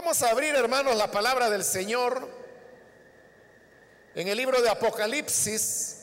Vamos 0.00 0.22
a 0.22 0.30
abrir, 0.30 0.54
hermanos, 0.54 0.94
la 0.94 1.10
palabra 1.10 1.50
del 1.50 1.64
Señor 1.64 2.28
en 4.14 4.28
el 4.28 4.36
libro 4.36 4.62
de 4.62 4.70
Apocalipsis. 4.70 5.96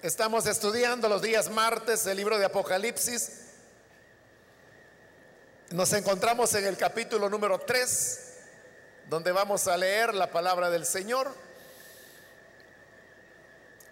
Estamos 0.00 0.46
estudiando 0.46 1.06
los 1.10 1.20
días 1.20 1.50
martes 1.50 2.06
el 2.06 2.16
libro 2.16 2.38
de 2.38 2.46
Apocalipsis. 2.46 3.42
Nos 5.68 5.92
encontramos 5.92 6.54
en 6.54 6.64
el 6.64 6.78
capítulo 6.78 7.28
número 7.28 7.58
3, 7.58 8.20
donde 9.10 9.30
vamos 9.30 9.68
a 9.68 9.76
leer 9.76 10.14
la 10.14 10.30
palabra 10.30 10.70
del 10.70 10.86
Señor. 10.86 11.30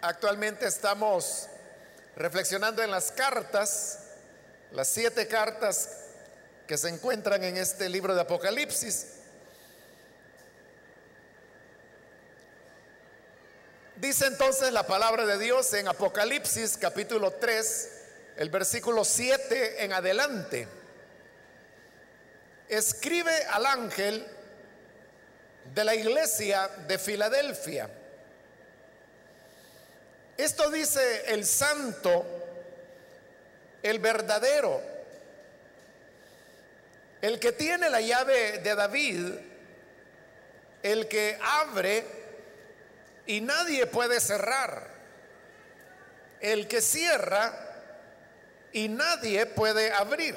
Actualmente 0.01 0.67
estamos 0.67 1.49
reflexionando 2.17 2.83
en 2.83 2.93
las 2.93 3.13
cartas, 3.13 3.99
las 4.71 4.89
siete 4.89 5.29
cartas 5.29 6.02
que 6.67 6.77
se 6.77 6.89
encuentran 6.89 7.43
en 7.45 7.57
este 7.57 7.89
libro 7.89 8.15
de 8.15 8.21
Apocalipsis. 8.21 9.07
Dice 13.97 14.27
entonces 14.27 14.73
la 14.73 14.87
palabra 14.87 15.27
de 15.27 15.39
Dios 15.39 15.73
en 15.75 15.87
Apocalipsis 15.87 16.77
capítulo 16.77 17.33
3, 17.33 17.91
el 18.37 18.51
versículo 18.51 19.05
7 19.05 19.85
en 19.85 19.93
adelante. 19.93 20.67
Escribe 22.69 23.45
al 23.51 23.67
ángel 23.67 24.27
de 25.75 25.85
la 25.85 25.95
iglesia 25.95 26.69
de 26.89 26.99
Filadelfia. 26.99 27.89
Esto 30.37 30.71
dice 30.71 31.33
el 31.33 31.45
santo, 31.45 32.25
el 33.83 33.99
verdadero 33.99 34.92
el 37.23 37.39
que 37.39 37.53
tiene 37.53 37.89
la 37.89 38.01
llave 38.01 38.59
de 38.59 38.75
David, 38.75 39.33
el 40.83 41.07
que 41.07 41.39
abre 41.41 42.05
y 43.27 43.41
nadie 43.41 43.87
puede 43.87 44.19
cerrar, 44.19 44.89
el 46.41 46.67
que 46.67 46.81
cierra 46.83 47.55
y 48.73 48.89
nadie 48.89 49.47
puede 49.47 49.93
abrir. 49.93 50.35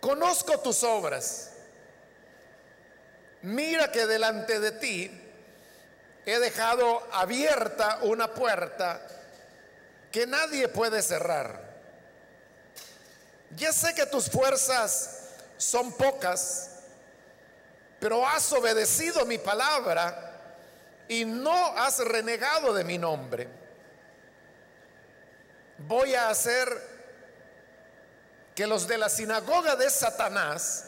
Conozco 0.00 0.58
tus 0.60 0.82
obras. 0.82 1.50
Mira 3.42 3.92
que 3.92 4.06
delante 4.06 4.58
de 4.58 4.72
ti 4.72 5.20
he 6.24 6.38
dejado 6.38 7.06
abierta 7.12 7.98
una 8.02 8.32
puerta 8.32 9.06
que 10.10 10.26
nadie 10.26 10.68
puede 10.68 11.02
cerrar 11.02 11.63
ya 13.56 13.72
sé 13.72 13.94
que 13.94 14.06
tus 14.06 14.30
fuerzas 14.30 15.20
son 15.56 15.92
pocas, 15.92 16.70
pero 18.00 18.26
has 18.26 18.52
obedecido 18.52 19.24
mi 19.24 19.38
palabra 19.38 20.32
y 21.08 21.24
no 21.24 21.76
has 21.76 21.98
renegado 21.98 22.72
de 22.74 22.84
mi 22.84 22.98
nombre. 22.98 23.48
Voy 25.78 26.14
a 26.14 26.28
hacer 26.28 26.94
que 28.54 28.66
los 28.66 28.86
de 28.86 28.98
la 28.98 29.08
sinagoga 29.08 29.76
de 29.76 29.90
Satanás, 29.90 30.84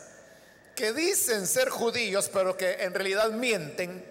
que 0.74 0.92
dicen 0.92 1.46
ser 1.46 1.68
judíos, 1.68 2.30
pero 2.32 2.56
que 2.56 2.74
en 2.84 2.94
realidad 2.94 3.30
mienten, 3.30 4.04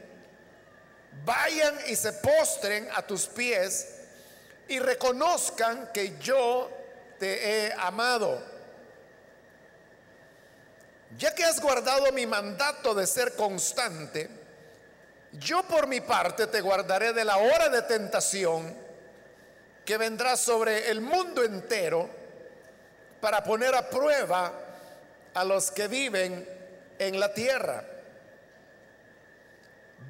vayan 1.23 1.78
y 1.88 1.95
se 1.95 2.11
postren 2.14 2.89
a 2.94 3.02
tus 3.02 3.28
pies 3.28 3.88
y 4.67 4.80
reconozcan 4.80 5.92
que 5.94 6.17
yo 6.20 6.70
te 7.19 7.67
he 7.67 7.73
amado. 7.73 8.41
Ya 11.17 11.33
que 11.33 11.44
has 11.44 11.61
guardado 11.61 12.11
mi 12.11 12.25
mandato 12.25 12.94
de 12.94 13.08
ser 13.08 13.35
constante, 13.35 14.30
yo 15.33 15.63
por 15.63 15.88
mi 15.88 16.02
parte 16.02 16.47
te 16.47 16.61
guardaré 16.61 17.14
de 17.14 17.25
la 17.25 17.37
hora 17.37 17.70
de 17.70 17.81
tentación 17.83 18.75
que 19.86 19.98
vendrá 19.98 20.36
sobre 20.36 20.89
el 20.89 20.99
mundo 21.02 21.43
entero 21.43 22.09
para 23.21 23.43
poner 23.43 23.73
a 23.75 23.89
prueba 23.89 24.52
a 25.33 25.43
los 25.43 25.71
que 25.71 25.87
viven 25.87 26.48
en 26.98 27.20
la 27.20 27.33
tierra. 27.33 27.83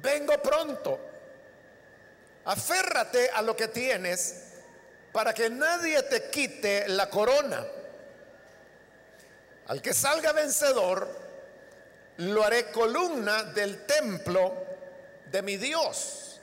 Vengo 0.02 0.40
pronto. 0.42 1.00
Aférrate 2.44 3.30
a 3.30 3.42
lo 3.42 3.56
que 3.56 3.68
tienes 3.68 4.45
para 5.16 5.32
que 5.32 5.48
nadie 5.48 6.02
te 6.02 6.28
quite 6.28 6.88
la 6.88 7.08
corona. 7.08 7.64
Al 9.68 9.80
que 9.80 9.94
salga 9.94 10.34
vencedor, 10.34 11.08
lo 12.18 12.44
haré 12.44 12.70
columna 12.70 13.44
del 13.44 13.86
templo 13.86 14.52
de 15.32 15.40
mi 15.40 15.56
Dios. 15.56 16.38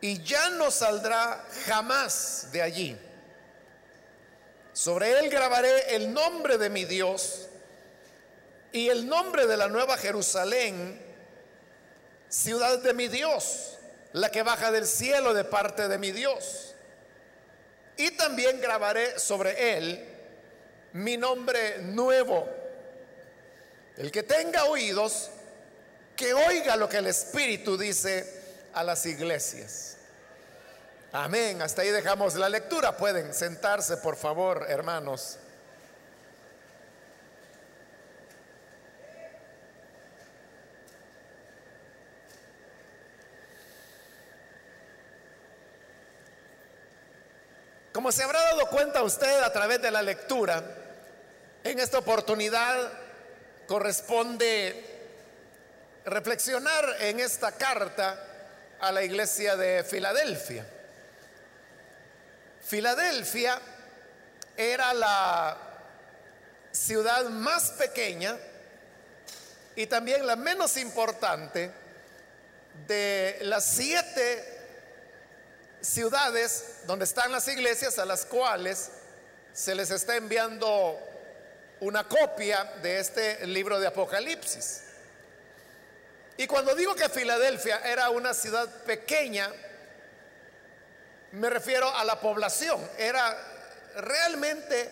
Y 0.00 0.22
ya 0.22 0.50
no 0.50 0.70
saldrá 0.70 1.44
jamás 1.66 2.46
de 2.52 2.62
allí. 2.62 2.96
Sobre 4.72 5.18
él 5.18 5.28
grabaré 5.28 5.96
el 5.96 6.14
nombre 6.14 6.58
de 6.58 6.70
mi 6.70 6.84
Dios 6.84 7.48
y 8.70 8.88
el 8.88 9.08
nombre 9.08 9.48
de 9.48 9.56
la 9.56 9.66
nueva 9.66 9.96
Jerusalén, 9.96 11.02
ciudad 12.28 12.78
de 12.78 12.94
mi 12.94 13.08
Dios, 13.08 13.78
la 14.12 14.30
que 14.30 14.44
baja 14.44 14.70
del 14.70 14.86
cielo 14.86 15.34
de 15.34 15.42
parte 15.42 15.88
de 15.88 15.98
mi 15.98 16.12
Dios 16.12 16.67
y 17.98 18.12
también 18.12 18.60
grabaré 18.60 19.18
sobre 19.18 19.76
él 19.76 20.04
mi 20.92 21.16
nombre 21.16 21.78
nuevo. 21.82 22.48
El 23.96 24.10
que 24.10 24.22
tenga 24.22 24.64
oídos, 24.64 25.30
que 26.16 26.32
oiga 26.32 26.76
lo 26.76 26.88
que 26.88 26.98
el 26.98 27.08
Espíritu 27.08 27.76
dice 27.76 28.68
a 28.72 28.84
las 28.84 29.04
iglesias. 29.04 29.96
Amén. 31.12 31.60
Hasta 31.60 31.82
ahí 31.82 31.90
dejamos 31.90 32.34
la 32.36 32.48
lectura. 32.48 32.96
Pueden 32.96 33.34
sentarse, 33.34 33.96
por 33.96 34.16
favor, 34.16 34.66
hermanos. 34.68 35.38
Como 47.98 48.12
se 48.12 48.22
habrá 48.22 48.40
dado 48.40 48.70
cuenta 48.70 49.02
usted 49.02 49.40
a 49.40 49.52
través 49.52 49.82
de 49.82 49.90
la 49.90 50.02
lectura, 50.02 50.62
en 51.64 51.80
esta 51.80 51.98
oportunidad 51.98 52.92
corresponde 53.66 54.84
reflexionar 56.04 56.94
en 57.00 57.18
esta 57.18 57.50
carta 57.50 58.16
a 58.78 58.92
la 58.92 59.02
iglesia 59.02 59.56
de 59.56 59.82
Filadelfia. 59.82 60.64
Filadelfia 62.64 63.60
era 64.56 64.94
la 64.94 65.56
ciudad 66.70 67.24
más 67.24 67.72
pequeña 67.72 68.36
y 69.74 69.88
también 69.88 70.24
la 70.24 70.36
menos 70.36 70.76
importante 70.76 71.72
de 72.86 73.38
las 73.40 73.64
siete 73.64 74.57
ciudades 75.80 76.80
donde 76.86 77.04
están 77.04 77.32
las 77.32 77.46
iglesias 77.48 77.98
a 77.98 78.04
las 78.04 78.24
cuales 78.24 78.90
se 79.52 79.74
les 79.74 79.90
está 79.90 80.16
enviando 80.16 80.98
una 81.80 82.06
copia 82.06 82.64
de 82.82 82.98
este 82.98 83.46
libro 83.46 83.78
de 83.78 83.86
Apocalipsis. 83.86 84.82
Y 86.36 86.46
cuando 86.46 86.74
digo 86.74 86.94
que 86.94 87.08
Filadelfia 87.08 87.80
era 87.84 88.10
una 88.10 88.32
ciudad 88.32 88.68
pequeña, 88.84 89.52
me 91.32 91.50
refiero 91.50 91.94
a 91.94 92.04
la 92.04 92.20
población. 92.20 92.80
Era 92.96 93.36
realmente 93.96 94.88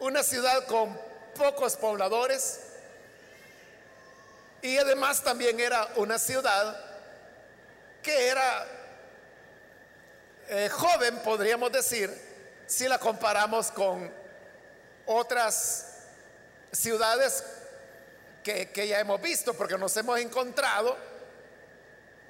una 0.00 0.22
ciudad 0.22 0.66
con 0.66 0.98
pocos 1.36 1.76
pobladores 1.76 2.60
y 4.62 4.76
además 4.78 5.22
también 5.22 5.60
era 5.60 5.88
una 5.96 6.18
ciudad 6.18 6.84
que 8.02 8.28
era 8.28 8.66
eh, 10.48 10.68
joven, 10.68 11.18
podríamos 11.20 11.72
decir, 11.72 12.10
si 12.66 12.88
la 12.88 12.98
comparamos 12.98 13.70
con 13.70 14.12
otras 15.06 15.86
ciudades 16.72 17.44
que, 18.42 18.70
que 18.70 18.88
ya 18.88 19.00
hemos 19.00 19.20
visto, 19.20 19.54
porque 19.54 19.78
nos 19.78 19.96
hemos 19.96 20.18
encontrado 20.20 20.96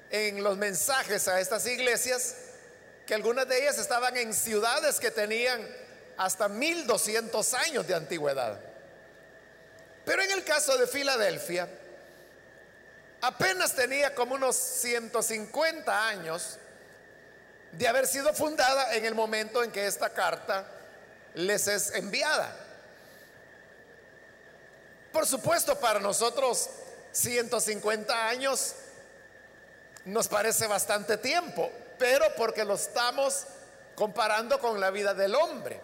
en 0.09 0.43
los 0.43 0.57
mensajes 0.57 1.27
a 1.27 1.39
estas 1.39 1.65
iglesias 1.65 2.35
que 3.05 3.13
algunas 3.13 3.47
de 3.47 3.59
ellas 3.59 3.77
estaban 3.77 4.15
en 4.17 4.33
ciudades 4.33 4.99
que 4.99 5.11
tenían 5.11 5.67
hasta 6.17 6.49
1200 6.49 7.53
años 7.53 7.87
de 7.87 7.93
antigüedad. 7.95 8.59
Pero 10.05 10.21
en 10.21 10.31
el 10.31 10.43
caso 10.43 10.77
de 10.77 10.87
Filadelfia, 10.87 11.67
apenas 13.21 13.73
tenía 13.73 14.13
como 14.15 14.35
unos 14.35 14.55
150 14.55 16.07
años 16.07 16.57
de 17.71 17.87
haber 17.87 18.07
sido 18.07 18.33
fundada 18.33 18.95
en 18.95 19.05
el 19.05 19.15
momento 19.15 19.63
en 19.63 19.71
que 19.71 19.85
esta 19.85 20.09
carta 20.09 20.65
les 21.35 21.67
es 21.67 21.91
enviada. 21.93 22.55
por 25.11 25.25
supuesto 25.25 25.79
para 25.79 25.99
nosotros 25.99 26.69
150 27.11 28.27
años 28.27 28.75
nos 30.05 30.27
parece 30.27 30.67
bastante 30.67 31.17
tiempo, 31.17 31.71
pero 31.97 32.25
porque 32.35 32.63
lo 32.63 32.75
estamos 32.75 33.45
comparando 33.95 34.59
con 34.59 34.79
la 34.79 34.91
vida 34.91 35.13
del 35.13 35.35
hombre. 35.35 35.81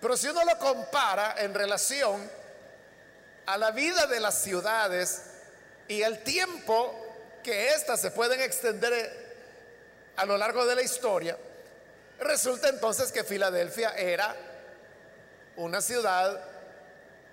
Pero 0.00 0.16
si 0.16 0.28
uno 0.28 0.44
lo 0.44 0.58
compara 0.58 1.36
en 1.38 1.54
relación 1.54 2.30
a 3.46 3.56
la 3.56 3.70
vida 3.70 4.06
de 4.06 4.20
las 4.20 4.42
ciudades 4.42 5.22
y 5.88 6.02
el 6.02 6.22
tiempo 6.22 6.94
que 7.42 7.70
éstas 7.70 8.00
se 8.00 8.10
pueden 8.10 8.40
extender 8.40 9.25
a 10.16 10.26
lo 10.26 10.36
largo 10.38 10.66
de 10.66 10.74
la 10.74 10.82
historia, 10.82 11.36
resulta 12.20 12.68
entonces 12.68 13.12
que 13.12 13.24
Filadelfia 13.24 13.94
era 13.96 14.34
una 15.56 15.80
ciudad 15.80 16.42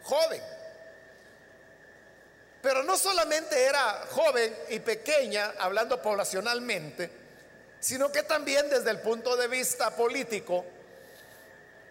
joven. 0.03 0.41
Pero 2.61 2.83
no 2.83 2.97
solamente 2.97 3.61
era 3.61 4.05
joven 4.09 4.55
y 4.69 4.79
pequeña, 4.79 5.53
hablando 5.59 6.01
poblacionalmente, 6.01 7.09
sino 7.79 8.11
que 8.11 8.23
también 8.23 8.69
desde 8.69 8.89
el 8.91 8.99
punto 8.99 9.35
de 9.35 9.47
vista 9.47 9.93
político, 9.95 10.65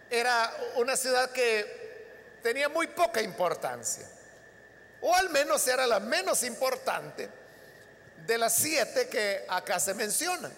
era 0.09 0.55
una 0.77 0.97
ciudad 0.97 1.31
que 1.31 2.39
tenía 2.43 2.69
muy 2.69 2.87
poca 2.89 3.21
importancia, 3.23 4.07
o 5.01 5.15
al 5.15 5.31
menos 5.31 5.67
era 5.67 5.87
la 5.87 6.01
menos 6.01 6.43
importante 6.43 7.29
de 8.27 8.39
las 8.39 8.55
siete 8.55 9.09
que 9.09 9.45
acá 9.49 9.81
se 9.81 9.95
mencionan. 9.95 10.53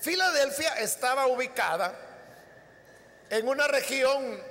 Filadelfia 0.00 0.74
estaba 0.78 1.26
ubicada 1.26 1.92
en 3.28 3.46
una 3.46 3.68
región 3.68 4.42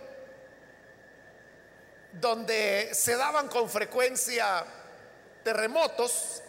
donde 2.14 2.92
se 2.94 3.16
daban 3.16 3.48
con 3.48 3.70
frecuencia 3.70 4.64
terremotos 5.44 6.44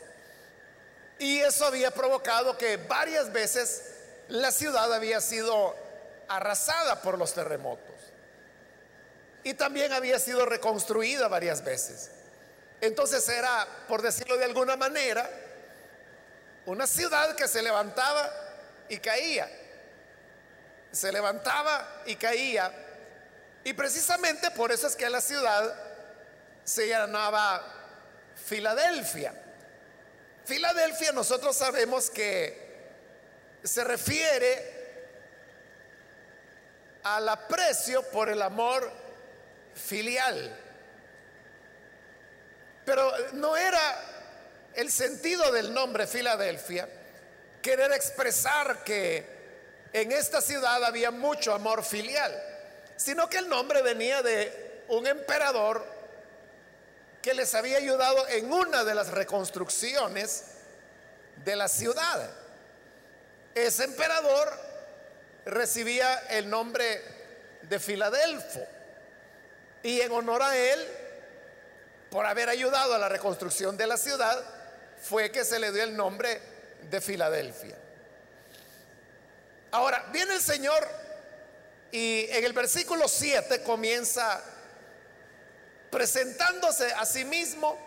y 1.19 1.39
eso 1.41 1.67
había 1.67 1.91
provocado 1.91 2.59
que 2.59 2.77
varias 2.77 3.33
veces 3.33 3.95
la 4.29 4.51
ciudad 4.51 4.93
había 4.93 5.21
sido 5.21 5.75
arrasada 6.29 7.01
por 7.01 7.19
los 7.19 7.33
terremotos 7.33 7.95
y 9.43 9.55
también 9.55 9.93
había 9.93 10.19
sido 10.19 10.45
reconstruida 10.45 11.27
varias 11.29 11.65
veces. 11.65 12.11
Entonces 12.83 13.27
era, 13.29 13.67
por 13.89 14.03
decirlo 14.03 14.37
de 14.37 14.45
alguna 14.45 14.77
manera, 14.77 15.29
una 16.67 16.87
ciudad 16.87 17.35
que 17.35 17.49
se 17.49 17.63
levantaba 17.63 18.31
y 18.91 18.99
caía, 18.99 19.49
se 20.93 21.11
levantaba 21.11 22.03
y 22.05 22.17
caía 22.17 22.73
y 23.63 23.73
precisamente 23.73 24.51
por 24.51 24.73
eso 24.73 24.87
es 24.87 24.97
que 24.97 25.09
la 25.09 25.21
ciudad 25.21 25.75
se 26.65 26.89
llamaba 26.89 27.63
Filadelfia. 28.35 29.33
Filadelfia 30.45 31.13
nosotros 31.13 31.57
sabemos 31.57 32.11
que 32.11 32.69
se 33.63 33.85
refiere 33.85 34.81
al 37.05 37.29
aprecio 37.29 38.03
por 38.11 38.29
el 38.29 38.43
amor 38.43 38.91
filial. 39.75 40.59
Pero 42.85 43.13
no 43.35 43.57
era 43.57 43.81
el 44.75 44.91
sentido 44.91 45.53
del 45.53 45.73
nombre 45.73 46.07
Filadelfia 46.07 46.89
querer 47.63 47.93
expresar 47.93 48.83
que 48.85 49.25
en 49.93 50.13
esta 50.13 50.41
ciudad 50.41 50.85
había 50.85 51.11
mucho 51.11 51.53
amor 51.53 51.85
filial 51.85 52.51
sino 53.01 53.31
que 53.31 53.39
el 53.39 53.49
nombre 53.49 53.81
venía 53.81 54.23
de 54.23 54.83
un 54.89 55.07
emperador 55.07 55.83
que 57.23 57.33
les 57.33 57.55
había 57.55 57.79
ayudado 57.79 58.29
en 58.29 58.53
una 58.53 58.85
de 58.85 58.95
las 58.95 59.09
reconstrucciones 59.09 60.45
de 61.43 61.57
la 61.57 61.69
ciudad. 61.69 62.31
Ese 63.55 63.85
emperador 63.85 64.53
recibía 65.47 66.15
el 66.29 66.51
nombre 66.51 67.03
de 67.63 67.81
Filadelfo 67.81 68.61
y 69.83 70.03
en 70.03 70.13
honor 70.13 70.43
a 70.43 70.55
él, 70.55 70.87
por 72.11 72.27
haber 72.27 72.51
ayudado 72.51 72.95
a 72.95 72.99
la 72.99 73.09
reconstrucción 73.09 73.79
de 73.79 73.87
la 73.87 73.97
ciudad, 73.97 74.45
fue 75.01 75.33
que 75.33 75.43
se 75.43 75.59
le 75.59 75.73
dio 75.73 75.85
el 75.85 75.97
nombre 75.97 76.39
de 76.91 77.01
Filadelfia. 77.01 77.77
Ahora, 79.71 80.07
viene 80.13 80.35
el 80.35 80.41
Señor 80.41 80.87
y 81.93 82.27
en 82.31 82.45
el 82.45 82.53
versículo 82.53 83.09
7 83.09 83.63
comienza 83.63 84.43
presentándose 85.91 86.93
a 86.93 87.05
sí 87.05 87.25
mismo 87.25 87.79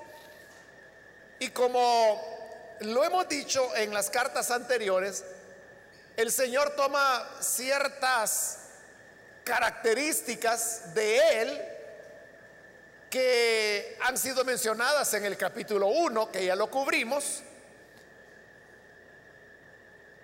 y 1.39 1.49
como 1.49 2.77
lo 2.79 3.03
hemos 3.03 3.27
dicho 3.27 3.75
en 3.75 3.93
las 3.93 4.09
cartas 4.09 4.51
anteriores, 4.51 5.23
el 6.15 6.31
Señor 6.31 6.75
toma 6.75 7.37
ciertas 7.39 8.59
características 9.43 10.93
de 10.93 11.41
Él 11.41 11.61
que 13.09 13.97
han 14.01 14.17
sido 14.17 14.43
mencionadas 14.43 15.13
en 15.13 15.25
el 15.25 15.37
capítulo 15.37 15.87
1, 15.87 16.31
que 16.31 16.45
ya 16.45 16.55
lo 16.55 16.69
cubrimos, 16.69 17.43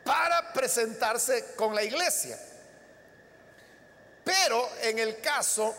para 0.10 0.52
presentarse 0.52 1.54
con 1.56 1.76
la 1.76 1.84
iglesia. 1.84 2.36
Pero 4.24 4.68
en 4.82 4.98
el 4.98 5.22
caso 5.22 5.76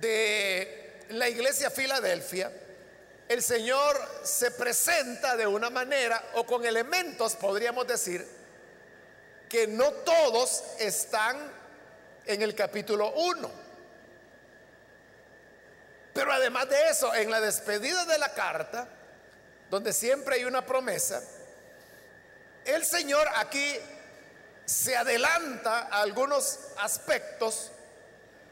de 0.00 1.04
la 1.10 1.28
iglesia 1.28 1.70
Filadelfia, 1.70 2.50
el 3.28 3.40
Señor 3.40 3.96
se 4.24 4.50
presenta 4.50 5.36
de 5.36 5.46
una 5.46 5.70
manera 5.70 6.20
o 6.34 6.44
con 6.44 6.66
elementos, 6.66 7.36
podríamos 7.36 7.86
decir, 7.86 8.26
que 9.48 9.68
no 9.68 9.92
todos 9.92 10.64
están 10.80 11.36
en 12.26 12.42
el 12.42 12.52
capítulo 12.56 13.12
1. 13.12 13.50
Pero 16.14 16.32
además 16.32 16.68
de 16.68 16.88
eso, 16.88 17.14
en 17.14 17.30
la 17.30 17.40
despedida 17.40 18.04
de 18.06 18.18
la 18.18 18.34
carta, 18.34 18.88
donde 19.70 19.92
siempre 19.92 20.34
hay 20.34 20.44
una 20.46 20.66
promesa, 20.66 21.22
el 22.68 22.84
Señor 22.84 23.26
aquí 23.36 23.76
se 24.66 24.94
adelanta 24.94 25.88
a 25.90 26.02
algunos 26.02 26.58
aspectos 26.76 27.70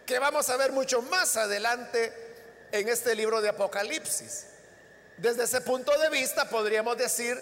que 0.07 0.19
vamos 0.19 0.49
a 0.49 0.57
ver 0.57 0.73
mucho 0.73 1.03
más 1.03 1.37
adelante 1.37 2.12
en 2.73 2.88
este 2.88 3.14
libro 3.14 3.43
de 3.43 3.50
Apocalipsis. 3.50 4.47
Desde 5.19 5.45
ese 5.45 5.61
punto 5.61 5.97
de 5.99 6.09
vista 6.09 6.49
podríamos 6.49 6.97
decir 6.97 7.38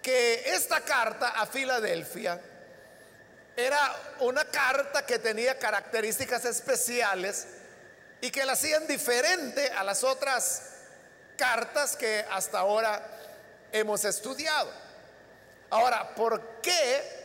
que 0.00 0.54
esta 0.54 0.82
carta 0.82 1.30
a 1.30 1.46
Filadelfia 1.46 2.40
era 3.56 3.96
una 4.20 4.44
carta 4.44 5.04
que 5.04 5.18
tenía 5.18 5.58
características 5.58 6.44
especiales 6.44 7.48
y 8.20 8.30
que 8.30 8.44
la 8.44 8.52
hacían 8.52 8.86
diferente 8.86 9.68
a 9.70 9.82
las 9.82 10.04
otras 10.04 10.62
cartas 11.36 11.96
que 11.96 12.24
hasta 12.30 12.60
ahora 12.60 13.04
hemos 13.72 14.04
estudiado. 14.04 14.85
Ahora, 15.70 16.14
¿por 16.14 16.60
qué 16.62 17.16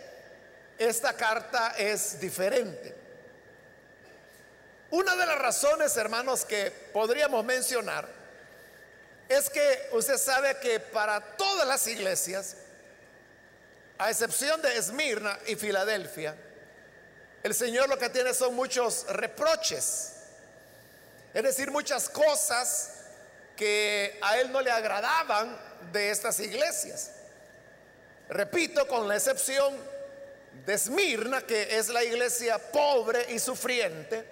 esta 0.88 1.14
carta 1.14 1.76
es 1.78 2.20
diferente. 2.20 2.96
Una 4.90 5.16
de 5.16 5.26
las 5.28 5.38
razones, 5.38 5.96
hermanos, 5.96 6.44
que 6.44 6.72
podríamos 6.92 7.46
mencionar 7.46 8.08
es 9.30 9.48
que 9.50 9.90
usted 9.92 10.18
sabe 10.18 10.58
que 10.60 10.80
para 10.80 11.22
todas 11.38 11.68
las 11.68 11.86
iglesias, 11.86 12.56
a 14.00 14.10
excepción 14.10 14.60
de 14.64 14.76
Esmirna 14.76 15.38
y 15.46 15.56
Filadelfia, 15.56 16.36
el 17.44 17.54
Señor 17.54 17.88
lo 17.88 18.00
que 18.00 18.10
tiene 18.10 18.34
son 18.34 18.56
muchos 18.56 19.06
reproches, 19.08 20.14
es 21.32 21.44
decir, 21.44 21.70
muchas 21.70 22.10
cosas 22.10 22.94
que 23.56 24.18
a 24.24 24.40
Él 24.40 24.52
no 24.52 24.62
le 24.62 24.72
agradaban 24.72 25.56
de 25.92 26.10
estas 26.10 26.40
iglesias. 26.40 27.12
Repito, 28.32 28.88
con 28.88 29.10
la 29.10 29.16
excepción 29.18 29.76
de 30.66 30.74
Esmirna, 30.74 31.42
que 31.42 31.78
es 31.78 31.90
la 31.90 32.02
iglesia 32.02 32.58
pobre 32.60 33.26
y 33.34 33.40
sufriente, 33.40 34.24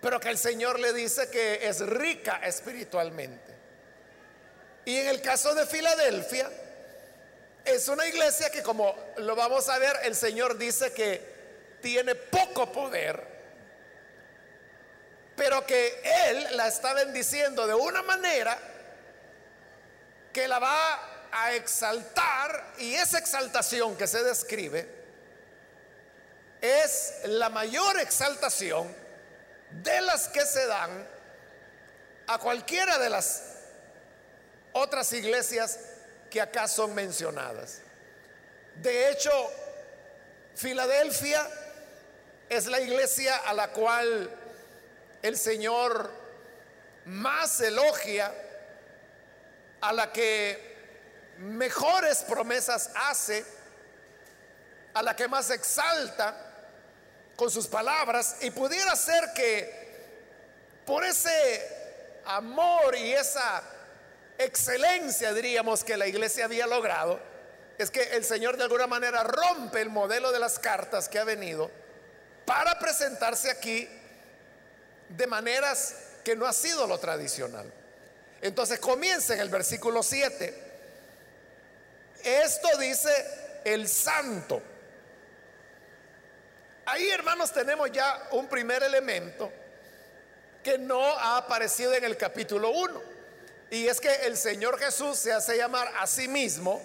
pero 0.00 0.18
que 0.18 0.30
el 0.30 0.38
Señor 0.38 0.80
le 0.80 0.94
dice 0.94 1.28
que 1.28 1.68
es 1.68 1.80
rica 1.80 2.40
espiritualmente. 2.42 3.52
Y 4.86 4.96
en 4.96 5.08
el 5.08 5.20
caso 5.20 5.54
de 5.54 5.66
Filadelfia, 5.66 6.50
es 7.62 7.88
una 7.88 8.06
iglesia 8.06 8.48
que 8.48 8.62
como 8.62 8.96
lo 9.18 9.36
vamos 9.36 9.68
a 9.68 9.78
ver, 9.78 9.98
el 10.04 10.16
Señor 10.16 10.56
dice 10.56 10.94
que 10.94 11.20
tiene 11.82 12.14
poco 12.14 12.72
poder, 12.72 13.22
pero 15.36 15.66
que 15.66 16.00
Él 16.30 16.56
la 16.56 16.68
está 16.68 16.94
bendiciendo 16.94 17.66
de 17.66 17.74
una 17.74 18.00
manera 18.00 18.56
que 20.32 20.48
la 20.48 20.58
va 20.58 21.11
a 21.32 21.54
exaltar 21.54 22.74
y 22.78 22.94
esa 22.94 23.18
exaltación 23.18 23.96
que 23.96 24.06
se 24.06 24.22
describe 24.22 24.86
es 26.60 27.14
la 27.24 27.48
mayor 27.48 27.98
exaltación 27.98 28.94
de 29.82 30.00
las 30.02 30.28
que 30.28 30.44
se 30.44 30.66
dan 30.66 31.08
a 32.26 32.38
cualquiera 32.38 32.98
de 32.98 33.10
las 33.10 33.42
otras 34.72 35.12
iglesias 35.12 35.78
que 36.30 36.40
acá 36.40 36.68
son 36.68 36.94
mencionadas. 36.94 37.80
De 38.76 39.10
hecho, 39.10 39.30
Filadelfia 40.54 41.48
es 42.48 42.66
la 42.66 42.80
iglesia 42.80 43.36
a 43.38 43.54
la 43.54 43.68
cual 43.68 44.30
el 45.22 45.38
Señor 45.38 46.10
más 47.06 47.60
elogia, 47.60 48.32
a 49.80 49.92
la 49.92 50.12
que 50.12 50.71
mejores 51.42 52.18
promesas 52.18 52.90
hace, 52.94 53.44
a 54.94 55.02
la 55.02 55.16
que 55.16 55.26
más 55.28 55.50
exalta 55.50 56.36
con 57.36 57.50
sus 57.50 57.66
palabras 57.66 58.36
y 58.40 58.50
pudiera 58.50 58.94
ser 58.94 59.32
que 59.34 59.82
por 60.86 61.04
ese 61.04 62.20
amor 62.26 62.94
y 62.94 63.12
esa 63.12 63.62
excelencia, 64.38 65.32
diríamos, 65.32 65.84
que 65.84 65.96
la 65.96 66.06
iglesia 66.06 66.44
había 66.44 66.66
logrado, 66.66 67.20
es 67.78 67.90
que 67.90 68.02
el 68.02 68.24
Señor 68.24 68.56
de 68.56 68.64
alguna 68.64 68.86
manera 68.86 69.22
rompe 69.22 69.80
el 69.80 69.90
modelo 69.90 70.30
de 70.30 70.38
las 70.38 70.58
cartas 70.58 71.08
que 71.08 71.18
ha 71.18 71.24
venido 71.24 71.70
para 72.44 72.78
presentarse 72.78 73.50
aquí 73.50 73.88
de 75.08 75.26
maneras 75.26 75.94
que 76.24 76.36
no 76.36 76.46
ha 76.46 76.52
sido 76.52 76.86
lo 76.86 76.98
tradicional. 76.98 77.72
Entonces 78.40 78.78
comienza 78.78 79.34
en 79.34 79.40
el 79.40 79.48
versículo 79.48 80.02
7. 80.02 80.71
Esto 82.24 82.76
dice 82.78 83.10
el 83.64 83.88
santo. 83.88 84.62
Ahí, 86.84 87.08
hermanos, 87.10 87.52
tenemos 87.52 87.90
ya 87.92 88.28
un 88.32 88.48
primer 88.48 88.82
elemento 88.82 89.52
que 90.62 90.78
no 90.78 91.04
ha 91.04 91.38
aparecido 91.38 91.94
en 91.94 92.04
el 92.04 92.16
capítulo 92.16 92.70
1. 92.70 93.02
Y 93.70 93.86
es 93.86 94.00
que 94.00 94.12
el 94.26 94.36
Señor 94.36 94.78
Jesús 94.78 95.18
se 95.18 95.32
hace 95.32 95.56
llamar 95.56 95.92
a 95.98 96.06
sí 96.06 96.28
mismo 96.28 96.82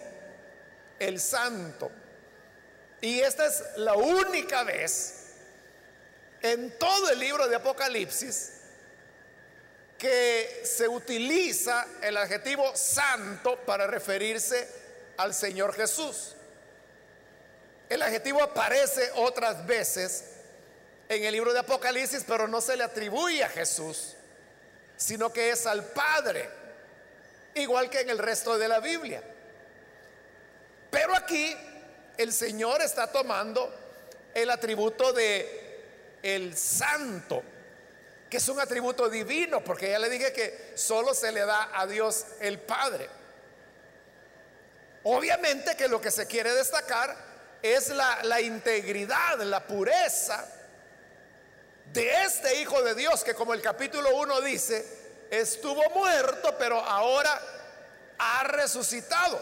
el 1.00 1.20
santo. 1.20 1.92
Y 3.02 3.20
esta 3.20 3.46
es 3.46 3.64
la 3.76 3.96
única 3.96 4.64
vez 4.64 5.34
en 6.42 6.78
todo 6.78 7.10
el 7.10 7.20
libro 7.20 7.48
de 7.48 7.56
Apocalipsis 7.56 8.54
que 9.98 10.62
se 10.64 10.88
utiliza 10.88 11.86
el 12.02 12.18
adjetivo 12.18 12.76
santo 12.76 13.60
para 13.66 13.88
referirse 13.88 14.87
al 15.18 15.34
Señor 15.34 15.74
Jesús. 15.74 16.36
El 17.90 18.02
adjetivo 18.02 18.42
aparece 18.42 19.12
otras 19.16 19.66
veces 19.66 20.26
en 21.10 21.24
el 21.24 21.32
libro 21.32 21.54
de 21.54 21.60
Apocalipsis, 21.60 22.24
pero 22.28 22.48
no 22.48 22.62
se 22.62 22.76
le 22.76 22.84
atribuye 22.84 23.44
a 23.44 23.50
Jesús, 23.50 24.14
sino 24.98 25.32
que 25.32 25.52
es 25.52 25.66
al 25.66 25.84
Padre, 25.86 26.50
igual 27.56 27.90
que 27.90 28.02
en 28.02 28.10
el 28.10 28.18
resto 28.18 28.58
de 28.58 28.68
la 28.68 28.80
Biblia. 28.80 29.24
Pero 30.92 31.16
aquí 31.16 31.56
el 32.18 32.34
Señor 32.34 32.82
está 32.82 33.08
tomando 33.12 33.74
el 34.34 34.50
atributo 34.50 35.14
de 35.14 35.66
el 36.22 36.58
santo, 36.58 37.42
que 38.30 38.38
es 38.38 38.50
un 38.50 38.60
atributo 38.60 39.10
divino, 39.10 39.64
porque 39.64 39.92
ya 39.92 40.00
le 40.00 40.10
dije 40.10 40.34
que 40.34 40.74
solo 40.76 41.14
se 41.14 41.32
le 41.32 41.46
da 41.46 41.70
a 41.74 41.88
Dios 41.88 42.26
el 42.42 42.60
Padre. 42.60 43.10
Obviamente 45.10 45.78
que 45.78 45.88
lo 45.88 46.02
que 46.02 46.12
se 46.12 46.28
quiere 46.28 46.54
destacar 46.54 47.16
es 47.62 47.88
la, 47.88 48.42
integridad, 48.42 49.40
la 49.40 49.66
pureza 49.66 50.46
de 51.94 52.24
este 52.24 52.60
Hijo 52.60 52.82
de 52.82 52.94
Dios, 52.94 53.24
que 53.24 53.34
como 53.34 53.54
el 53.54 53.62
capítulo 53.62 54.18
1 54.18 54.42
dice, 54.42 54.86
estuvo 55.32 55.82
muerto, 55.92 56.58
pero 56.60 56.82
ahora 56.82 57.42
ha 58.18 58.44
resucitado. 58.44 59.40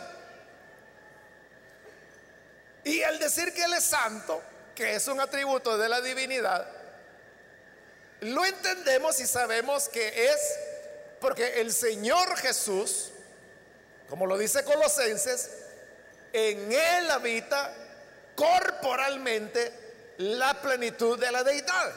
Y 2.83 3.01
al 3.01 3.17
decir 3.17 3.51
que 3.51 3.63
Él 3.63 3.73
es 3.73 3.85
santo, 3.85 4.43
que 4.75 4.93
es 4.93 5.07
un 5.07 5.19
atributo 5.19 5.79
de 5.79 5.89
la 5.89 5.99
divinidad, 5.99 6.67
lo 8.21 8.45
entendemos 8.45 9.19
y 9.19 9.25
sabemos 9.25 9.89
que 9.89 10.27
es 10.27 10.59
porque 11.19 11.59
el 11.59 11.73
Señor 11.73 12.37
Jesús, 12.37 13.09
como 14.09 14.25
lo 14.25 14.37
dice 14.37 14.63
Colosenses, 14.63 15.49
en 16.33 16.71
Él 16.71 17.11
habita 17.11 17.73
corporalmente 18.35 19.71
la 20.17 20.61
plenitud 20.61 21.19
de 21.19 21.31
la 21.31 21.43
deidad. 21.43 21.91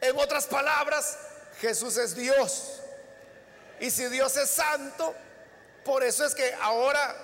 En 0.00 0.16
otras 0.18 0.46
palabras, 0.46 1.18
Jesús 1.60 1.96
es 1.96 2.14
Dios. 2.14 2.80
Y 3.80 3.90
si 3.90 4.06
Dios 4.06 4.36
es 4.36 4.50
santo, 4.50 5.14
por 5.84 6.02
eso 6.04 6.24
es 6.24 6.34
que 6.34 6.54
ahora 6.60 7.14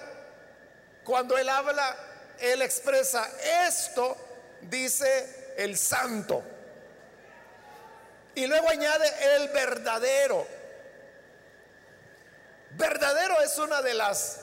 cuando 1.04 1.36
Él 1.36 1.48
habla, 1.48 1.96
Él 2.40 2.62
expresa 2.62 3.28
esto, 3.66 4.16
dice 4.62 5.54
el 5.56 5.76
santo. 5.76 6.42
Y 8.34 8.46
luego 8.46 8.68
añade 8.68 9.36
el 9.36 9.48
verdadero. 9.48 10.46
Verdadero 12.76 13.40
es 13.40 13.56
una 13.58 13.82
de 13.82 13.94
las 13.94 14.40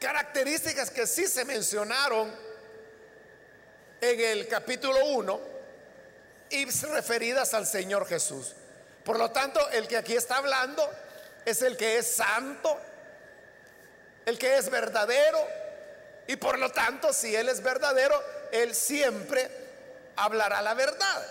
características 0.00 0.90
que 0.90 1.06
sí 1.06 1.26
se 1.26 1.44
mencionaron 1.44 2.32
en 4.00 4.20
el 4.20 4.46
capítulo 4.46 5.04
1 5.06 5.40
y 6.50 6.66
referidas 6.66 7.52
al 7.54 7.66
Señor 7.66 8.06
Jesús. 8.06 8.52
Por 9.04 9.18
lo 9.18 9.30
tanto, 9.30 9.68
el 9.70 9.88
que 9.88 9.96
aquí 9.96 10.14
está 10.14 10.36
hablando 10.36 10.88
es 11.44 11.62
el 11.62 11.76
que 11.76 11.98
es 11.98 12.14
santo, 12.14 12.78
el 14.24 14.38
que 14.38 14.56
es 14.56 14.70
verdadero, 14.70 15.38
y 16.26 16.36
por 16.36 16.58
lo 16.58 16.70
tanto, 16.70 17.12
si 17.12 17.34
Él 17.34 17.48
es 17.48 17.62
verdadero, 17.62 18.22
Él 18.52 18.74
siempre 18.74 19.50
hablará 20.16 20.62
la 20.62 20.74
verdad. 20.74 21.26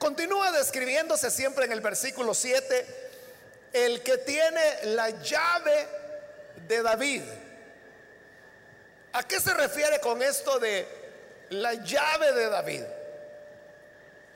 Continúa 0.00 0.50
describiéndose 0.50 1.30
siempre 1.30 1.66
en 1.66 1.72
el 1.72 1.82
versículo 1.82 2.32
7, 2.32 2.86
el 3.74 4.02
que 4.02 4.16
tiene 4.16 4.84
la 4.84 5.10
llave 5.10 5.86
de 6.66 6.82
David. 6.82 7.22
¿A 9.12 9.22
qué 9.24 9.38
se 9.38 9.52
refiere 9.52 10.00
con 10.00 10.22
esto 10.22 10.58
de 10.58 10.88
la 11.50 11.74
llave 11.74 12.32
de 12.32 12.48
David? 12.48 12.82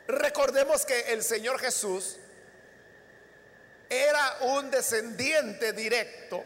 Recordemos 0.07 0.85
que 0.85 1.15
el 1.15 1.25
Señor 1.25 1.59
Jesús 1.59 2.19
era 3.89 4.37
un 4.43 4.71
descendiente 4.71 5.73
directo 5.73 6.45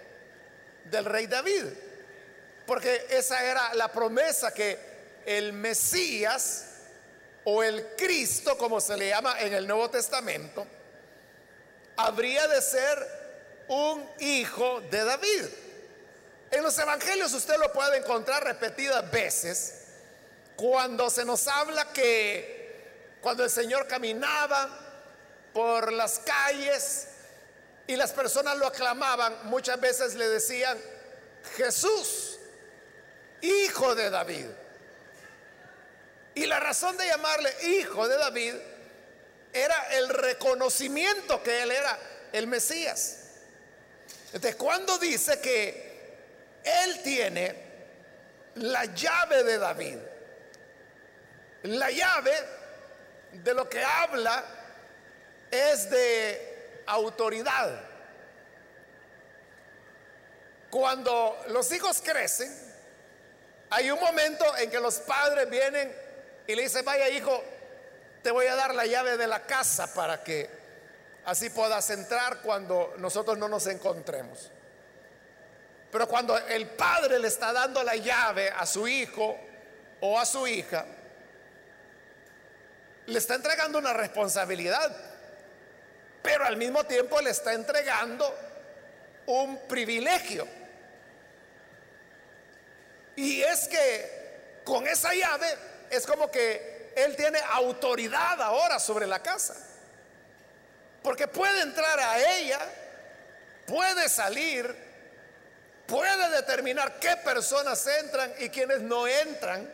del 0.84 1.04
rey 1.04 1.26
David, 1.26 1.64
porque 2.64 3.04
esa 3.10 3.42
era 3.42 3.75
la 3.75 3.90
promesa 3.90 4.54
que 4.54 4.78
el 5.26 5.54
Mesías 5.54 6.66
o 7.50 7.62
el 7.62 7.95
Cristo, 7.97 8.59
como 8.59 8.78
se 8.78 8.95
le 8.95 9.09
llama 9.09 9.40
en 9.40 9.55
el 9.55 9.67
Nuevo 9.67 9.88
Testamento, 9.88 10.67
habría 11.97 12.47
de 12.47 12.61
ser 12.61 13.64
un 13.69 14.07
hijo 14.19 14.83
de 14.90 15.02
David. 15.02 15.47
En 16.50 16.62
los 16.62 16.78
evangelios 16.78 17.33
usted 17.33 17.57
lo 17.57 17.73
puede 17.73 17.97
encontrar 17.97 18.45
repetidas 18.45 19.11
veces 19.11 19.85
cuando 20.57 21.09
se 21.09 21.25
nos 21.25 21.49
habla 21.49 21.90
que 21.90 23.17
cuando 23.23 23.45
el 23.45 23.50
Señor 23.50 23.87
caminaba 23.87 24.69
por 25.55 25.90
las 25.90 26.19
calles 26.19 27.09
y 27.87 27.97
las 27.97 28.12
personas 28.12 28.59
lo 28.59 28.67
aclamaban, 28.67 29.35
muchas 29.45 29.81
veces 29.81 30.17
le 30.17 30.28
decían, 30.28 30.78
Jesús, 31.57 32.38
hijo 33.40 33.95
de 33.95 34.11
David. 34.11 34.49
Y 36.38 36.47
la 36.47 36.61
razón 36.61 36.97
de 36.97 37.04
llamarle 37.04 37.52
hijo 37.66 38.07
de 38.07 38.16
David 38.16 38.54
era 39.52 39.88
el 39.97 40.09
reconocimiento 40.09 41.42
que 41.42 41.64
él 41.64 41.73
era 41.73 41.99
el 42.30 42.47
Mesías. 42.47 43.25
Entonces, 44.26 44.54
cuando 44.54 44.99
dice 44.99 45.40
que 45.40 46.16
él 46.62 47.02
tiene 47.02 47.57
la 48.54 48.85
llave 48.85 49.42
de 49.42 49.59
David, 49.59 49.97
la 51.64 51.90
llave 51.90 52.33
de 53.33 53.54
lo 53.54 53.68
que 53.68 53.83
habla 53.83 54.45
es 55.50 55.90
de 55.90 56.83
autoridad. 56.87 57.80
Cuando 60.71 61.47
los 61.49 61.73
hijos 61.73 62.00
crecen, 62.00 62.57
hay 63.71 63.90
un 63.90 63.99
momento 63.99 64.57
en 64.57 64.71
que 64.71 64.78
los 64.78 64.99
padres 64.99 65.50
vienen 65.50 66.07
y 66.49 66.55
le 66.55 66.62
dice, 66.62 66.81
vaya 66.81 67.11
hijo, 67.11 67.45
te 68.23 68.31
voy 68.31 68.47
a 68.47 68.55
dar 68.55 68.75
la 68.75 68.87
llave 68.87 69.19
de 69.19 69.26
la 69.26 69.43
casa 69.43 69.93
para 69.93 70.25
que 70.25 70.49
así 71.26 71.50
puedas 71.50 71.90
entrar 71.90 72.40
cuando 72.40 72.95
nosotros 72.97 73.37
no 73.37 73.49
nos 73.49 73.67
encontremos. 73.67 74.50
Pero 75.93 76.09
cuando 76.09 76.38
el 76.38 76.67
padre 76.69 77.19
le 77.19 77.28
está 77.28 77.52
dando 77.52 77.83
la 77.85 77.97
llave 77.97 78.49
a 78.49 78.64
su 78.64 78.88
hijo 78.88 79.38
o 80.00 80.19
a 80.19 80.25
su 80.25 80.47
hija, 80.47 80.87
le 83.05 83.19
está 83.19 83.35
entregando 83.35 83.78
una 83.78 83.93
responsabilidad, 83.93 84.97
pero 86.23 86.47
al 86.47 86.57
mismo 86.57 86.83
tiempo 86.85 87.21
le 87.21 87.28
está 87.28 87.52
entregando 87.52 88.35
un 89.26 89.69
privilegio. 89.69 90.49
Y 93.17 93.43
es 93.43 93.69
que 93.69 94.62
con 94.64 94.87
esa 94.87 95.12
llave 95.12 95.67
es 95.90 96.07
como 96.07 96.30
que 96.30 96.92
él 96.97 97.14
tiene 97.16 97.38
autoridad 97.52 98.40
ahora 98.42 98.78
sobre 98.78 99.07
la 99.07 99.23
casa. 99.23 99.54
Porque 101.02 101.28
puede 101.28 101.62
entrar 101.62 101.99
a 102.00 102.37
ella, 102.37 102.59
puede 103.66 104.09
salir, 104.09 104.75
puede 105.87 106.30
determinar 106.30 106.99
qué 106.99 107.16
personas 107.16 107.87
entran 107.87 108.35
y 108.38 108.49
quienes 108.49 108.80
no 108.80 109.07
entran. 109.07 109.73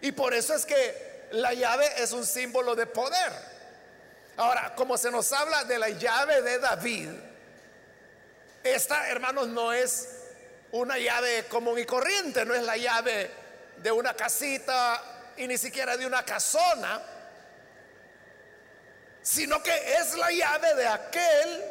Y 0.00 0.12
por 0.12 0.34
eso 0.34 0.54
es 0.54 0.64
que 0.64 1.28
la 1.32 1.52
llave 1.54 1.90
es 1.96 2.12
un 2.12 2.24
símbolo 2.24 2.74
de 2.76 2.86
poder. 2.86 3.32
Ahora, 4.36 4.74
como 4.76 4.96
se 4.96 5.10
nos 5.10 5.32
habla 5.32 5.64
de 5.64 5.78
la 5.78 5.88
llave 5.88 6.42
de 6.42 6.58
David, 6.58 7.08
esta, 8.62 9.08
hermanos, 9.08 9.48
no 9.48 9.72
es 9.72 10.08
una 10.70 10.98
llave 10.98 11.46
común 11.46 11.78
y 11.78 11.84
corriente, 11.84 12.44
no 12.44 12.54
es 12.54 12.62
la 12.62 12.76
llave 12.76 13.30
de 13.82 13.92
una 13.92 14.14
casita 14.14 15.02
y 15.36 15.46
ni 15.46 15.56
siquiera 15.56 15.96
de 15.96 16.06
una 16.06 16.24
casona, 16.24 17.00
sino 19.22 19.62
que 19.62 19.94
es 19.96 20.16
la 20.16 20.30
llave 20.32 20.74
de 20.74 20.86
aquel 20.86 21.64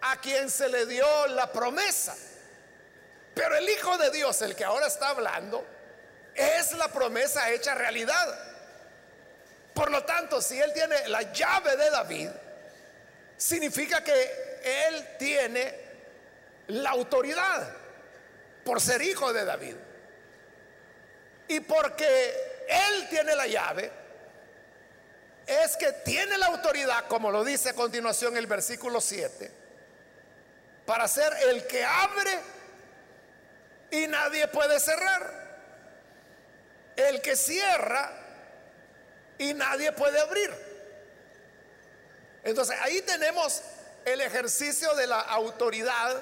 a 0.00 0.16
quien 0.20 0.50
se 0.50 0.68
le 0.68 0.86
dio 0.86 1.26
la 1.28 1.50
promesa. 1.50 2.14
Pero 3.34 3.56
el 3.56 3.68
Hijo 3.68 3.98
de 3.98 4.10
Dios, 4.10 4.40
el 4.42 4.54
que 4.54 4.64
ahora 4.64 4.86
está 4.86 5.08
hablando, 5.08 5.66
es 6.34 6.72
la 6.72 6.88
promesa 6.88 7.50
hecha 7.50 7.74
realidad. 7.74 8.38
Por 9.74 9.90
lo 9.90 10.04
tanto, 10.04 10.40
si 10.40 10.60
Él 10.60 10.72
tiene 10.72 11.08
la 11.08 11.32
llave 11.32 11.76
de 11.76 11.90
David, 11.90 12.30
significa 13.36 14.04
que 14.04 14.60
Él 14.62 15.16
tiene 15.18 15.74
la 16.68 16.90
autoridad 16.90 17.72
por 18.64 18.80
ser 18.80 19.02
hijo 19.02 19.32
de 19.32 19.44
David. 19.44 19.74
Y 21.48 21.60
porque 21.60 22.64
Él 22.68 23.08
tiene 23.08 23.34
la 23.34 23.46
llave, 23.46 23.90
es 25.46 25.76
que 25.76 25.92
tiene 26.04 26.38
la 26.38 26.46
autoridad, 26.46 27.06
como 27.06 27.30
lo 27.30 27.44
dice 27.44 27.70
a 27.70 27.74
continuación 27.74 28.36
el 28.36 28.46
versículo 28.46 29.00
7, 29.00 29.50
para 30.86 31.06
ser 31.08 31.32
el 31.48 31.66
que 31.66 31.84
abre 31.84 32.38
y 33.90 34.06
nadie 34.06 34.48
puede 34.48 34.80
cerrar. 34.80 35.44
El 36.96 37.20
que 37.20 37.34
cierra 37.34 38.12
y 39.36 39.52
nadie 39.52 39.92
puede 39.92 40.20
abrir. 40.20 40.50
Entonces 42.44 42.76
ahí 42.80 43.00
tenemos 43.02 43.62
el 44.04 44.20
ejercicio 44.20 44.94
de 44.94 45.06
la 45.06 45.20
autoridad 45.20 46.20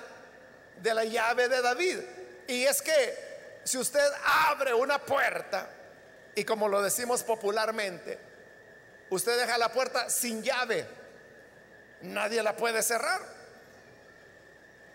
de 0.81 0.95
la 0.95 1.05
llave 1.05 1.49
de 1.49 1.61
David. 1.61 1.99
Y 2.47 2.64
es 2.64 2.81
que 2.81 3.32
si 3.64 3.78
usted 3.78 4.11
abre 4.25 4.75
una 4.75 4.99
puerta, 4.99 5.69
y 6.35 6.45
como 6.45 6.69
lo 6.69 6.83
decimos 6.83 7.23
popularmente, 7.23 8.19
usted 9.11 9.38
deja 9.38 9.59
la 9.59 9.71
puerta 9.71 10.09
sin 10.11 10.42
llave, 10.42 10.87
nadie 12.02 12.42
la 12.42 12.57
puede 12.57 12.83
cerrar. 12.83 13.21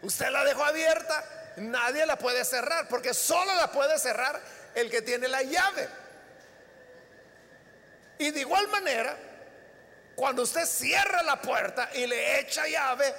Usted 0.01 0.29
la 0.29 0.43
dejó 0.43 0.63
abierta, 0.63 1.53
nadie 1.57 2.05
la 2.05 2.17
puede 2.17 2.43
cerrar, 2.45 2.88
porque 2.88 3.13
solo 3.13 3.53
la 3.55 3.71
puede 3.71 3.97
cerrar 3.97 4.39
el 4.75 4.89
que 4.89 5.01
tiene 5.01 5.27
la 5.27 5.41
llave. 5.43 5.88
Y 8.19 8.31
de 8.31 8.39
igual 8.39 8.67
manera, 8.67 9.15
cuando 10.15 10.44
usted 10.44 10.65
cierra 10.65 11.22
la 11.24 11.42
puerta 11.42 11.89
y 11.94 12.07
le 12.07 12.39
echa 12.39 12.68
llave, 12.68 13.13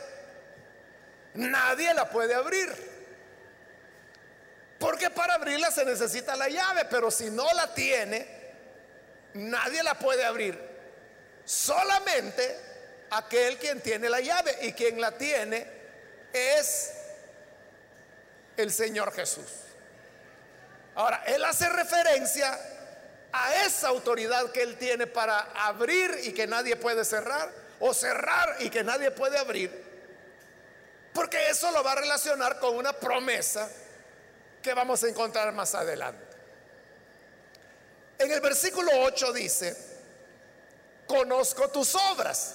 nadie 1.34 1.94
la 1.94 2.08
puede 2.08 2.34
abrir. 2.34 2.97
Porque 4.78 5.10
para 5.10 5.34
abrirla 5.34 5.70
se 5.70 5.84
necesita 5.84 6.36
la 6.36 6.48
llave, 6.48 6.84
pero 6.84 7.10
si 7.10 7.30
no 7.30 7.52
la 7.54 7.74
tiene, 7.74 8.26
nadie 9.34 9.82
la 9.82 9.98
puede 9.98 10.24
abrir. 10.24 10.58
Solamente 11.44 12.56
aquel 13.10 13.58
quien 13.58 13.80
tiene 13.80 14.08
la 14.08 14.20
llave 14.20 14.56
y 14.62 14.72
quien 14.72 15.00
la 15.00 15.12
tiene 15.12 15.66
es 16.32 16.92
el 18.56 18.72
Señor 18.72 19.12
Jesús. 19.12 19.46
Ahora, 20.94 21.22
Él 21.26 21.44
hace 21.44 21.68
referencia 21.68 22.58
a 23.32 23.64
esa 23.64 23.88
autoridad 23.88 24.50
que 24.52 24.62
Él 24.62 24.76
tiene 24.78 25.06
para 25.06 25.38
abrir 25.54 26.20
y 26.24 26.32
que 26.32 26.46
nadie 26.46 26.76
puede 26.76 27.04
cerrar, 27.04 27.50
o 27.80 27.94
cerrar 27.94 28.56
y 28.60 28.70
que 28.70 28.82
nadie 28.82 29.12
puede 29.12 29.38
abrir, 29.38 29.70
porque 31.12 31.48
eso 31.48 31.70
lo 31.70 31.84
va 31.84 31.92
a 31.92 31.96
relacionar 31.96 32.58
con 32.58 32.76
una 32.76 32.92
promesa 32.92 33.70
que 34.62 34.74
vamos 34.74 35.02
a 35.04 35.08
encontrar 35.08 35.52
más 35.52 35.74
adelante. 35.74 36.24
En 38.18 38.30
el 38.30 38.40
versículo 38.40 38.90
8 39.02 39.32
dice, 39.32 39.76
conozco 41.06 41.68
tus 41.68 41.94
obras, 41.94 42.54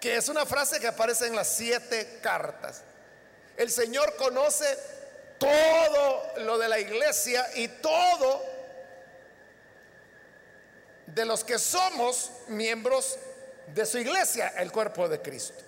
que 0.00 0.16
es 0.16 0.28
una 0.28 0.44
frase 0.44 0.80
que 0.80 0.86
aparece 0.86 1.26
en 1.26 1.36
las 1.36 1.48
siete 1.48 2.18
cartas. 2.22 2.82
El 3.56 3.70
Señor 3.70 4.16
conoce 4.16 4.78
todo 5.38 6.32
lo 6.38 6.58
de 6.58 6.68
la 6.68 6.78
iglesia 6.78 7.48
y 7.54 7.68
todo 7.68 8.44
de 11.06 11.24
los 11.24 11.44
que 11.44 11.58
somos 11.58 12.30
miembros 12.48 13.18
de 13.68 13.86
su 13.86 13.98
iglesia, 13.98 14.48
el 14.58 14.70
cuerpo 14.70 15.08
de 15.08 15.20
Cristo. 15.20 15.62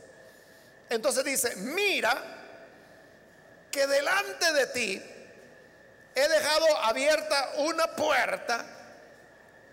Entonces 0.88 1.24
dice, 1.24 1.56
mira 1.56 2.22
que 3.70 3.86
delante 3.86 4.52
de 4.52 4.66
ti 4.68 5.13
he 6.14 6.28
dejado 6.28 6.76
abierta 6.78 7.52
una 7.56 7.86
puerta 7.96 8.64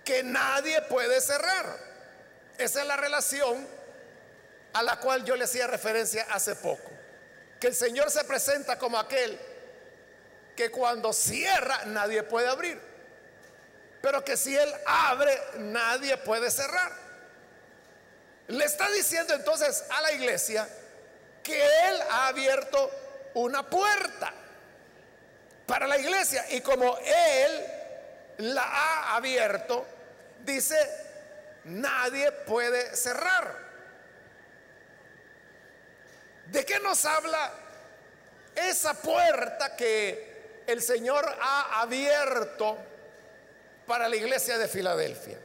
que 0.04 0.24
nadie 0.24 0.82
puede 0.84 1.22
cerrar. 1.22 1.66
Esa 2.58 2.82
es 2.82 2.88
la 2.88 2.98
relación 2.98 3.68
a 4.74 4.84
la 4.84 5.00
cual 5.00 5.24
yo 5.24 5.36
le 5.36 5.46
hacía 5.46 5.68
referencia 5.68 6.26
hace 6.32 6.56
poco. 6.56 6.90
Que 7.60 7.68
el 7.68 7.76
Señor 7.76 8.10
se 8.10 8.24
presenta 8.24 8.80
como 8.80 8.98
aquel 8.98 9.40
que 10.56 10.72
cuando 10.72 11.14
cierra 11.14 11.86
nadie 11.86 12.24
puede 12.24 12.48
abrir. 12.48 12.80
Pero 14.02 14.24
que 14.26 14.36
si 14.36 14.56
Él 14.56 14.74
abre 14.86 15.40
nadie 15.58 16.18
puede 16.18 16.50
cerrar. 16.50 16.92
Le 18.48 18.66
está 18.66 18.90
diciendo 18.92 19.36
entonces 19.36 19.84
a 19.90 20.02
la 20.02 20.12
iglesia 20.12 20.68
que 21.44 21.64
Él 21.88 22.02
ha 22.10 22.28
abierto 22.28 22.92
una 23.36 23.70
puerta 23.70 24.34
para 25.72 25.88
la 25.88 25.98
iglesia. 25.98 26.46
Y 26.50 26.60
como 26.60 26.98
Él 26.98 27.66
la 28.40 28.64
ha 28.64 29.16
abierto, 29.16 29.88
dice, 30.44 30.76
nadie 31.64 32.30
puede 32.34 32.94
cerrar. 32.94 33.58
¿De 36.48 36.66
qué 36.66 36.78
nos 36.82 37.06
habla 37.06 37.54
esa 38.54 38.96
puerta 38.96 39.78
que 39.78 40.64
el 40.68 40.82
Señor 40.82 41.38
ha 41.42 41.80
abierto 41.80 42.78
para 43.88 44.10
la 44.10 44.18
iglesia 44.18 44.58
de 44.58 44.68
Filadelfia? 44.68 45.38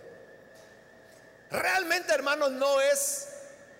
Realmente, 1.53 2.13
hermanos, 2.13 2.51
no 2.51 2.81
es 2.81 3.29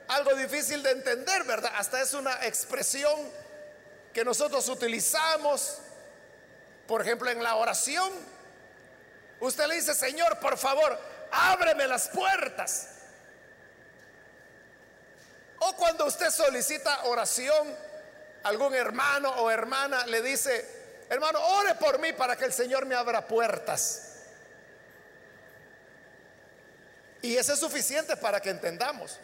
algo 0.07 0.33
difícil 0.37 0.81
de 0.85 0.93
entender, 0.93 1.43
¿verdad? 1.43 1.73
Hasta 1.75 2.01
es 2.01 2.15
una 2.15 2.47
expresión 2.47 3.33
que 4.13 4.25
nosotros 4.25 4.69
utilizamos 4.69 5.81
por 6.87 7.03
ejemplo, 7.03 7.31
en 7.31 7.43
la 7.43 7.57
oración, 7.57 8.13
usted 9.41 9.67
le 9.67 9.77
dice, 9.77 9.95
Señor, 9.95 10.39
por 10.39 10.57
favor, 10.57 10.99
ábreme 11.31 11.87
las 11.87 12.09
puertas. 12.09 12.89
O 15.59 15.75
cuando 15.77 16.07
usted 16.07 16.31
solicita 16.31 17.05
oración, 17.05 17.75
algún 18.45 18.75
hermano 18.75 19.31
o 19.31 19.51
hermana 19.51 20.07
le 20.07 20.23
dice, 20.23 21.05
hermano, 21.09 21.41
ore 21.41 21.75
por 21.75 21.99
mí 21.99 22.13
para 22.13 22.37
que 22.37 22.45
el 22.45 22.53
Señor 22.53 22.87
me 22.87 22.95
abra 22.95 23.27
puertas. 23.27 24.03
Y 27.23 27.37
eso 27.37 27.55
es 27.55 27.59
suficiente 27.59 28.17
para 28.17 28.41
que 28.41 28.51
entendamos. 28.51 29.19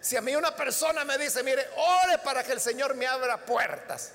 Si 0.00 0.16
a 0.16 0.20
mí 0.20 0.34
una 0.34 0.54
persona 0.54 1.04
me 1.04 1.16
dice, 1.18 1.42
mire, 1.42 1.66
ore 1.76 2.18
para 2.18 2.42
que 2.42 2.52
el 2.52 2.60
Señor 2.60 2.94
me 2.94 3.06
abra 3.06 3.38
puertas. 3.38 4.12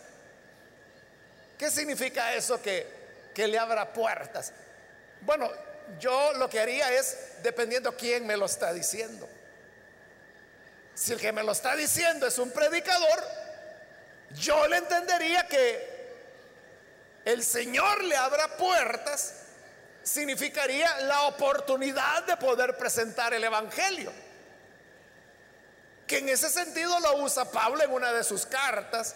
¿Qué 1.57 1.71
significa 1.71 2.33
eso 2.33 2.61
que, 2.61 3.05
le 3.35 3.57
abra 3.57 3.91
puertas? 3.93 4.51
Bueno, 5.21 5.49
yo 5.99 6.33
lo 6.33 6.49
que 6.49 6.59
haría 6.59 6.91
es, 6.93 7.41
dependiendo 7.43 7.95
quién 7.95 8.25
me 8.25 8.35
lo 8.35 8.45
está 8.45 8.73
diciendo. 8.73 9.27
Si 10.93 11.13
el 11.13 11.19
que 11.19 11.31
me 11.31 11.43
lo 11.43 11.51
está 11.51 11.75
diciendo 11.75 12.27
es 12.27 12.37
un 12.37 12.51
predicador, 12.51 13.23
yo 14.31 14.67
le 14.67 14.77
entendería 14.77 15.47
que 15.47 15.95
el 17.25 17.43
Señor 17.43 18.03
le 18.03 18.15
abra 18.15 18.55
puertas 18.57 19.45
significaría 20.03 20.99
la 21.01 21.23
oportunidad 21.23 22.23
de 22.25 22.37
poder 22.37 22.77
presentar 22.77 23.33
el 23.33 23.43
Evangelio. 23.43 24.13
Que 26.05 26.19
en 26.19 26.29
ese 26.29 26.49
sentido 26.49 26.99
lo 26.99 27.17
usa 27.17 27.49
Pablo 27.51 27.83
en 27.83 27.91
una 27.91 28.13
de 28.13 28.23
sus 28.23 28.45
cartas, 28.45 29.15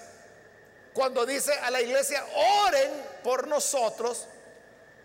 cuando 0.94 1.26
dice 1.26 1.54
a 1.54 1.70
la 1.72 1.82
iglesia, 1.82 2.26
oren 2.66 2.92
por 3.24 3.48
nosotros, 3.48 4.28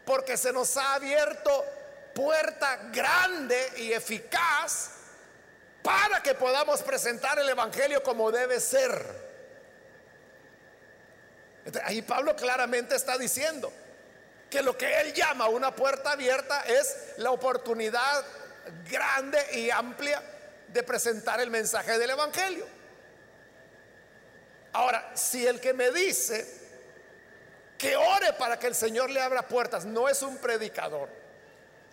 porque 0.05 0.37
se 0.37 0.53
nos 0.53 0.77
ha 0.77 0.94
abierto 0.94 1.64
puerta 2.14 2.77
grande 2.92 3.73
y 3.79 3.92
eficaz 3.92 4.90
para 5.83 6.23
que 6.23 6.35
podamos 6.35 6.83
presentar 6.83 7.38
el 7.38 7.49
Evangelio 7.49 8.03
como 8.03 8.31
debe 8.31 8.61
ser. 8.61 9.25
Ahí 11.85 12.03
Pablo 12.03 12.37
claramente 12.37 12.94
está 12.94 13.18
diciendo 13.18 13.73
que 14.51 14.62
lo 14.62 14.77
que 14.77 15.01
él 15.01 15.12
llama 15.12 15.49
una 15.49 15.75
puerta 15.75 16.12
abierta 16.12 16.62
es 16.62 17.14
la 17.16 17.31
oportunidad 17.31 18.25
grande 18.88 19.38
y 19.53 19.70
amplia 19.70 20.23
de 20.68 20.83
presentar 20.83 21.40
el 21.40 21.51
mensaje 21.51 21.99
del 21.99 22.11
Evangelio. 22.11 22.66
Ahora, 24.74 25.12
si 25.14 25.46
el 25.46 25.60
que 25.60 25.72
me 25.72 25.90
dice 25.90 26.62
que 27.78 27.96
ore 27.96 28.34
para 28.34 28.58
que 28.58 28.66
el 28.66 28.74
Señor 28.74 29.10
le 29.10 29.20
abra 29.20 29.48
puertas 29.48 29.84
no 29.84 30.08
es 30.08 30.22
un 30.22 30.37
predicador, 30.38 31.08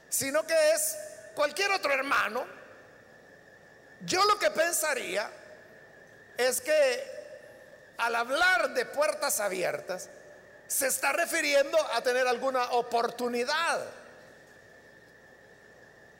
sino 0.09 0.45
que 0.45 0.71
es 0.71 0.97
cualquier 1.33 1.71
otro 1.71 1.93
hermano, 1.93 2.45
yo 4.01 4.25
lo 4.25 4.37
que 4.37 4.51
pensaría 4.51 5.29
es 6.37 6.59
que 6.59 7.21
al 7.97 8.15
hablar 8.15 8.73
de 8.73 8.85
puertas 8.85 9.39
abiertas, 9.39 10.09
se 10.65 10.87
está 10.87 11.11
refiriendo 11.11 11.77
a 11.93 12.01
tener 12.01 12.27
alguna 12.27 12.71
oportunidad 12.71 13.79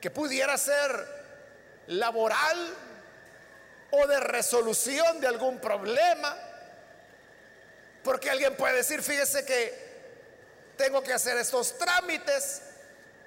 que 0.00 0.10
pudiera 0.10 0.56
ser 0.58 1.22
laboral 1.86 2.74
o 3.90 4.06
de 4.06 4.20
resolución 4.20 5.20
de 5.20 5.26
algún 5.26 5.58
problema. 5.58 6.36
Porque 8.02 8.30
alguien 8.30 8.56
puede 8.56 8.76
decir, 8.76 9.02
fíjese 9.02 9.44
que 9.44 9.92
tengo 10.76 11.02
que 11.02 11.12
hacer 11.12 11.36
estos 11.36 11.78
trámites 11.78 12.62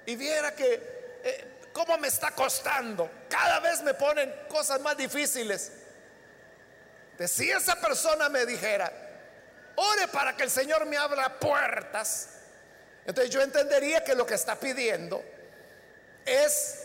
y 0.04 0.16
viera 0.16 0.54
que 0.54 1.20
eh, 1.24 1.44
cómo 1.72 1.96
me 1.98 2.08
está 2.08 2.30
costando. 2.30 3.10
Cada 3.28 3.60
vez 3.60 3.82
me 3.82 3.94
ponen 3.94 4.32
cosas 4.48 4.80
más 4.80 4.96
difíciles. 4.96 5.72
De 7.18 7.26
si 7.28 7.50
esa 7.50 7.76
persona 7.76 8.28
me 8.28 8.44
dijera, 8.44 8.92
ore 9.76 10.08
para 10.08 10.36
que 10.36 10.42
el 10.42 10.50
Señor 10.50 10.84
me 10.86 10.96
abra 10.96 11.38
puertas, 11.38 12.28
entonces 13.06 13.32
yo 13.32 13.40
entendería 13.40 14.04
que 14.04 14.14
lo 14.14 14.26
que 14.26 14.34
está 14.34 14.56
pidiendo 14.56 15.24
es 16.24 16.82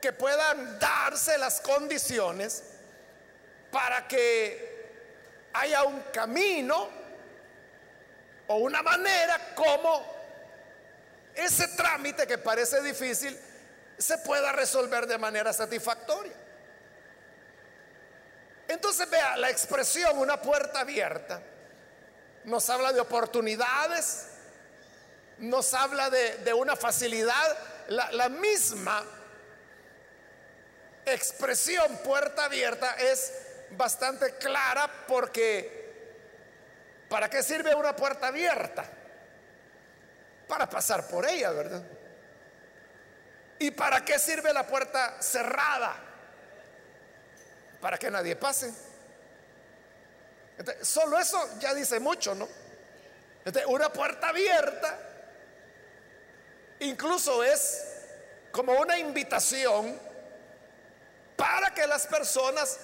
que 0.00 0.12
puedan 0.12 0.78
darse 0.78 1.36
las 1.38 1.60
condiciones 1.60 2.62
para 3.70 4.08
que 4.08 4.70
haya 5.52 5.84
un 5.84 6.00
camino 6.12 6.99
o 8.50 8.56
una 8.56 8.82
manera 8.82 9.54
como 9.54 10.04
ese 11.36 11.68
trámite 11.68 12.26
que 12.26 12.36
parece 12.36 12.82
difícil 12.82 13.38
se 13.96 14.18
pueda 14.18 14.50
resolver 14.50 15.06
de 15.06 15.18
manera 15.18 15.52
satisfactoria. 15.52 16.32
Entonces 18.66 19.08
vea, 19.08 19.36
la 19.36 19.50
expresión 19.50 20.18
una 20.18 20.42
puerta 20.42 20.80
abierta 20.80 21.40
nos 22.42 22.68
habla 22.68 22.92
de 22.92 22.98
oportunidades, 22.98 24.26
nos 25.38 25.72
habla 25.72 26.10
de, 26.10 26.52
una 26.52 26.74
facilidad, 26.74 27.56
la, 27.86 28.10
la 28.10 28.28
misma 28.28 29.04
expresión 31.06 31.98
puerta 31.98 32.46
abierta 32.46 32.96
es 32.96 33.32
bastante 33.70 34.34
clara 34.38 34.90
porque 35.06 35.79
¿para 37.10 37.28
qué 37.28 37.42
sirve 37.42 37.74
una 37.74 37.94
puerta 37.94 38.28
abierta? 38.28 38.84
Para 40.48 40.70
pasar 40.70 41.06
por 41.06 41.28
ella, 41.28 41.50
¿verdad? 41.50 41.82
¿Y 43.58 43.70
para 43.72 44.02
qué 44.02 44.18
sirve 44.18 44.50
la 44.54 44.66
puerta 44.66 45.20
cerrada? 45.20 46.06
para 47.80 47.98
que 47.98 48.10
nadie 48.10 48.36
pase. 48.36 48.72
solo 50.82 51.18
eso 51.18 51.58
ya 51.58 51.74
dice 51.74 51.98
mucho, 51.98 52.34
¿no? 52.34 52.48
una 53.68 53.90
puerta 53.90 54.28
abierta 54.28 54.98
incluso 56.80 57.42
es 57.42 57.86
como 58.52 58.74
una 58.74 58.98
invitación 58.98 59.98
para 61.36 61.72
que 61.72 61.86
las 61.86 62.06
personas 62.06 62.78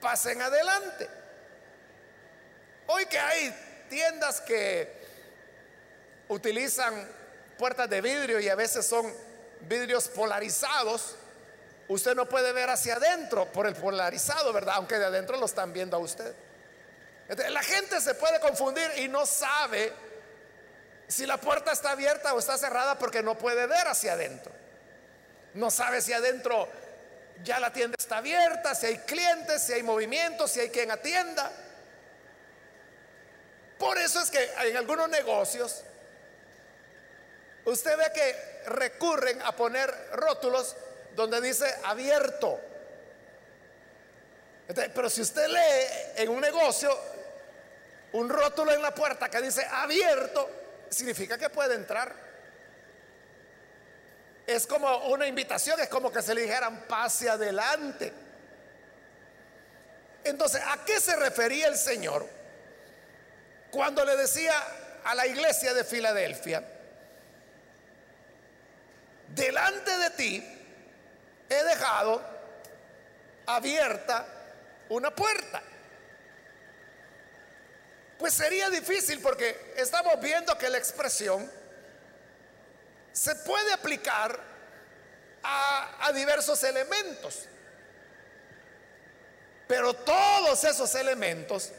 pasen 0.00 0.40
adelante. 0.40 1.08
Hoy 2.92 3.06
que 3.06 3.18
hay 3.18 3.86
tiendas 3.88 4.40
que 4.40 4.92
utilizan 6.28 7.08
puertas 7.58 7.88
de 7.88 8.00
vidrio 8.00 8.38
y 8.40 8.48
a 8.48 8.54
veces 8.54 8.86
son 8.86 9.12
vidrios 9.62 10.08
polarizados, 10.08 11.16
Usted 11.88 12.14
no 12.14 12.26
puede 12.26 12.52
ver 12.52 12.70
hacia 12.70 12.94
adentro 12.94 13.52
por 13.52 13.66
el 13.66 13.74
polarizado, 13.74 14.50
¿verdad? 14.52 14.76
Aunque 14.76 14.98
de 14.98 15.04
adentro 15.04 15.36
lo 15.36 15.44
están 15.44 15.72
viendo 15.74 15.96
a 15.96 16.00
usted. 16.00 16.34
la 17.28 17.62
gente 17.62 18.00
se 18.00 18.14
puede 18.14 18.40
confundir 18.40 18.90
y 18.96 19.08
no 19.08 19.26
sabe 19.26 19.92
si 21.06 21.26
la 21.26 21.36
puerta 21.36 21.72
está 21.72 21.90
abierta 21.90 22.32
o 22.32 22.38
está 22.38 22.56
cerrada 22.56 22.98
porque 22.98 23.22
no 23.22 23.36
puede 23.36 23.66
ver 23.66 23.88
hacia 23.88 24.14
adentro. 24.14 24.52
No 25.52 25.70
sabe 25.70 26.00
si 26.00 26.14
adentro 26.14 26.66
ya 27.44 27.60
la 27.60 27.72
tienda 27.72 27.96
está 27.98 28.18
abierta, 28.18 28.74
si 28.74 28.86
hay 28.86 28.98
clientes, 28.98 29.62
si 29.62 29.74
hay 29.74 29.82
movimiento, 29.82 30.48
si 30.48 30.60
hay 30.60 30.70
quien 30.70 30.90
atienda. 30.90 31.52
Por 33.82 33.98
eso 33.98 34.20
es 34.20 34.30
que 34.30 34.48
en 34.60 34.76
algunos 34.76 35.08
negocios 35.08 35.82
usted 37.64 37.96
ve 37.98 38.12
que 38.14 38.70
recurren 38.70 39.42
a 39.42 39.56
poner 39.56 39.92
rótulos 40.12 40.76
donde 41.16 41.40
dice 41.40 41.66
abierto. 41.82 42.60
pero 44.94 45.10
si 45.10 45.22
usted 45.22 45.48
lee 45.48 46.22
en 46.22 46.28
un 46.28 46.40
negocio 46.40 46.96
un 48.12 48.28
rótulo 48.28 48.70
en 48.70 48.82
la 48.82 48.94
puerta 48.94 49.28
que 49.28 49.42
dice 49.42 49.66
abierto, 49.68 50.48
significa 50.88 51.36
que 51.36 51.50
puede 51.50 51.74
entrar. 51.74 52.14
Es 54.46 54.64
como 54.64 55.08
una 55.08 55.26
invitación, 55.26 55.80
es 55.80 55.88
como 55.88 56.12
que 56.12 56.22
se 56.22 56.36
le 56.36 56.42
dijeran 56.42 56.82
pase 56.86 57.28
adelante. 57.28 58.12
Entonces, 60.22 60.62
¿a 60.64 60.84
qué 60.84 61.00
se 61.00 61.16
refería 61.16 61.66
el 61.66 61.76
Señor 61.76 62.41
cuando 63.72 64.04
le 64.04 64.16
decía 64.16 64.54
a 65.02 65.14
la 65.14 65.26
iglesia 65.26 65.74
de 65.74 65.82
Filadelfia, 65.82 66.62
delante 69.28 69.98
de 69.98 70.10
ti 70.10 70.58
he 71.48 71.64
dejado 71.64 72.22
abierta 73.46 74.26
una 74.90 75.12
puerta. 75.14 75.62
Pues 78.18 78.34
sería 78.34 78.70
difícil 78.70 79.20
porque 79.20 79.72
estamos 79.76 80.20
viendo 80.20 80.56
que 80.56 80.68
la 80.68 80.78
expresión 80.78 81.50
se 83.10 83.34
puede 83.36 83.72
aplicar 83.72 84.38
a, 85.42 86.12
diversos 86.14 86.62
elementos. 86.62 87.48
Pero 89.66 89.94
todos 89.94 90.62
esos 90.64 90.94
elementos 90.94 91.72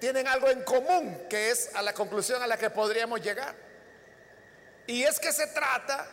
tienen 0.00 0.26
algo 0.26 0.48
en 0.48 0.62
común, 0.62 1.26
que 1.28 1.50
es 1.50 1.74
a 1.74 1.82
la 1.82 1.92
conclusión 1.92 2.42
a 2.42 2.46
la 2.46 2.56
que 2.56 2.70
podríamos 2.70 3.20
llegar. 3.20 3.54
Y 4.86 5.04
es 5.04 5.20
que 5.20 5.32
se 5.32 5.46
trata 5.48 6.06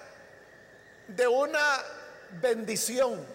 de 1.08 1.28
una 1.28 1.84
bendición, 2.42 3.26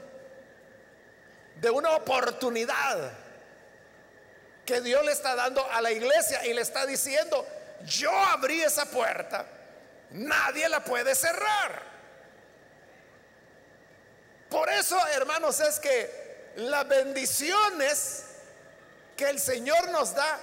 de 1.56 1.70
una 1.70 1.92
oportunidad 1.92 3.12
que 4.64 4.80
Dios 4.80 5.04
le 5.04 5.12
está 5.12 5.34
dando 5.34 5.68
a 5.72 5.80
la 5.80 5.90
iglesia 5.90 6.44
y 6.46 6.52
le 6.52 6.60
está 6.60 6.86
diciendo, 6.86 7.46
yo 7.84 8.12
abrí 8.12 8.62
esa 8.62 8.84
puerta, 8.86 9.46
nadie 10.10 10.68
la 10.68 10.84
puede 10.84 11.14
cerrar. 11.14 11.82
Por 14.48 14.68
eso, 14.68 14.98
hermanos, 15.08 15.58
es 15.60 15.80
que 15.80 16.52
las 16.56 16.86
bendiciones 16.86 18.26
que 19.16 19.28
el 19.28 19.38
Señor 19.38 19.90
nos 19.90 20.14
da, 20.14 20.38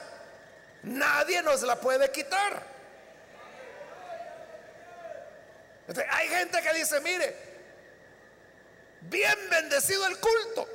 nadie 0.83 1.41
nos 1.41 1.61
la 1.63 1.75
puede 1.79 2.11
quitar. 2.11 2.69
hay 6.11 6.27
gente 6.27 6.61
que 6.61 6.73
dice, 6.73 6.99
mire, 7.01 7.35
bien 9.01 9.37
bendecido 9.49 10.05
el 10.07 10.19
culto. 10.19 10.67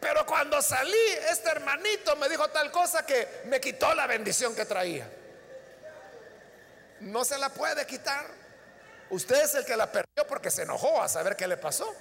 Pero 0.00 0.24
cuando 0.26 0.62
salí, 0.62 1.08
este 1.28 1.50
hermanito 1.50 2.14
me 2.16 2.28
dijo 2.28 2.48
tal 2.50 2.70
cosa 2.70 3.04
que 3.04 3.42
me 3.46 3.60
quitó 3.60 3.94
la 3.94 4.06
bendición 4.06 4.54
que 4.54 4.64
traía. 4.64 5.10
No 7.00 7.24
se 7.24 7.36
la 7.38 7.48
puede 7.48 7.84
quitar. 7.86 8.26
Usted 9.10 9.42
es 9.42 9.54
el 9.56 9.64
que 9.64 9.76
la 9.76 9.90
perdió 9.90 10.26
porque 10.28 10.50
se 10.50 10.62
enojó 10.62 11.02
a 11.02 11.08
saber 11.08 11.34
qué 11.34 11.48
le 11.48 11.56
pasó. 11.56 11.94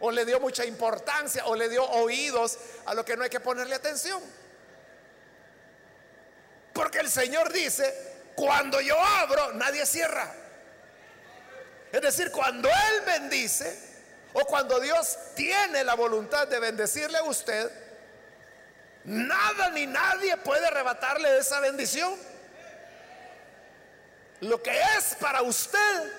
O 0.00 0.10
le 0.10 0.24
dio 0.24 0.40
mucha 0.40 0.64
importancia 0.64 1.46
o 1.46 1.54
le 1.54 1.68
dio 1.68 1.84
oídos 1.84 2.58
a 2.84 2.94
lo 2.94 3.04
que 3.04 3.16
no 3.16 3.24
hay 3.24 3.30
que 3.30 3.40
ponerle 3.40 3.74
atención. 3.74 4.22
Porque 6.72 6.98
el 6.98 7.10
Señor 7.10 7.52
dice, 7.52 7.94
cuando 8.34 8.80
yo 8.80 9.00
abro, 9.00 9.54
nadie 9.54 9.86
cierra. 9.86 10.30
Es 11.90 12.02
decir, 12.02 12.30
cuando 12.30 12.68
Él 12.68 13.00
bendice 13.06 13.78
o 14.34 14.44
cuando 14.44 14.78
Dios 14.80 15.16
tiene 15.34 15.82
la 15.84 15.94
voluntad 15.94 16.46
de 16.46 16.58
bendecirle 16.58 17.16
a 17.16 17.22
usted, 17.22 17.70
nada 19.04 19.70
ni 19.70 19.86
nadie 19.86 20.36
puede 20.36 20.66
arrebatarle 20.66 21.38
esa 21.38 21.60
bendición. 21.60 22.14
Lo 24.40 24.62
que 24.62 24.78
es 24.98 25.16
para 25.18 25.40
usted 25.40 26.12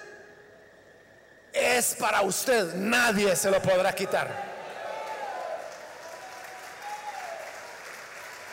es 1.59 1.95
para 1.95 2.21
usted. 2.21 2.73
Nadie 2.75 3.35
se 3.35 3.49
lo 3.49 3.61
podrá 3.61 3.93
quitar. 3.93 4.29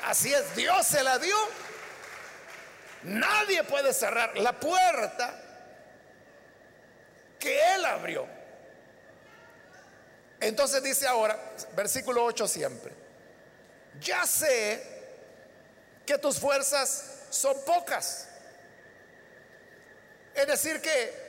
Así 0.04 0.32
es, 0.32 0.54
Dios 0.54 0.86
se 0.86 1.02
la 1.02 1.18
dio. 1.18 1.36
Nadie 3.04 3.64
puede 3.64 3.92
cerrar 3.92 4.36
la 4.38 4.52
puerta 4.52 5.40
que 7.38 7.74
Él 7.74 7.84
abrió. 7.84 8.26
Entonces 10.40 10.82
dice 10.82 11.06
ahora, 11.06 11.38
versículo 11.74 12.24
8 12.24 12.46
siempre, 12.48 12.92
ya 14.00 14.26
sé 14.26 14.82
que 16.04 16.18
tus 16.18 16.38
fuerzas 16.38 17.26
son 17.30 17.56
pocas. 17.64 18.28
Es 20.34 20.46
decir, 20.46 20.80
que 20.80 21.23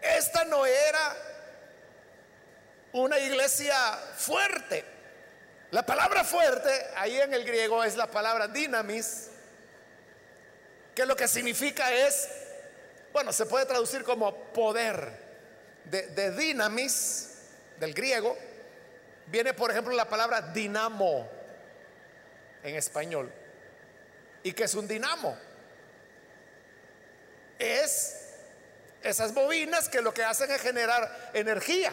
esta 0.00 0.44
no 0.44 0.64
era 0.66 1.16
una 2.92 3.18
iglesia 3.18 3.76
fuerte. 4.16 4.84
La 5.70 5.84
palabra 5.84 6.24
fuerte 6.24 6.70
ahí 6.96 7.18
en 7.20 7.34
el 7.34 7.44
griego 7.44 7.84
es 7.84 7.96
la 7.96 8.10
palabra 8.10 8.48
dinamis, 8.48 9.28
que 10.94 11.04
lo 11.04 11.14
que 11.14 11.28
significa 11.28 11.92
es, 11.92 12.28
bueno, 13.12 13.32
se 13.32 13.46
puede 13.46 13.66
traducir 13.66 14.02
como 14.02 14.34
poder. 14.52 15.28
De, 15.84 16.32
dinamis, 16.32 17.30
del 17.78 17.94
griego, 17.94 18.36
viene 19.26 19.54
por 19.54 19.70
ejemplo 19.70 19.94
la 19.94 20.06
palabra 20.06 20.42
dinamo 20.42 21.26
en 22.62 22.76
español. 22.76 23.32
¿Y 24.42 24.52
que 24.52 24.64
es 24.64 24.74
un 24.74 24.86
dinamo? 24.86 25.36
Es 27.58 28.27
esas 29.02 29.32
bobinas 29.32 29.88
que 29.88 30.02
lo 30.02 30.12
que 30.12 30.24
hacen 30.24 30.50
es 30.50 30.60
generar 30.60 31.30
energía. 31.32 31.92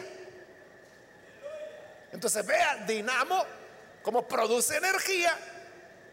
Entonces 2.12 2.44
vea, 2.46 2.84
dinamo, 2.86 3.44
como 4.02 4.26
produce 4.26 4.76
energía, 4.76 5.36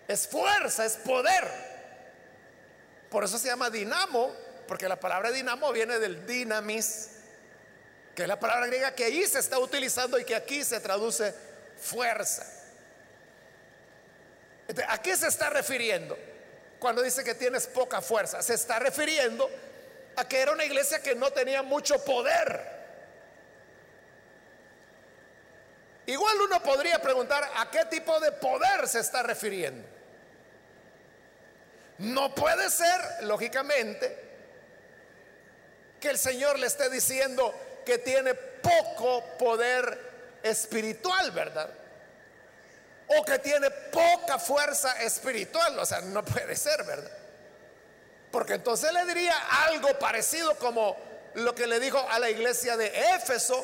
es 0.08 0.27
fuerza, 0.27 0.86
es 0.86 0.97
poder. 0.97 1.47
Por 3.10 3.23
eso 3.23 3.38
se 3.38 3.47
llama 3.47 3.69
dinamo, 3.69 4.36
porque 4.67 4.88
la 4.88 4.99
palabra 4.99 5.32
dinamo 5.32 5.71
viene 5.71 5.99
del 5.99 6.25
dinamis, 6.25 7.10
que 8.15 8.23
es 8.23 8.27
la 8.27 8.39
palabra 8.39 8.67
griega 8.67 8.93
que 8.93 9.06
ahí 9.06 9.25
se 9.25 9.39
está 9.39 9.60
utilizando 9.60 10.19
y 10.19 10.25
que 10.25 10.36
aquí 10.36 10.63
se 10.63 10.79
traduce 10.79 11.34
fuerza. 11.77 12.45
¿A 14.88 15.01
qué 15.01 15.15
se 15.15 15.27
está 15.27 15.49
refiriendo? 15.49 16.17
Cuando 16.79 17.01
dice 17.01 17.23
que 17.23 17.36
tienes 17.36 17.67
poca 17.67 18.01
fuerza, 18.01 18.41
se 18.41 18.53
está 18.53 18.79
refiriendo 18.79 19.49
a 20.15 20.28
que 20.28 20.41
era 20.41 20.52
una 20.52 20.65
iglesia 20.65 21.02
que 21.02 21.15
no 21.15 21.32
tenía 21.32 21.63
mucho 21.63 22.04
poder. 22.04 22.73
Igual 26.06 26.41
uno 26.41 26.62
podría 26.62 26.99
preguntar 26.99 27.49
a 27.56 27.71
qué 27.71 27.86
tipo 27.86 28.19
de 28.19 28.32
poder 28.34 28.88
se 28.88 28.99
está 28.99 29.23
refiriendo. 29.23 29.88
No 31.99 32.36
puede 32.36 32.69
ser, 32.69 32.99
lógicamente, 33.21 34.19
que 35.99 36.10
el 36.10 36.17
Señor 36.17 36.60
le 36.60 36.67
esté 36.67 36.89
diciendo 36.89 37.54
que 37.86 37.99
tiene 37.99 38.34
poco 38.34 39.23
poder 39.38 40.39
espiritual, 40.43 41.32
¿verdad? 41.32 41.69
O 43.08 43.23
que 43.23 43.39
tiene 43.39 43.69
poca 43.69 44.38
fuerza 44.39 45.02
espiritual. 45.02 45.80
O 45.80 45.86
sea, 45.86 46.02
no 46.02 46.26
puede 46.26 46.56
ser, 46.58 46.84
¿verdad? 46.84 47.23
Porque 48.34 48.54
entonces 48.56 48.91
le 48.91 49.06
diría 49.06 49.38
algo 49.67 49.93
parecido 50.00 50.58
como 50.58 50.98
lo 51.36 51.54
que 51.54 51.67
le 51.67 51.80
dijo 51.80 52.04
a 52.10 52.17
la 52.17 52.32
iglesia 52.32 52.76
de 52.76 52.91
Éfeso. 53.13 53.63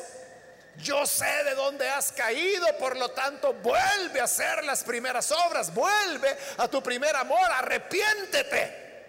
Yo 0.76 1.04
sé 1.06 1.42
de 1.42 1.56
dónde 1.56 1.88
has 1.88 2.12
caído, 2.12 2.78
por 2.78 2.96
lo 2.96 3.10
tanto 3.10 3.52
vuelve 3.52 4.20
a 4.20 4.24
hacer 4.24 4.62
las 4.62 4.84
primeras 4.84 5.32
obras, 5.32 5.74
vuelve 5.74 6.38
a 6.56 6.68
tu 6.68 6.80
primer 6.84 7.16
amor, 7.16 7.50
arrepiéntete. 7.50 9.08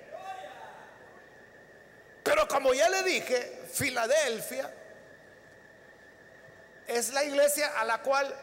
Pero 2.23 2.47
como 2.47 2.73
ya 2.73 2.89
le 2.89 3.03
dije, 3.03 3.61
Filadelfia 3.71 4.67
es 6.87 7.13
la 7.13 7.23
iglesia 7.23 7.79
a 7.79 7.85
la 7.85 8.01
cual 8.01 8.35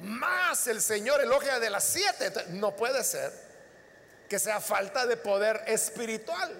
más 0.00 0.66
el 0.66 0.82
Señor 0.82 1.22
elogia 1.22 1.58
de 1.58 1.70
las 1.70 1.84
siete. 1.84 2.30
No 2.48 2.76
puede 2.76 3.02
ser 3.04 3.51
que 4.32 4.38
sea 4.38 4.62
falta 4.62 5.04
de 5.04 5.18
poder 5.18 5.62
espiritual. 5.66 6.58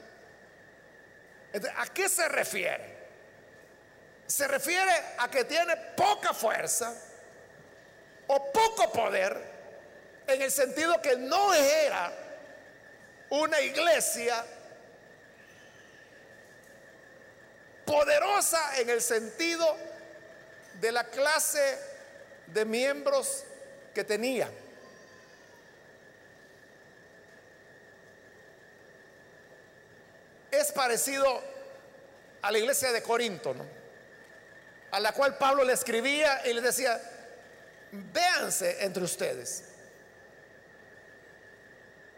¿A 1.78 1.86
qué 1.86 2.06
se 2.06 2.28
refiere? 2.28 2.84
Se 4.26 4.46
refiere 4.46 4.92
a 5.16 5.30
que 5.30 5.44
tiene 5.44 5.74
poca 5.96 6.34
fuerza 6.34 6.94
o 8.26 8.52
poco 8.52 8.92
poder 8.92 9.40
en 10.26 10.42
el 10.42 10.50
sentido 10.50 11.00
que 11.00 11.16
no 11.16 11.54
era 11.54 12.12
una 13.30 13.58
iglesia 13.62 14.44
poderosa 17.86 18.80
en 18.80 18.90
el 18.90 19.00
sentido 19.00 19.78
de 20.78 20.92
la 20.92 21.04
clase 21.04 21.78
de 22.48 22.66
miembros 22.66 23.44
que 23.94 24.04
tenía. 24.04 24.50
Es 30.52 30.70
parecido 30.70 31.42
a 32.42 32.52
la 32.52 32.58
iglesia 32.58 32.92
de 32.92 33.02
Corinto, 33.02 33.54
¿no? 33.54 33.64
a 34.92 35.00
la 35.00 35.12
cual 35.12 35.38
Pablo 35.38 35.64
le 35.64 35.72
escribía 35.72 36.46
y 36.46 36.52
le 36.52 36.60
decía, 36.60 37.00
véanse 37.90 38.84
entre 38.84 39.02
ustedes. 39.02 39.64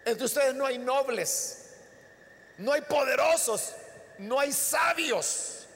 Entre 0.05 0.25
ustedes 0.25 0.55
no 0.55 0.67
hay 0.67 0.77
nobles, 0.77 1.77
no 2.59 2.73
hay 2.73 2.81
poderosos, 2.83 3.75
no 4.19 4.41
hay 4.41 4.53
sabios. 4.53 5.67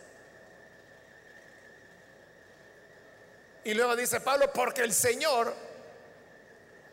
Y 3.62 3.74
luego 3.74 3.94
dice 3.94 4.20
Pablo, 4.20 4.52
porque 4.52 4.82
el 4.82 4.92
Señor 4.92 5.54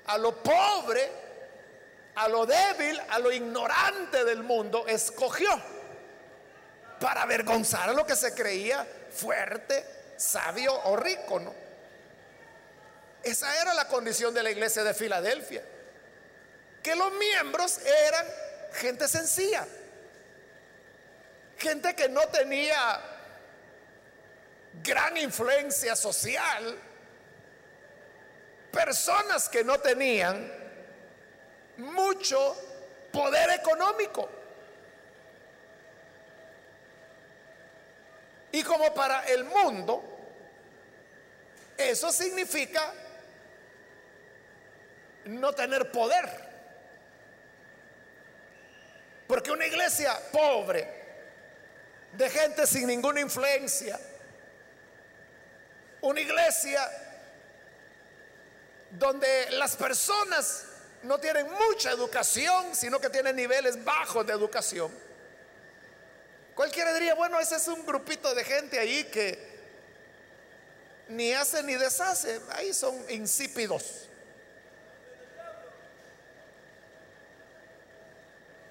a 0.06 0.18
lo 0.20 0.36
pobre 0.44 1.25
a 2.16 2.28
lo 2.30 2.46
débil, 2.46 3.00
a 3.10 3.20
lo 3.20 3.32
ignorante 3.32 4.24
del 4.24 4.44
mundo, 4.44 4.86
escogió 4.88 5.50
para 7.00 7.24
avergonzar 7.24 7.90
a 7.90 7.94
lo 7.94 8.06
que 8.06 8.16
se 8.16 8.34
creía 8.34 8.88
fuerte, 9.12 9.86
sabio 10.18 10.74
o 10.86 10.96
rico, 10.96 11.40
¿no? 11.40 11.54
Esa 13.22 13.62
era 13.62 13.74
la 13.74 13.88
condición 13.88 14.34
de 14.34 14.44
la 14.44 14.52
iglesia 14.52 14.84
de 14.84 14.94
Filadelfia, 14.94 15.64
que 16.82 16.96
los 16.96 17.12
miembros 17.14 17.80
eran 17.80 18.26
gente 18.74 19.08
sencilla, 19.08 19.66
gente 21.58 21.96
que 21.96 22.08
no 22.08 22.22
tenía 22.28 23.02
gran 24.84 25.18
influencia 25.18 25.96
social, 25.96 26.78
personas 28.72 29.50
que 29.50 29.64
no 29.64 29.80
tenían 29.80 30.65
mucho 31.78 32.56
poder 33.12 33.50
económico. 33.52 34.30
Y 38.52 38.64
como 38.64 38.94
para 38.94 39.26
el 39.28 39.44
mundo, 39.44 40.04
eso 41.78 42.12
significa 42.12 42.94
no 45.26 45.54
tener 45.54 45.92
poder. 45.92 46.46
Porque 49.28 49.52
una 49.52 49.66
iglesia 49.66 50.18
pobre, 50.32 51.04
de 52.14 52.30
gente 52.30 52.66
sin 52.66 52.88
ninguna 52.88 53.20
influencia, 53.20 54.00
una 56.02 56.22
iglesia 56.22 56.90
donde 58.92 59.50
las 59.52 59.76
personas 59.76 60.66
no 61.06 61.20
tienen 61.20 61.48
mucha 61.50 61.92
educación, 61.92 62.76
sino 62.76 63.00
que 63.00 63.10
tienen 63.10 63.36
niveles 63.36 63.84
bajos 63.84 64.26
de 64.26 64.34
educación. 64.34 64.92
Cualquiera 66.56 66.94
diría, 66.94 67.16
bueno, 67.16 67.40
ese 67.40 67.56
es 67.56 67.68
un 67.68 67.86
grupito 67.86 68.34
de 68.34 68.44
gente 68.44 68.80
ahí 68.80 69.04
que 69.06 69.56
ni 71.10 71.34
hace 71.34 71.62
ni 71.64 71.76
deshace, 71.76 72.42
ahí 72.52 72.74
son 72.74 72.96
insípidos. 73.10 74.08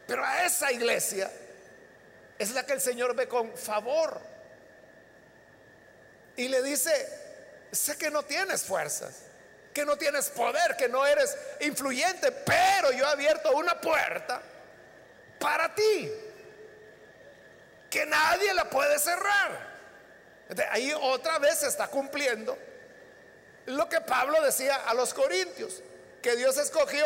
Pero 0.07 0.25
a 0.25 0.45
esa 0.45 0.73
iglesia 0.73 1.31
es 2.39 2.51
la 2.51 2.65
que 2.67 2.73
el 2.73 2.81
Señor 2.81 3.15
ve 3.15 3.29
con 3.29 3.57
favor. 3.57 4.21
Y 6.37 6.49
le 6.49 6.63
dice, 6.63 6.91
sé 7.71 7.97
que 7.97 8.11
no 8.11 8.23
tienes 8.25 8.63
fuerzas, 8.63 9.24
que 9.75 9.85
no 9.85 9.99
tienes 9.99 10.31
poder, 10.31 10.77
que 10.77 10.89
no 10.89 11.05
eres 11.05 11.37
influyente, 11.61 12.31
pero 12.31 12.93
yo 12.93 13.05
he 13.05 13.09
abierto 13.09 13.51
una 13.57 13.79
puerta 13.81 14.41
para 15.41 15.75
ti, 15.75 16.11
que 17.91 18.07
nadie 18.07 18.55
la 18.55 18.71
puede 18.71 18.99
cerrar. 19.01 19.75
Ahí 20.71 20.93
otra 20.93 21.41
vez 21.41 21.59
se 21.59 21.67
está 21.67 21.89
cumpliendo 21.89 22.57
lo 23.67 23.89
que 23.89 24.01
Pablo 24.01 24.41
decía 24.43 24.77
a 24.87 24.95
los 24.95 25.13
corintios, 25.13 25.83
que 26.23 26.37
Dios 26.37 26.57
escogió 26.57 27.05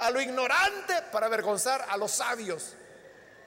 a 0.00 0.10
lo 0.10 0.20
ignorante 0.20 0.94
para 1.12 1.26
avergonzar 1.26 1.86
a 1.88 1.96
los 1.96 2.10
sabios, 2.10 2.74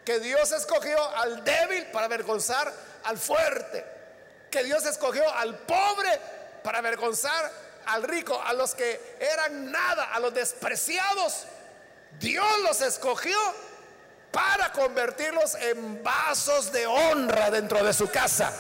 que 0.06 0.20
Dios 0.20 0.50
escogió 0.54 0.98
al 1.18 1.44
débil 1.44 1.88
para 1.88 2.06
avergonzar 2.06 2.72
al 3.04 3.18
fuerte, 3.18 3.84
que 4.50 4.64
Dios 4.64 4.86
escogió 4.86 5.30
al 5.34 5.58
pobre 5.60 6.20
para 6.64 6.78
avergonzar 6.78 7.52
al 7.86 8.04
rico, 8.04 8.42
a 8.42 8.54
los 8.54 8.76
que 8.76 9.18
eran 9.20 9.72
nada, 9.72 10.14
a 10.14 10.20
los 10.20 10.34
despreciados. 10.34 11.46
Dios 12.20 12.60
los 12.64 12.82
escogió 12.82 13.38
para 14.32 14.72
convertirlos 14.72 15.56
en 15.56 16.02
vasos 16.04 16.72
de 16.72 16.88
honra 16.88 17.52
dentro 17.52 17.84
de 17.84 17.94
su 17.94 18.10
casa. 18.10 18.52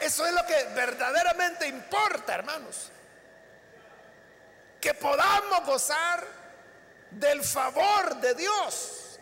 Eso 0.00 0.26
es 0.26 0.32
lo 0.32 0.46
que 0.46 0.64
verdaderamente 0.74 1.66
importa, 1.66 2.34
hermanos. 2.34 2.90
Que 4.80 4.94
podamos 4.94 5.66
gozar 5.66 6.26
del 7.10 7.44
favor 7.44 8.16
de 8.16 8.34
Dios. 8.34 9.18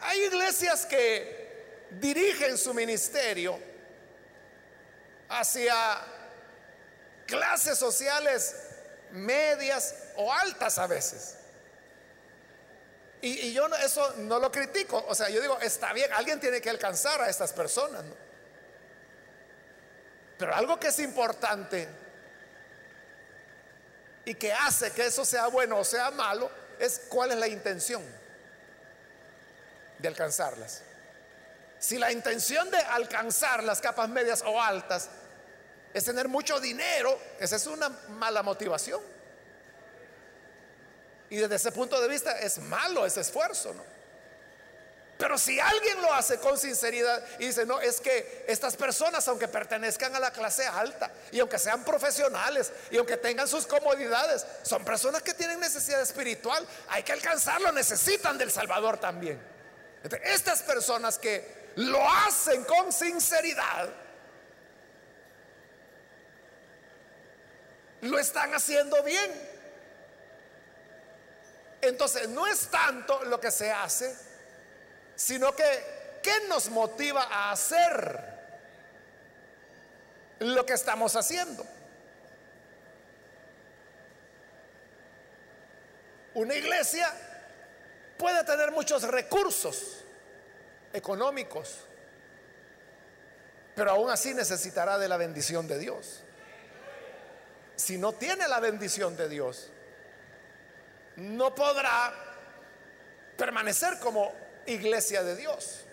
Hay 0.00 0.24
iglesias 0.24 0.84
que 0.86 1.41
dirigen 2.00 2.56
su 2.58 2.74
ministerio 2.74 3.58
hacia 5.28 5.74
clases 7.26 7.78
sociales 7.78 8.54
medias 9.12 9.94
o 10.16 10.32
altas 10.32 10.78
a 10.78 10.86
veces. 10.86 11.36
Y, 13.20 13.52
yo 13.52 13.66
eso 13.76 14.14
no 14.18 14.38
lo 14.38 14.50
critico. 14.50 15.04
O 15.08 15.14
sea, 15.14 15.28
yo 15.28 15.40
digo, 15.40 15.58
está 15.60 15.92
bien, 15.92 16.12
alguien 16.12 16.40
tiene 16.40 16.60
que 16.60 16.70
alcanzar 16.70 17.20
a 17.20 17.28
estas 17.28 17.52
personas. 17.52 18.02
Pero 20.38 20.54
algo 20.54 20.78
que 20.80 20.88
es 20.88 20.98
importante 20.98 21.88
y 24.24 24.34
que 24.34 24.52
hace 24.52 24.90
que 24.92 25.06
eso 25.06 25.24
sea 25.24 25.46
bueno 25.46 25.78
o 25.78 25.84
sea 25.84 26.10
malo 26.10 26.50
es 26.78 27.02
cuál 27.08 27.30
es 27.30 27.38
la 27.38 27.46
intención 27.46 28.02
de 29.98 30.08
alcanzarlas. 30.08 30.82
Si 31.82 31.98
la 31.98 32.12
intención 32.12 32.70
de 32.70 32.78
alcanzar 32.78 33.64
las 33.64 33.80
capas 33.80 34.08
medias 34.08 34.44
o 34.46 34.62
altas 34.62 35.08
es 35.92 36.04
tener 36.04 36.28
mucho 36.28 36.60
dinero, 36.60 37.18
esa 37.40 37.56
es 37.56 37.66
una 37.66 37.88
mala 37.88 38.44
motivación. 38.44 39.00
Y 41.28 41.38
desde 41.38 41.56
ese 41.56 41.72
punto 41.72 42.00
de 42.00 42.06
vista 42.06 42.38
es 42.38 42.58
malo 42.58 43.04
ese 43.04 43.22
esfuerzo, 43.22 43.74
¿no? 43.74 43.82
Pero 45.18 45.36
si 45.36 45.58
alguien 45.58 46.00
lo 46.02 46.14
hace 46.14 46.38
con 46.38 46.56
sinceridad 46.56 47.20
y 47.40 47.46
dice, 47.46 47.66
no, 47.66 47.80
es 47.80 48.00
que 48.00 48.44
estas 48.46 48.76
personas, 48.76 49.26
aunque 49.26 49.48
pertenezcan 49.48 50.14
a 50.14 50.20
la 50.20 50.30
clase 50.30 50.64
alta 50.64 51.10
y 51.32 51.40
aunque 51.40 51.58
sean 51.58 51.84
profesionales 51.84 52.70
y 52.92 52.98
aunque 52.98 53.16
tengan 53.16 53.48
sus 53.48 53.66
comodidades, 53.66 54.46
son 54.62 54.84
personas 54.84 55.20
que 55.22 55.34
tienen 55.34 55.58
necesidad 55.58 56.00
espiritual, 56.00 56.64
hay 56.88 57.02
que 57.02 57.12
alcanzarlo, 57.12 57.72
necesitan 57.72 58.38
del 58.38 58.52
Salvador 58.52 58.98
también. 58.98 59.42
estas 60.22 60.62
personas 60.62 61.18
que 61.18 61.61
lo 61.76 62.08
hacen 62.08 62.64
con 62.64 62.92
sinceridad, 62.92 63.90
lo 68.02 68.18
están 68.18 68.52
haciendo 68.54 69.02
bien. 69.02 69.52
Entonces, 71.80 72.28
no 72.28 72.46
es 72.46 72.68
tanto 72.68 73.24
lo 73.24 73.40
que 73.40 73.50
se 73.50 73.70
hace, 73.70 74.16
sino 75.16 75.54
que, 75.54 76.20
¿qué 76.22 76.46
nos 76.48 76.68
motiva 76.68 77.22
a 77.24 77.52
hacer 77.52 78.32
lo 80.40 80.64
que 80.64 80.74
estamos 80.74 81.16
haciendo? 81.16 81.66
Una 86.34 86.54
iglesia 86.54 87.12
puede 88.16 88.42
tener 88.44 88.70
muchos 88.70 89.02
recursos 89.02 90.02
económicos, 90.92 91.86
pero 93.74 93.92
aún 93.92 94.10
así 94.10 94.34
necesitará 94.34 94.98
de 94.98 95.08
la 95.08 95.16
bendición 95.16 95.66
de 95.66 95.78
Dios. 95.78 96.20
Si 97.76 97.98
no 97.98 98.12
tiene 98.12 98.46
la 98.48 98.60
bendición 98.60 99.16
de 99.16 99.28
Dios, 99.28 99.70
no 101.16 101.54
podrá 101.54 102.12
permanecer 103.36 103.98
como 103.98 104.34
iglesia 104.66 105.22
de 105.22 105.36
Dios. 105.36 105.84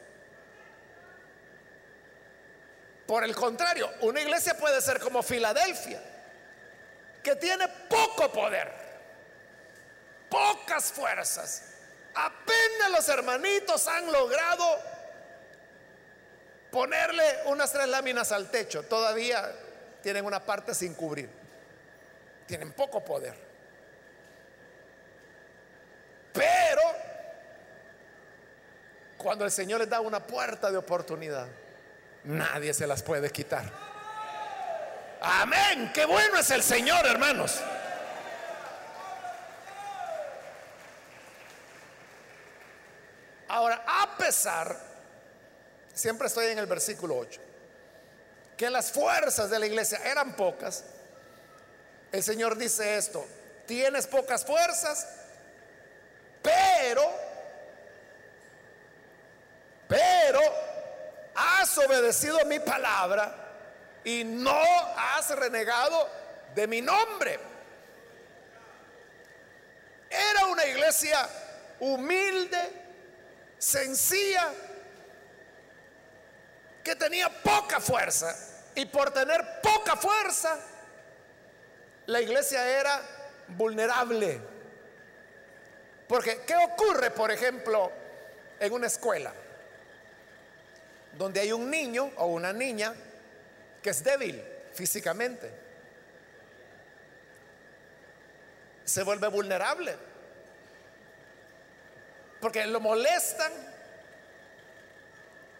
Por 3.07 3.23
el 3.23 3.35
contrario, 3.35 3.91
una 4.01 4.21
iglesia 4.21 4.55
puede 4.55 4.81
ser 4.81 4.99
como 4.99 5.23
Filadelfia, 5.23 5.99
que 7.23 7.35
tiene 7.37 7.67
poco 7.89 8.31
poder, 8.31 8.71
pocas 10.29 10.91
fuerzas. 10.91 11.68
Apenas 12.13 12.91
los 12.91 13.09
hermanitos 13.09 13.87
han 13.87 14.11
logrado 14.11 14.65
ponerle 16.71 17.23
unas 17.45 17.71
tres 17.71 17.87
láminas 17.87 18.31
al 18.31 18.49
techo. 18.49 18.83
Todavía 18.83 19.51
tienen 20.01 20.25
una 20.25 20.39
parte 20.39 20.73
sin 20.73 20.93
cubrir. 20.93 21.29
Tienen 22.47 22.71
poco 22.73 23.03
poder. 23.03 23.35
Pero 26.33 26.81
cuando 29.17 29.45
el 29.45 29.51
Señor 29.51 29.79
les 29.81 29.89
da 29.89 29.99
una 29.99 30.25
puerta 30.25 30.71
de 30.71 30.77
oportunidad, 30.77 31.47
nadie 32.23 32.73
se 32.73 32.87
las 32.87 33.03
puede 33.03 33.29
quitar. 33.29 33.65
Amén. 35.21 35.91
Qué 35.93 36.05
bueno 36.05 36.39
es 36.39 36.49
el 36.51 36.63
Señor, 36.63 37.05
hermanos. 37.05 37.59
Ahora, 43.49 43.83
a 43.85 44.15
pesar, 44.15 44.77
siempre 45.91 46.27
estoy 46.27 46.47
en 46.51 46.59
el 46.59 46.67
versículo 46.67 47.17
8, 47.17 47.41
que 48.55 48.69
las 48.69 48.91
fuerzas 48.91 49.49
de 49.49 49.57
la 49.57 49.65
iglesia 49.65 49.99
eran 50.05 50.35
pocas, 50.35 50.83
el 52.11 52.21
Señor 52.21 52.57
dice 52.57 52.95
esto, 52.95 53.25
tienes 53.65 54.05
pocas 54.05 54.45
fuerzas, 54.45 55.07
pero, 56.43 57.11
pero 59.87 60.39
has 61.33 61.75
obedecido 61.79 62.45
mi 62.45 62.59
palabra 62.59 63.33
y 64.03 64.23
no 64.23 64.61
has 64.95 65.29
renegado 65.31 66.07
de 66.53 66.67
mi 66.67 66.81
nombre. 66.81 67.39
Era 70.07 70.45
una 70.45 70.65
iglesia 70.67 71.27
humilde, 71.79 72.78
sencilla, 73.59 74.51
que 76.83 76.95
tenía 76.95 77.29
poca 77.29 77.79
fuerza. 77.79 78.35
Y 78.73 78.85
por 78.85 79.11
tener 79.11 79.61
poca 79.61 79.95
fuerza, 79.95 80.57
la 82.07 82.21
iglesia 82.21 82.67
era 82.79 83.01
vulnerable. 83.49 84.39
Porque, 86.07 86.41
¿qué 86.47 86.55
ocurre, 86.55 87.11
por 87.11 87.29
ejemplo, 87.29 87.91
en 88.59 88.73
una 88.73 88.87
escuela? 88.87 89.31
Donde 91.17 91.41
hay 91.41 91.51
un 91.51 91.69
niño 91.69 92.11
o 92.17 92.27
una 92.27 92.53
niña 92.53 92.95
que 93.83 93.91
es 93.91 94.03
débil 94.03 94.41
físicamente. 94.73 95.51
Se 98.85 99.03
vuelve 99.03 99.27
vulnerable. 99.27 100.08
Porque 102.39 102.65
lo 102.65 102.79
molestan, 102.79 103.51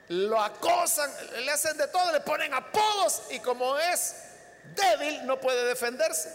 lo 0.09 0.41
acosan, 0.41 1.11
le 1.43 1.51
hacen 1.51 1.77
de 1.77 1.87
todo, 1.87 2.11
le 2.11 2.21
ponen 2.21 2.53
apodos 2.53 3.23
y 3.29 3.39
como 3.39 3.77
es 3.77 4.15
débil 4.75 5.25
no 5.25 5.39
puede 5.39 5.65
defenderse. 5.65 6.33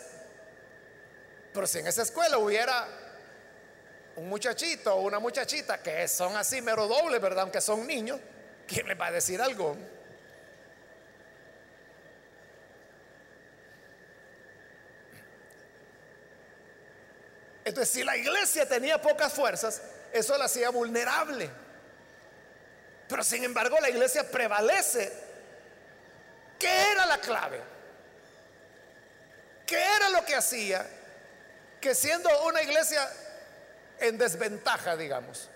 Pero 1.53 1.67
si 1.67 1.79
en 1.79 1.87
esa 1.87 2.03
escuela 2.03 2.39
hubiera 2.39 2.87
un 4.17 4.29
muchachito 4.29 4.95
o 4.95 5.03
una 5.03 5.19
muchachita 5.19 5.83
que 5.83 6.07
son 6.09 6.37
así 6.37 6.61
mero 6.61 6.87
doble, 6.87 7.19
¿verdad? 7.19 7.43
Aunque 7.43 7.61
son 7.61 7.87
niños, 7.87 8.21
¿quién 8.67 8.87
les 8.87 9.01
va 9.01 9.07
a 9.07 9.13
decir 9.13 9.41
algo? 9.41 9.77
Entonces, 17.65 17.95
si 17.95 18.05
la 18.05 18.17
iglesia 18.17 18.69
tenía 18.69 19.01
pocas 19.01 19.33
fuerzas, 19.33 19.81
eso 20.15 20.39
la 20.39 20.45
hacía 20.45 20.71
vulnerable. 20.71 21.51
Pero 23.09 23.25
sin 23.25 23.43
embargo, 23.43 23.81
la 23.81 23.91
iglesia 23.91 24.31
prevalece. 24.31 25.13
¿Qué 26.57 26.93
era 26.93 27.05
la 27.05 27.19
clave? 27.19 27.61
¿Qué 29.67 29.77
era 29.77 30.11
lo 30.11 30.25
que 30.25 30.37
hacía 30.37 30.87
que 31.81 31.97
siendo 31.97 32.31
una 32.47 32.63
iglesia 32.63 33.11
en 33.99 34.17
desventaja, 34.17 34.97
digamos, 34.97 35.51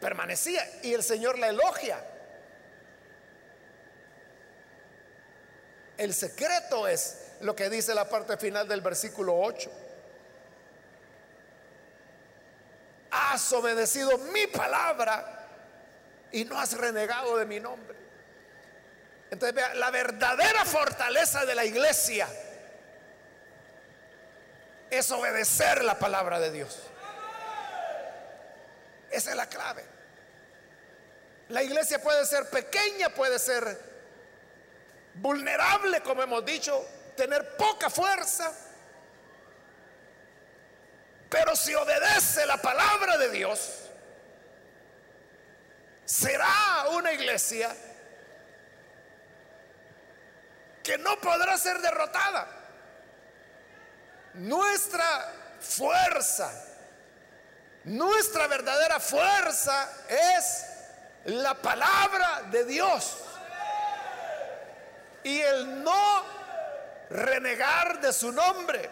permanecía 0.00 0.68
y 0.82 0.92
el 0.92 1.04
Señor 1.04 1.38
la 1.38 1.48
elogia? 1.48 2.02
El 5.96 6.12
secreto 6.12 6.88
es 6.88 7.28
lo 7.42 7.54
que 7.54 7.70
dice 7.70 7.94
la 7.94 8.08
parte 8.08 8.36
final 8.36 8.66
del 8.66 8.80
versículo 8.80 9.38
8. 9.38 9.85
Has 13.10 13.52
obedecido 13.52 14.18
mi 14.18 14.46
palabra 14.46 15.46
y 16.32 16.44
no 16.44 16.58
has 16.58 16.76
renegado 16.76 17.36
de 17.36 17.46
mi 17.46 17.60
nombre. 17.60 17.96
Entonces, 19.30 19.54
vea, 19.54 19.74
la 19.74 19.90
verdadera 19.90 20.64
fortaleza 20.64 21.44
de 21.44 21.54
la 21.54 21.64
iglesia 21.64 22.28
es 24.90 25.10
obedecer 25.10 25.84
la 25.84 25.98
palabra 25.98 26.38
de 26.38 26.52
Dios. 26.52 26.78
Esa 29.10 29.30
es 29.30 29.36
la 29.36 29.46
clave. 29.48 29.84
La 31.48 31.62
iglesia 31.62 32.00
puede 32.02 32.24
ser 32.26 32.48
pequeña, 32.50 33.08
puede 33.10 33.38
ser 33.38 33.80
vulnerable, 35.14 36.02
como 36.02 36.22
hemos 36.22 36.44
dicho, 36.44 36.86
tener 37.16 37.56
poca 37.56 37.88
fuerza, 37.88 38.52
pero 41.28 41.56
si 41.56 41.74
obedece 41.74 42.46
la 42.46 42.56
palabra 42.56 43.16
de 43.18 43.30
Dios, 43.30 43.90
será 46.04 46.86
una 46.90 47.12
iglesia 47.12 47.74
que 50.82 50.96
no 50.98 51.20
podrá 51.20 51.58
ser 51.58 51.80
derrotada. 51.80 52.46
Nuestra 54.34 55.32
fuerza, 55.60 56.52
nuestra 57.84 58.46
verdadera 58.46 59.00
fuerza 59.00 59.90
es 60.08 60.66
la 61.24 61.54
palabra 61.54 62.42
de 62.50 62.64
Dios. 62.64 63.16
Y 65.24 65.40
el 65.40 65.82
no 65.82 66.24
renegar 67.10 68.00
de 68.00 68.12
su 68.12 68.30
nombre. 68.30 68.88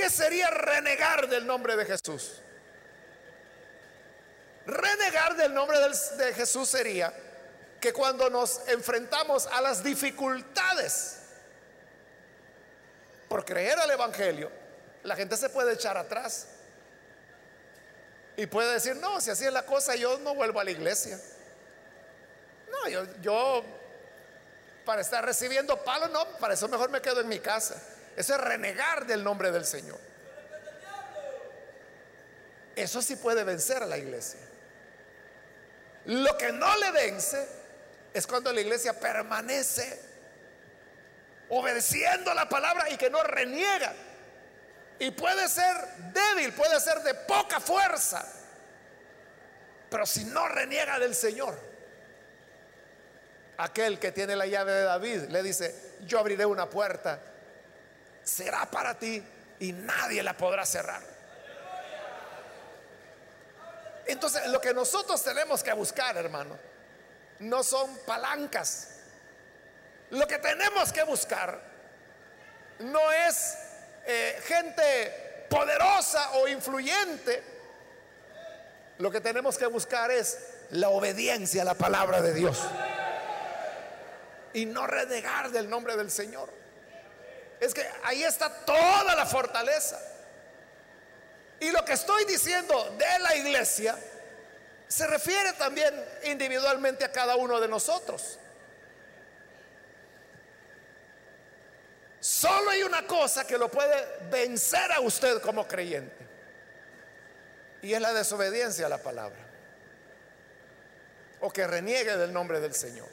¿Qué 0.00 0.08
sería 0.08 0.48
renegar 0.48 1.28
del 1.28 1.46
nombre 1.46 1.76
de 1.76 1.84
Jesús? 1.84 2.40
Renegar 4.64 5.36
del 5.36 5.52
nombre 5.52 5.78
de 5.78 6.32
Jesús 6.32 6.70
sería 6.70 7.12
que 7.78 7.92
cuando 7.92 8.30
nos 8.30 8.66
enfrentamos 8.68 9.46
a 9.46 9.60
las 9.60 9.84
dificultades 9.84 11.18
por 13.28 13.44
creer 13.44 13.78
al 13.78 13.90
Evangelio, 13.90 14.50
la 15.02 15.14
gente 15.16 15.36
se 15.36 15.50
puede 15.50 15.74
echar 15.74 15.98
atrás 15.98 16.46
y 18.38 18.46
puede 18.46 18.72
decir, 18.72 18.96
no, 18.96 19.20
si 19.20 19.30
así 19.30 19.44
es 19.44 19.52
la 19.52 19.66
cosa, 19.66 19.96
yo 19.96 20.18
no 20.20 20.34
vuelvo 20.34 20.60
a 20.60 20.64
la 20.64 20.70
iglesia. 20.70 21.20
No, 22.70 22.88
yo, 22.88 23.04
yo 23.20 23.62
para 24.86 25.02
estar 25.02 25.22
recibiendo 25.22 25.84
palo, 25.84 26.08
no, 26.08 26.24
para 26.38 26.54
eso 26.54 26.68
mejor 26.68 26.88
me 26.88 27.02
quedo 27.02 27.20
en 27.20 27.28
mi 27.28 27.38
casa. 27.38 27.76
Eso 28.16 28.34
es 28.34 28.40
renegar 28.40 29.06
del 29.06 29.22
nombre 29.24 29.50
del 29.50 29.64
Señor. 29.64 29.98
Eso 32.76 33.02
sí 33.02 33.16
puede 33.16 33.44
vencer 33.44 33.82
a 33.82 33.86
la 33.86 33.98
iglesia. 33.98 34.40
Lo 36.06 36.36
que 36.38 36.52
no 36.52 36.76
le 36.78 36.90
vence 36.92 37.46
es 38.12 38.26
cuando 38.26 38.52
la 38.52 38.60
iglesia 38.60 38.98
permanece 38.98 40.00
obedeciendo 41.50 42.32
la 42.32 42.48
palabra 42.48 42.88
y 42.90 42.96
que 42.96 43.10
no 43.10 43.22
reniega. 43.22 43.92
Y 44.98 45.10
puede 45.10 45.48
ser 45.48 45.76
débil, 46.12 46.52
puede 46.52 46.78
ser 46.80 47.02
de 47.02 47.14
poca 47.14 47.60
fuerza. 47.60 48.24
Pero 49.88 50.06
si 50.06 50.24
no 50.24 50.48
reniega 50.48 50.98
del 50.98 51.14
Señor, 51.14 51.58
aquel 53.56 53.98
que 53.98 54.12
tiene 54.12 54.36
la 54.36 54.46
llave 54.46 54.72
de 54.72 54.82
David 54.82 55.22
le 55.28 55.42
dice, 55.42 55.96
yo 56.06 56.18
abriré 56.18 56.46
una 56.46 56.70
puerta 56.70 57.20
será 58.30 58.70
para 58.70 58.98
ti 58.98 59.22
y 59.58 59.72
nadie 59.72 60.22
la 60.22 60.36
podrá 60.36 60.64
cerrar. 60.64 61.02
Entonces, 64.06 64.46
lo 64.48 64.60
que 64.60 64.72
nosotros 64.72 65.22
tenemos 65.22 65.62
que 65.62 65.72
buscar, 65.72 66.16
hermano, 66.16 66.56
no 67.40 67.62
son 67.62 67.96
palancas. 68.06 68.88
Lo 70.10 70.26
que 70.26 70.38
tenemos 70.38 70.92
que 70.92 71.02
buscar 71.04 71.60
no 72.80 73.12
es 73.12 73.56
eh, 74.06 74.40
gente 74.44 75.46
poderosa 75.48 76.32
o 76.32 76.48
influyente. 76.48 77.42
Lo 78.98 79.10
que 79.10 79.20
tenemos 79.20 79.56
que 79.56 79.66
buscar 79.66 80.10
es 80.10 80.38
la 80.70 80.88
obediencia 80.88 81.62
a 81.62 81.64
la 81.64 81.74
palabra 81.74 82.20
de 82.20 82.34
Dios. 82.34 82.58
Y 84.52 84.66
no 84.66 84.86
renegar 84.86 85.50
del 85.50 85.70
nombre 85.70 85.96
del 85.96 86.10
Señor. 86.10 86.60
Es 87.60 87.74
que 87.74 87.86
ahí 88.02 88.24
está 88.24 88.48
toda 88.64 89.14
la 89.14 89.26
fortaleza. 89.26 90.00
Y 91.60 91.70
lo 91.70 91.84
que 91.84 91.92
estoy 91.92 92.24
diciendo 92.24 92.96
de 92.98 93.18
la 93.18 93.36
iglesia 93.36 93.96
se 94.88 95.06
refiere 95.06 95.52
también 95.52 95.94
individualmente 96.24 97.04
a 97.04 97.12
cada 97.12 97.36
uno 97.36 97.60
de 97.60 97.68
nosotros. 97.68 98.38
Solo 102.18 102.70
hay 102.70 102.82
una 102.82 103.06
cosa 103.06 103.46
que 103.46 103.58
lo 103.58 103.70
puede 103.70 104.06
vencer 104.30 104.90
a 104.92 105.00
usted 105.00 105.40
como 105.40 105.68
creyente. 105.68 106.26
Y 107.82 107.92
es 107.92 108.00
la 108.00 108.12
desobediencia 108.12 108.86
a 108.86 108.88
la 108.88 108.98
palabra. 108.98 109.38
O 111.40 111.50
que 111.50 111.66
reniegue 111.66 112.16
del 112.16 112.32
nombre 112.32 112.60
del 112.60 112.74
Señor. 112.74 113.08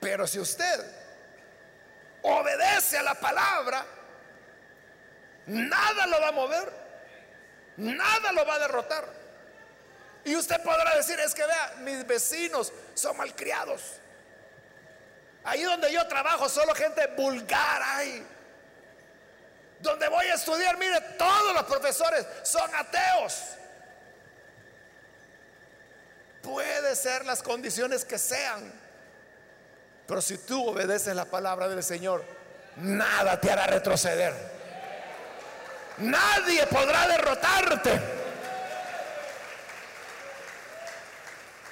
Pero 0.00 0.26
si 0.26 0.38
usted 0.38 1.03
obedece 2.24 2.96
a 2.98 3.02
la 3.02 3.14
palabra, 3.14 3.84
nada 5.46 6.06
lo 6.06 6.20
va 6.20 6.28
a 6.28 6.32
mover, 6.32 6.72
nada 7.76 8.32
lo 8.32 8.46
va 8.46 8.54
a 8.54 8.58
derrotar. 8.60 9.04
Y 10.24 10.34
usted 10.34 10.60
podrá 10.62 10.96
decir, 10.96 11.20
es 11.20 11.34
que 11.34 11.44
vea, 11.44 11.74
mis 11.80 12.06
vecinos 12.06 12.72
son 12.94 13.16
malcriados. 13.18 13.82
Ahí 15.44 15.62
donde 15.62 15.92
yo 15.92 16.06
trabajo, 16.08 16.48
solo 16.48 16.74
gente 16.74 17.06
vulgar 17.08 17.82
hay. 17.82 18.26
Donde 19.80 20.08
voy 20.08 20.24
a 20.24 20.34
estudiar, 20.34 20.78
mire, 20.78 20.98
todos 21.18 21.52
los 21.52 21.64
profesores 21.64 22.26
son 22.42 22.74
ateos. 22.74 23.42
Puede 26.40 26.96
ser 26.96 27.26
las 27.26 27.42
condiciones 27.42 28.02
que 28.02 28.18
sean 28.18 28.83
pero 30.06 30.20
si 30.20 30.38
tú 30.38 30.68
obedeces 30.68 31.14
la 31.14 31.24
palabra 31.24 31.68
del 31.68 31.82
Señor, 31.82 32.24
nada 32.76 33.40
te 33.40 33.50
hará 33.50 33.66
retroceder. 33.66 34.34
Nadie 35.98 36.66
podrá 36.66 37.08
derrotarte. 37.08 38.00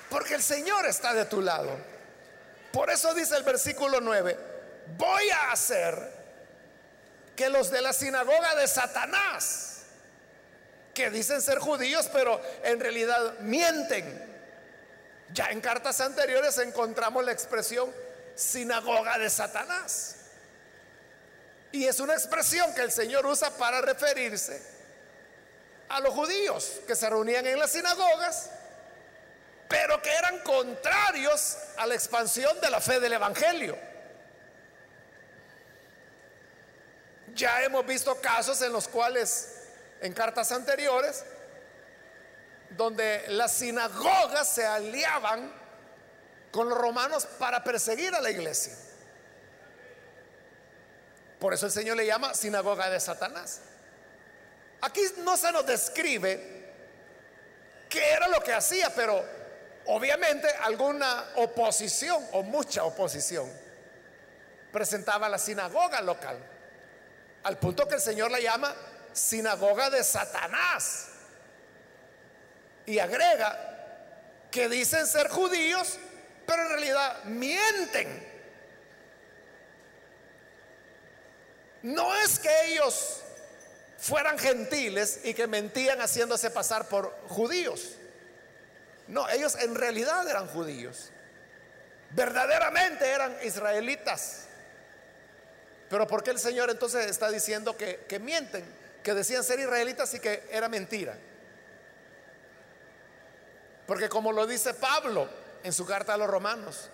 Porque 0.09 0.35
el 0.35 0.43
Señor 0.43 0.87
está 0.87 1.13
de 1.15 1.25
tu 1.25 1.41
lado. 1.41 1.77
Por 2.73 2.91
eso 2.91 3.13
dice 3.15 3.37
el 3.37 3.43
versículo 3.43 4.01
9, 4.01 4.39
voy 4.97 5.31
a 5.31 5.53
hacer 5.53 6.23
que 7.37 7.51
los 7.51 7.71
de 7.71 7.83
la 7.83 7.93
sinagoga 7.93 8.55
de 8.55 8.67
Satanás, 8.67 9.85
que 10.95 11.11
dicen 11.11 11.43
ser 11.43 11.59
judíos, 11.59 12.09
pero 12.13 12.41
en 12.63 12.81
realidad 12.81 13.39
mienten. 13.41 14.31
Ya 15.33 15.47
en 15.47 15.61
cartas 15.61 16.01
anteriores 16.01 16.59
encontramos 16.59 17.25
la 17.25 17.33
expresión 17.33 17.91
sinagoga 18.35 19.19
de 19.19 19.31
Satanás. 19.31 20.17
Y 21.73 21.87
es 21.87 22.01
una 22.01 22.13
expresión 22.15 22.75
que 22.75 22.83
el 22.83 22.93
Señor 22.93 23.25
usa 23.27 23.51
para 23.57 23.81
referirse 23.81 24.63
a 25.89 26.01
los 26.01 26.13
judíos 26.15 26.81
que 26.87 26.95
se 26.95 27.09
reunían 27.09 27.47
en 27.47 27.59
las 27.59 27.73
sinagogas, 27.73 28.51
pero 29.69 30.01
que 30.03 30.13
eran 30.15 30.39
contrarios 30.41 31.57
a 31.79 31.87
la 31.87 31.95
expansión 31.95 32.61
de 32.61 32.71
la 32.71 32.81
fe 32.81 33.01
del 33.01 33.15
Evangelio. 33.15 33.79
Ya 37.35 37.63
hemos 37.63 37.87
visto 37.87 38.21
casos 38.21 38.61
en 38.61 38.73
los 38.73 38.89
cuales, 38.89 39.55
en 40.03 40.13
cartas 40.13 40.53
anteriores, 40.53 41.25
donde 42.71 43.25
las 43.29 43.53
sinagogas 43.53 44.49
se 44.49 44.67
aliaban 44.67 45.62
con 46.53 46.69
los 46.69 46.79
romanos 46.79 47.27
para 47.39 47.65
perseguir 47.65 48.15
a 48.15 48.21
la 48.21 48.31
iglesia. 48.31 48.75
Por 51.41 51.53
eso 51.53 51.67
el 51.67 51.73
Señor 51.73 51.97
le 51.97 52.07
llama 52.07 52.35
sinagoga 52.35 52.89
de 52.89 53.01
Satanás. 53.01 53.63
Aquí 54.83 55.01
no 55.19 55.37
se 55.37 55.51
nos 55.51 55.67
describe 55.67 56.71
qué 57.89 58.13
era 58.13 58.29
lo 58.29 58.41
que 58.41 58.53
hacía, 58.53 58.93
pero 58.95 59.25
obviamente 59.87 60.47
alguna 60.63 61.25
oposición 61.37 62.25
o 62.33 62.43
mucha 62.43 62.85
oposición 62.85 63.51
presentaba 64.71 65.29
la 65.29 65.39
sinagoga 65.39 66.01
local. 66.01 66.39
Al 67.43 67.59
punto 67.59 67.89
que 67.89 67.97
el 67.97 68.01
Señor 68.01 68.31
la 68.31 68.39
llama 68.39 68.75
sinagoga 69.13 69.91
de 69.91 70.05
Satanás. 70.05 71.09
Y 72.87 72.99
agrega 72.99 74.49
que 74.51 74.69
dicen 74.69 75.07
ser 75.07 75.29
judíos, 75.29 75.99
pero 76.47 76.63
en 76.63 76.69
realidad 76.69 77.25
mienten. 77.25 78.33
No 81.83 82.15
es 82.17 82.39
que 82.39 82.73
ellos 82.73 83.21
fueran 83.99 84.39
gentiles 84.39 85.21
y 85.25 85.35
que 85.35 85.47
mentían 85.47 86.01
haciéndose 86.01 86.51
pasar 86.51 86.89
por 86.89 87.17
judíos. 87.29 87.97
No, 89.09 89.29
ellos 89.29 89.57
en 89.57 89.75
realidad 89.75 90.27
eran 90.29 90.47
judíos. 90.49 91.11
Verdaderamente 92.11 93.09
eran 93.09 93.37
israelitas. 93.43 94.47
Pero 95.89 96.07
¿por 96.07 96.23
qué 96.23 96.31
el 96.31 96.39
Señor 96.39 96.71
entonces 96.71 97.07
está 97.07 97.31
diciendo 97.31 97.77
que, 97.77 98.05
que 98.09 98.19
mienten? 98.19 98.65
Que 99.03 99.15
decían 99.15 99.43
ser 99.45 99.59
israelitas 99.59 100.15
y 100.15 100.21
que 100.21 100.49
era 100.51 100.69
mentira. 100.69 101.17
Porque 103.87 104.09
como 104.09 104.33
lo 104.33 104.47
dice 104.47 104.75
Pablo 104.75 105.42
en 105.63 105.73
su 105.73 105.87
carta 105.87 106.15
a 106.15 106.17
los 106.17 106.29
romanos, 106.29 106.91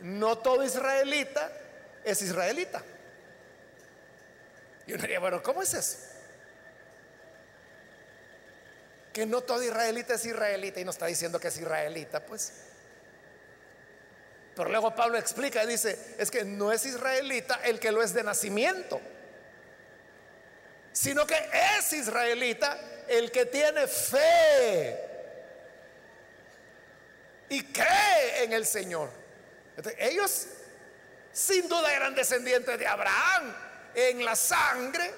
no 0.00 0.38
todo 0.38 0.64
israelita 0.64 1.50
es 2.04 2.20
israelita. 2.22 2.82
Y 4.86 4.92
uno 4.92 5.02
diría, 5.02 5.20
bueno, 5.20 5.42
¿cómo 5.42 5.62
es 5.62 5.72
eso? 5.74 5.98
Que 9.12 9.24
no 9.24 9.40
todo 9.40 9.62
israelita 9.62 10.14
es 10.14 10.24
israelita 10.26 10.80
y 10.80 10.84
no 10.84 10.90
está 10.90 11.06
diciendo 11.06 11.40
que 11.40 11.48
es 11.48 11.56
israelita, 11.56 12.24
pues. 12.24 12.52
Pero 14.54 14.68
luego 14.68 14.94
Pablo 14.94 15.18
explica 15.18 15.64
y 15.64 15.68
dice, 15.68 16.16
es 16.18 16.30
que 16.30 16.44
no 16.44 16.70
es 16.70 16.84
israelita 16.84 17.60
el 17.64 17.80
que 17.80 17.90
lo 17.90 18.02
es 18.02 18.12
de 18.12 18.22
nacimiento, 18.22 19.00
sino 20.92 21.26
que 21.26 21.36
es 21.78 21.92
israelita 21.92 22.78
el 23.08 23.30
que 23.32 23.46
tiene 23.46 23.86
fe 23.86 25.13
y 27.48 27.62
cree 27.64 28.44
en 28.44 28.52
el 28.52 28.66
Señor. 28.66 29.10
ellos 29.98 30.46
sin 31.32 31.68
duda 31.68 31.92
eran 31.92 32.14
descendientes 32.14 32.78
de 32.78 32.86
Abraham 32.86 33.54
en 33.94 34.24
la 34.24 34.36
sangre, 34.36 35.12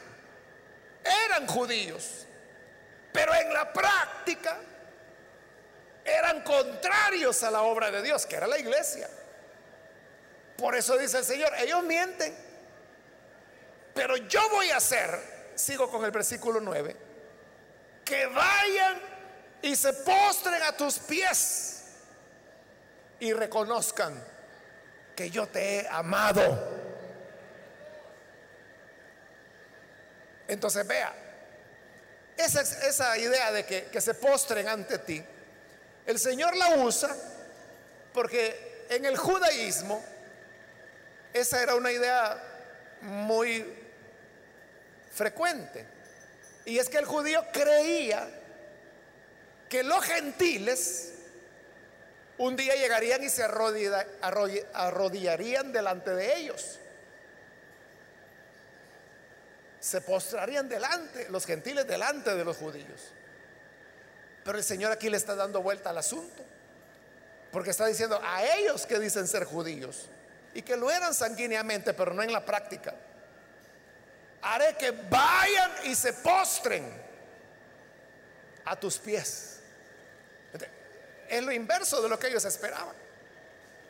eran 1.26 1.46
judíos, 1.46 2.26
pero 3.12 3.34
en 3.34 3.52
la 3.52 3.70
práctica 3.72 4.58
eran 6.04 6.42
contrarios 6.42 7.42
a 7.42 7.50
la 7.50 7.62
obra 7.62 7.90
de 7.90 8.02
Dios, 8.02 8.24
que 8.26 8.36
era 8.36 8.46
la 8.46 8.58
iglesia. 8.58 9.08
Por 10.56 10.74
eso 10.74 10.96
dice 10.96 11.18
el 11.18 11.24
Señor, 11.24 11.52
ellos 11.58 11.82
mienten, 11.82 12.34
pero 13.94 14.16
yo 14.16 14.48
voy 14.50 14.70
a 14.70 14.78
hacer, 14.78 15.20
sigo 15.54 15.90
con 15.90 16.04
el 16.04 16.10
versículo 16.10 16.60
9, 16.60 16.96
que 18.04 18.26
vayan 18.26 19.02
y 19.60 19.76
se 19.76 19.92
postren 19.92 20.62
a 20.62 20.72
tus 20.76 20.98
pies 20.98 21.75
y 23.20 23.32
reconozcan 23.32 24.22
que 25.14 25.30
yo 25.30 25.46
te 25.46 25.80
he 25.80 25.88
amado. 25.88 26.76
Entonces 30.48 30.86
vea, 30.86 31.12
esa, 32.36 32.60
esa 32.60 33.18
idea 33.18 33.50
de 33.52 33.64
que, 33.64 33.84
que 33.84 34.00
se 34.00 34.14
postren 34.14 34.68
ante 34.68 34.98
ti, 34.98 35.24
el 36.06 36.18
Señor 36.18 36.54
la 36.56 36.76
usa 36.76 37.14
porque 38.12 38.86
en 38.88 39.04
el 39.04 39.16
judaísmo 39.16 40.02
esa 41.32 41.62
era 41.62 41.74
una 41.74 41.92
idea 41.92 42.42
muy 43.02 43.64
frecuente. 45.12 45.84
Y 46.64 46.78
es 46.78 46.88
que 46.88 46.98
el 46.98 47.04
judío 47.04 47.44
creía 47.52 48.28
que 49.68 49.82
los 49.82 50.04
gentiles 50.04 51.12
un 52.38 52.56
día 52.56 52.74
llegarían 52.74 53.22
y 53.22 53.30
se 53.30 53.42
arrodillarían 53.42 55.72
delante 55.72 56.14
de 56.14 56.36
ellos. 56.36 56.78
Se 59.80 60.00
postrarían 60.00 60.68
delante, 60.68 61.28
los 61.30 61.46
gentiles 61.46 61.86
delante 61.86 62.34
de 62.34 62.44
los 62.44 62.56
judíos. 62.56 63.12
Pero 64.44 64.58
el 64.58 64.64
Señor 64.64 64.92
aquí 64.92 65.08
le 65.08 65.16
está 65.16 65.34
dando 65.34 65.62
vuelta 65.62 65.90
al 65.90 65.98
asunto. 65.98 66.44
Porque 67.52 67.70
está 67.70 67.86
diciendo 67.86 68.20
a 68.22 68.44
ellos 68.44 68.86
que 68.86 68.98
dicen 68.98 69.26
ser 69.26 69.44
judíos 69.44 70.08
y 70.52 70.62
que 70.62 70.76
lo 70.76 70.90
eran 70.90 71.14
sanguíneamente, 71.14 71.94
pero 71.94 72.12
no 72.12 72.22
en 72.22 72.32
la 72.32 72.44
práctica. 72.44 72.94
Haré 74.42 74.76
que 74.76 74.90
vayan 74.90 75.70
y 75.84 75.94
se 75.94 76.12
postren 76.12 76.84
a 78.64 78.78
tus 78.78 78.98
pies 78.98 79.55
es 81.28 81.42
lo 81.42 81.52
inverso 81.52 82.02
de 82.02 82.08
lo 82.08 82.18
que 82.18 82.28
ellos 82.28 82.44
esperaban. 82.44 82.94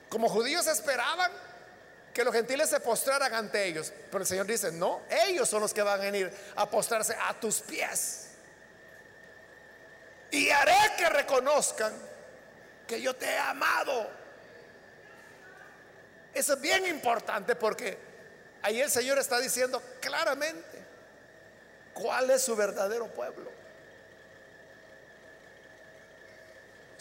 Como 0.08 0.28
judíos 0.28 0.66
esperaban 0.66 1.30
que 2.14 2.24
los 2.24 2.32
gentiles 2.32 2.70
se 2.70 2.80
postraran 2.80 3.34
ante 3.34 3.66
ellos, 3.66 3.92
pero 4.10 4.22
el 4.22 4.26
Señor 4.26 4.46
dice, 4.46 4.72
no, 4.72 5.02
ellos 5.26 5.48
son 5.48 5.60
los 5.60 5.74
que 5.74 5.82
van 5.82 6.00
a 6.00 6.02
venir 6.02 6.32
a 6.56 6.68
postrarse 6.68 7.14
a 7.20 7.38
tus 7.38 7.60
pies. 7.60 8.28
Y 10.30 10.48
haré 10.50 10.92
que 10.96 11.08
reconozcan 11.08 11.92
que 12.86 13.00
yo 13.00 13.14
te 13.14 13.26
he 13.26 13.38
amado. 13.38 14.10
Eso 16.32 16.54
es 16.54 16.60
bien 16.60 16.86
importante 16.86 17.56
porque 17.56 17.98
ahí 18.62 18.80
el 18.80 18.90
Señor 18.90 19.18
está 19.18 19.38
diciendo 19.38 19.82
claramente 20.00 20.84
cuál 21.92 22.30
es 22.30 22.42
su 22.42 22.54
verdadero 22.54 23.08
pueblo. 23.08 23.55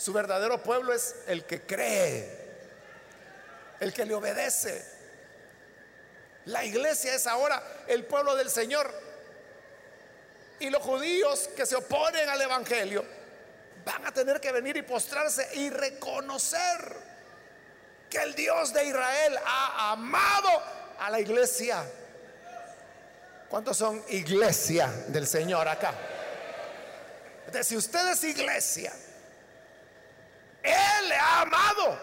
Su 0.06 0.14
verdadero 0.14 0.62
pueblo 0.62 0.94
es 0.94 1.16
el 1.26 1.46
que 1.46 1.64
cree, 1.64 2.30
el 3.80 3.92
que 3.92 4.06
le 4.06 4.14
obedece. 4.14 4.86
La 6.46 6.64
iglesia 6.64 7.16
es 7.16 7.26
ahora 7.26 7.64
el 7.88 8.06
pueblo 8.06 8.36
del 8.36 8.52
Señor. 8.52 8.94
Y 10.60 10.70
los 10.70 10.84
judíos 10.84 11.50
que 11.56 11.66
se 11.66 11.76
oponen 11.76 12.30
al 12.30 12.40
Evangelio 12.40 13.04
van 13.84 14.06
a 14.06 14.14
tener 14.14 14.40
que 14.40 14.52
venir 14.52 14.78
y 14.78 14.84
postrarse 14.84 15.50
y 15.56 15.72
reconocer 15.72 16.98
que 18.08 18.20
el 18.20 18.36
Dios 18.36 18.74
de 18.74 18.86
Israel 18.86 19.40
ha 19.44 19.94
amado 19.94 20.50
a 21.00 21.10
la 21.10 21.20
iglesia. 21.20 21.84
¿Cuántos 23.50 23.76
son 23.76 24.04
iglesia 24.10 24.86
del 25.08 25.26
Señor 25.26 25.68
acá? 25.68 25.96
Entonces, 27.48 27.66
si 27.66 27.76
usted 27.76 28.08
es 28.10 28.24
iglesia, 28.24 28.94
él 30.66 31.10
le 31.10 31.16
ha 31.16 31.42
amado 31.42 32.00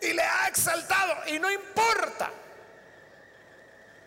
y 0.00 0.12
le 0.12 0.22
ha 0.22 0.48
exaltado. 0.48 1.26
Y 1.28 1.38
no 1.38 1.50
importa 1.50 2.30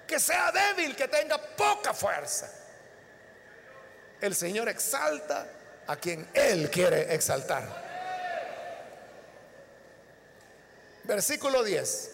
que 0.08 0.20
sea 0.20 0.52
débil, 0.52 0.96
que 0.96 1.08
tenga 1.08 1.38
poca 1.38 1.94
fuerza. 1.94 2.50
El 4.20 4.36
Señor 4.36 4.68
exalta 4.68 5.48
a 5.88 5.96
quien 5.96 6.28
Él 6.34 6.70
quiere 6.70 7.14
exaltar. 7.14 7.64
Versículo 11.04 11.64
10. 11.64 12.12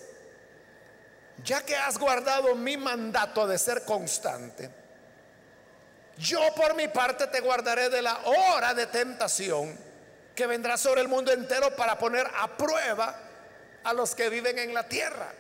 Ya 1.44 1.62
que 1.64 1.76
has 1.76 1.98
guardado 1.98 2.56
mi 2.56 2.78
mandato 2.78 3.46
de 3.48 3.58
ser 3.58 3.84
constante, 3.84 4.70
yo 6.18 6.40
por 6.56 6.76
mi 6.76 6.88
parte 6.88 7.28
te 7.28 7.42
guardaré 7.42 7.90
de 7.90 8.02
la 8.02 8.18
hora 8.26 8.74
de 8.74 8.88
tentación 8.88 9.78
que 10.36 10.46
vendrá 10.46 10.78
sobre 10.78 11.02
el 11.02 11.08
mundo 11.08 11.32
entero 11.32 11.76
para 11.76 11.98
poner 11.98 12.28
a 12.38 12.58
prueba 12.58 13.18
a 13.84 13.94
los 13.94 14.14
que 14.14 14.30
viven 14.30 14.60
en 14.60 14.74
la 14.74 14.88
tierra. 14.88 15.34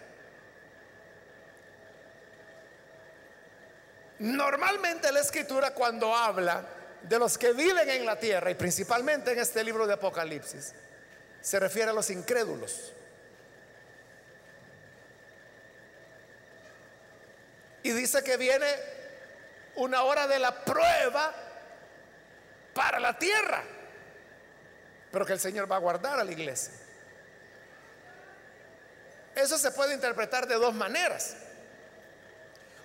Normalmente 4.19 5.11
la 5.11 5.19
escritura 5.19 5.71
cuando 5.71 6.15
habla 6.15 6.65
de 7.01 7.19
los 7.19 7.37
que 7.37 7.51
viven 7.51 7.89
en 7.89 8.05
la 8.05 8.17
tierra, 8.17 8.49
y 8.49 8.55
principalmente 8.55 9.33
en 9.33 9.39
este 9.39 9.63
libro 9.63 9.85
de 9.85 9.93
Apocalipsis, 9.93 10.73
se 11.41 11.59
refiere 11.59 11.91
a 11.91 11.93
los 11.93 12.09
incrédulos. 12.09 12.93
Y 17.83 17.91
dice 17.91 18.23
que 18.23 18.37
viene 18.37 18.65
una 19.75 20.03
hora 20.03 20.25
de 20.27 20.39
la 20.39 20.63
prueba 20.63 21.33
para 22.73 22.99
la 22.99 23.19
tierra, 23.19 23.63
pero 25.16 25.26
que 25.26 25.32
el 25.32 25.39
Señor 25.39 25.72
va 25.72 25.78
a 25.78 25.80
guardar 25.80 26.20
a 26.20 26.26
la 26.26 26.32
iglesia. 26.34 26.74
Eso 29.34 29.57
se 29.57 29.72
puede 29.72 29.93
interpretar 29.93 30.45
de 30.45 30.55
dos 30.55 30.74
maneras. 30.74 31.38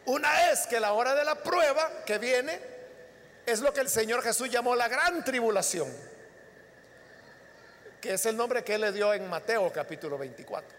Una 0.05 0.53
es 0.53 0.65
que 0.69 0.79
la 0.79 0.93
hora 0.93 1.17
de 1.17 1.25
la 1.25 1.35
prueba 1.35 2.05
que 2.07 2.19
viene 2.19 2.61
es 3.45 3.59
lo 3.59 3.75
que 3.75 3.81
el 3.81 3.89
Señor 3.89 4.23
Jesús 4.23 4.49
llamó 4.49 4.77
la 4.77 4.87
gran 4.87 5.25
tribulación, 5.25 5.93
que 8.01 8.15
es 8.15 8.25
el 8.27 8.37
nombre 8.37 8.63
que 8.63 8.77
él 8.77 8.83
le 8.83 8.93
dio 8.93 9.13
en 9.13 9.29
Mateo 9.29 9.73
capítulo 9.73 10.17
24. 10.17 10.71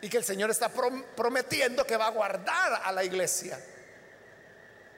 Y 0.00 0.08
que 0.08 0.16
el 0.16 0.24
Señor 0.24 0.48
está 0.48 0.70
prometiendo 0.70 1.86
que 1.86 1.98
va 1.98 2.06
a 2.06 2.12
guardar 2.12 2.80
a 2.82 2.90
la 2.92 3.04
iglesia 3.04 3.60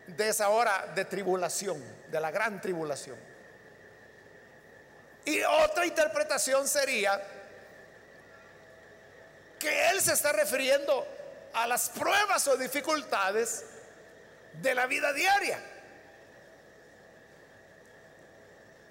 de 0.06 0.28
esa 0.28 0.50
hora 0.50 0.92
de 0.94 1.04
tribulación, 1.04 1.82
de 2.12 2.20
la 2.20 2.30
gran 2.30 2.60
tribulación. 2.60 3.27
Y 5.28 5.42
otra 5.42 5.84
interpretación 5.84 6.66
sería 6.66 7.22
que 9.58 9.90
Él 9.90 10.00
se 10.00 10.14
está 10.14 10.32
refiriendo 10.32 11.06
a 11.52 11.66
las 11.66 11.90
pruebas 11.90 12.48
o 12.48 12.56
dificultades 12.56 13.62
de 14.54 14.74
la 14.74 14.86
vida 14.86 15.12
diaria. 15.12 15.60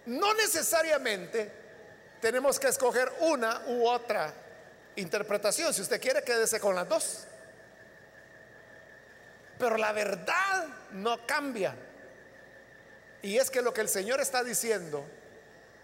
No 0.05 0.31
necesariamente 0.35 1.51
tenemos 2.21 2.59
que 2.59 2.67
escoger 2.67 3.11
una 3.21 3.63
u 3.65 3.87
otra 3.87 4.31
interpretación. 4.95 5.73
Si 5.73 5.81
usted 5.81 5.99
quiere, 5.99 6.21
quédese 6.21 6.59
con 6.59 6.75
las 6.75 6.87
dos. 6.87 7.25
Pero 9.57 9.75
la 9.75 9.91
verdad 9.91 10.67
no 10.91 11.25
cambia. 11.25 11.73
Y 13.23 13.39
es 13.39 13.49
que 13.49 13.63
lo 13.63 13.73
que 13.73 13.81
el 13.81 13.89
Señor 13.89 14.21
está 14.21 14.43
diciendo 14.43 15.03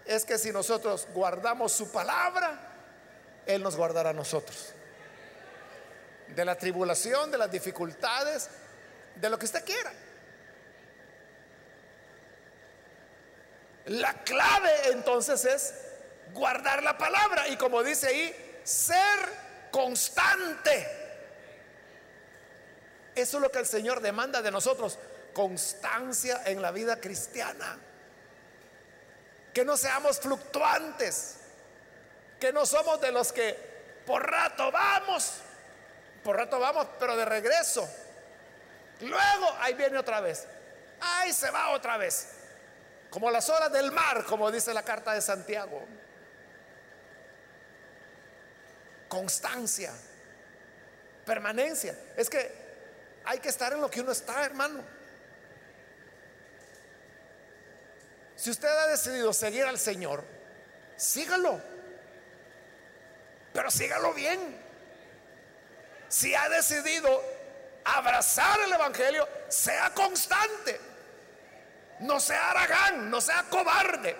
es 0.04 0.24
que 0.24 0.38
si 0.38 0.52
nosotros 0.52 1.08
guardamos 1.14 1.72
su 1.72 1.90
palabra, 1.90 2.58
Él 3.46 3.62
nos 3.62 3.76
guardará 3.76 4.10
a 4.10 4.14
nosotros. 4.14 4.72
De 6.28 6.44
la 6.44 6.56
tribulación, 6.56 7.30
de 7.30 7.38
las 7.38 7.50
dificultades, 7.50 8.48
de 9.16 9.30
lo 9.30 9.38
que 9.38 9.46
usted 9.46 9.64
quiera. 9.64 9.92
La 13.86 14.14
clave 14.24 14.70
entonces 14.92 15.44
es 15.44 15.74
guardar 16.32 16.82
la 16.82 16.96
palabra. 16.96 17.48
Y 17.48 17.56
como 17.56 17.82
dice 17.82 18.08
ahí, 18.08 18.60
ser 18.64 19.44
constante. 19.70 21.04
Eso 23.14 23.36
es 23.36 23.42
lo 23.42 23.50
que 23.50 23.58
el 23.60 23.66
Señor 23.66 24.00
demanda 24.00 24.42
de 24.42 24.50
nosotros, 24.50 24.98
constancia 25.32 26.42
en 26.46 26.60
la 26.60 26.72
vida 26.72 27.00
cristiana. 27.00 27.78
Que 29.54 29.64
no 29.64 29.76
seamos 29.76 30.18
fluctuantes, 30.18 31.36
que 32.40 32.52
no 32.52 32.66
somos 32.66 33.00
de 33.00 33.12
los 33.12 33.32
que 33.32 34.02
por 34.04 34.28
rato 34.28 34.70
vamos, 34.70 35.34
por 36.22 36.36
rato 36.36 36.58
vamos, 36.58 36.88
pero 36.98 37.16
de 37.16 37.24
regreso. 37.24 37.88
Luego 39.00 39.56
ahí 39.60 39.74
viene 39.74 39.96
otra 39.96 40.20
vez, 40.20 40.46
ahí 41.00 41.32
se 41.32 41.50
va 41.50 41.70
otra 41.70 41.96
vez, 41.96 42.30
como 43.10 43.30
las 43.30 43.48
olas 43.48 43.72
del 43.72 43.92
mar, 43.92 44.24
como 44.24 44.50
dice 44.50 44.74
la 44.74 44.82
carta 44.82 45.12
de 45.12 45.22
Santiago. 45.22 45.82
Constancia, 49.08 49.92
permanencia. 51.24 51.96
Es 52.16 52.28
que 52.28 52.64
hay 53.24 53.38
que 53.38 53.48
estar 53.48 53.72
en 53.72 53.80
lo 53.80 53.90
que 53.90 54.00
uno 54.00 54.12
está, 54.12 54.44
hermano. 54.44 54.82
Si 58.36 58.50
usted 58.50 58.68
ha 58.68 58.88
decidido 58.88 59.32
seguir 59.32 59.64
al 59.64 59.78
Señor, 59.78 60.24
sígalo. 60.96 61.60
Pero 63.52 63.70
sígalo 63.70 64.12
bien. 64.12 64.60
Si 66.08 66.34
ha 66.34 66.48
decidido 66.48 67.22
abrazar 67.84 68.60
el 68.60 68.72
Evangelio, 68.72 69.28
sea 69.48 69.92
constante. 69.94 70.80
No 72.00 72.18
sea 72.18 72.50
aragán, 72.50 73.10
no 73.10 73.20
sea 73.20 73.44
cobarde. 73.48 74.16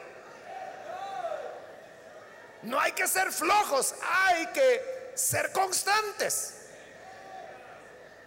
No 2.63 2.81
hay 2.81 2.93
que 2.93 3.07
ser 3.07 3.31
flojos, 3.31 3.95
hay 4.01 4.47
que 4.49 5.13
ser 5.15 5.53
constantes. 5.53 6.55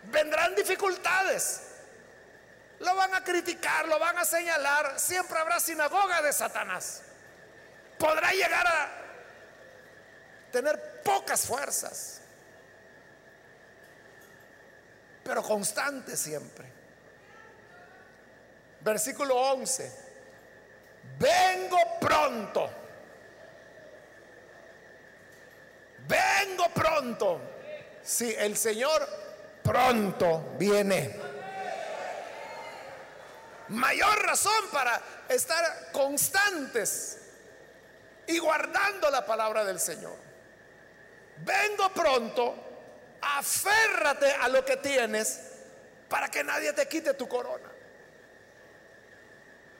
Vendrán 0.04 0.54
dificultades. 0.56 1.67
Lo 2.80 2.96
van 2.96 3.16
a 3.16 3.24
criticar, 3.24 3.88
lo 3.88 3.98
van 3.98 4.18
a 4.18 4.26
señalar. 4.26 5.00
Siempre 5.00 5.38
habrá 5.38 5.60
sinagoga 5.60 6.22
de 6.22 6.32
Satanás. 6.32 7.02
Podrá 7.98 8.32
llegar 8.32 8.68
a 8.68 8.90
tener 10.52 11.02
pocas 11.04 11.46
fuerzas, 11.46 12.22
pero 15.24 15.42
constante 15.42 16.16
siempre. 16.16 16.72
Versículo 18.82 19.36
11. 19.36 19.92
Vengo 21.18 21.78
pronto. 22.00 22.70
Vengo 26.08 26.70
pronto. 26.70 27.42
Si 28.04 28.34
el 28.36 28.56
Señor 28.56 29.08
pronto 29.64 30.56
viene. 30.58 31.27
Mayor 33.70 34.24
razón 34.24 34.70
para 34.72 35.02
estar 35.30 35.92
constantes 35.92 37.20
y 38.28 38.38
guardando 38.40 39.10
la 39.10 39.26
palabra 39.26 39.66
del 39.66 39.80
Señor. 39.80 40.16
Vengo 41.38 41.90
pronto, 41.94 42.56
aférrate 43.22 44.32
a 44.32 44.48
lo 44.48 44.64
que 44.64 44.78
tienes 44.78 45.42
para 46.10 46.30
que 46.30 46.44
nadie 46.44 46.74
te 46.74 46.88
quite 46.88 47.14
tu 47.14 47.28
corona. 47.28 47.70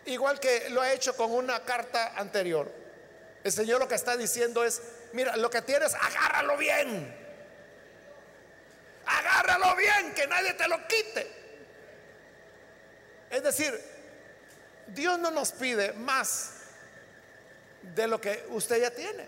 Igual 0.06 0.40
que 0.40 0.70
lo 0.70 0.82
ha 0.82 0.92
hecho 0.92 1.16
con 1.16 1.32
una 1.32 1.64
carta 1.64 2.14
anterior. 2.16 2.72
El 3.44 3.52
Señor 3.52 3.80
lo 3.80 3.88
que 3.88 3.96
está 3.96 4.16
diciendo 4.18 4.64
es, 4.64 4.82
mira, 5.14 5.36
lo 5.38 5.50
que 5.50 5.62
tienes, 5.62 5.94
agárralo 5.96 6.58
bien 6.58 7.28
agárralo 9.08 9.76
bien, 9.76 10.14
que 10.14 10.28
nadie 10.28 10.54
te 10.54 10.68
lo 10.68 10.86
quite. 10.88 11.47
Es 13.30 13.44
decir, 13.44 13.80
Dios 14.88 15.20
no 15.20 15.32
nos 15.32 15.52
pide 15.52 15.94
más 15.94 16.54
de 17.82 18.08
lo 18.08 18.20
que 18.20 18.46
usted 18.50 18.82
ya 18.82 18.92
tiene. 18.92 19.28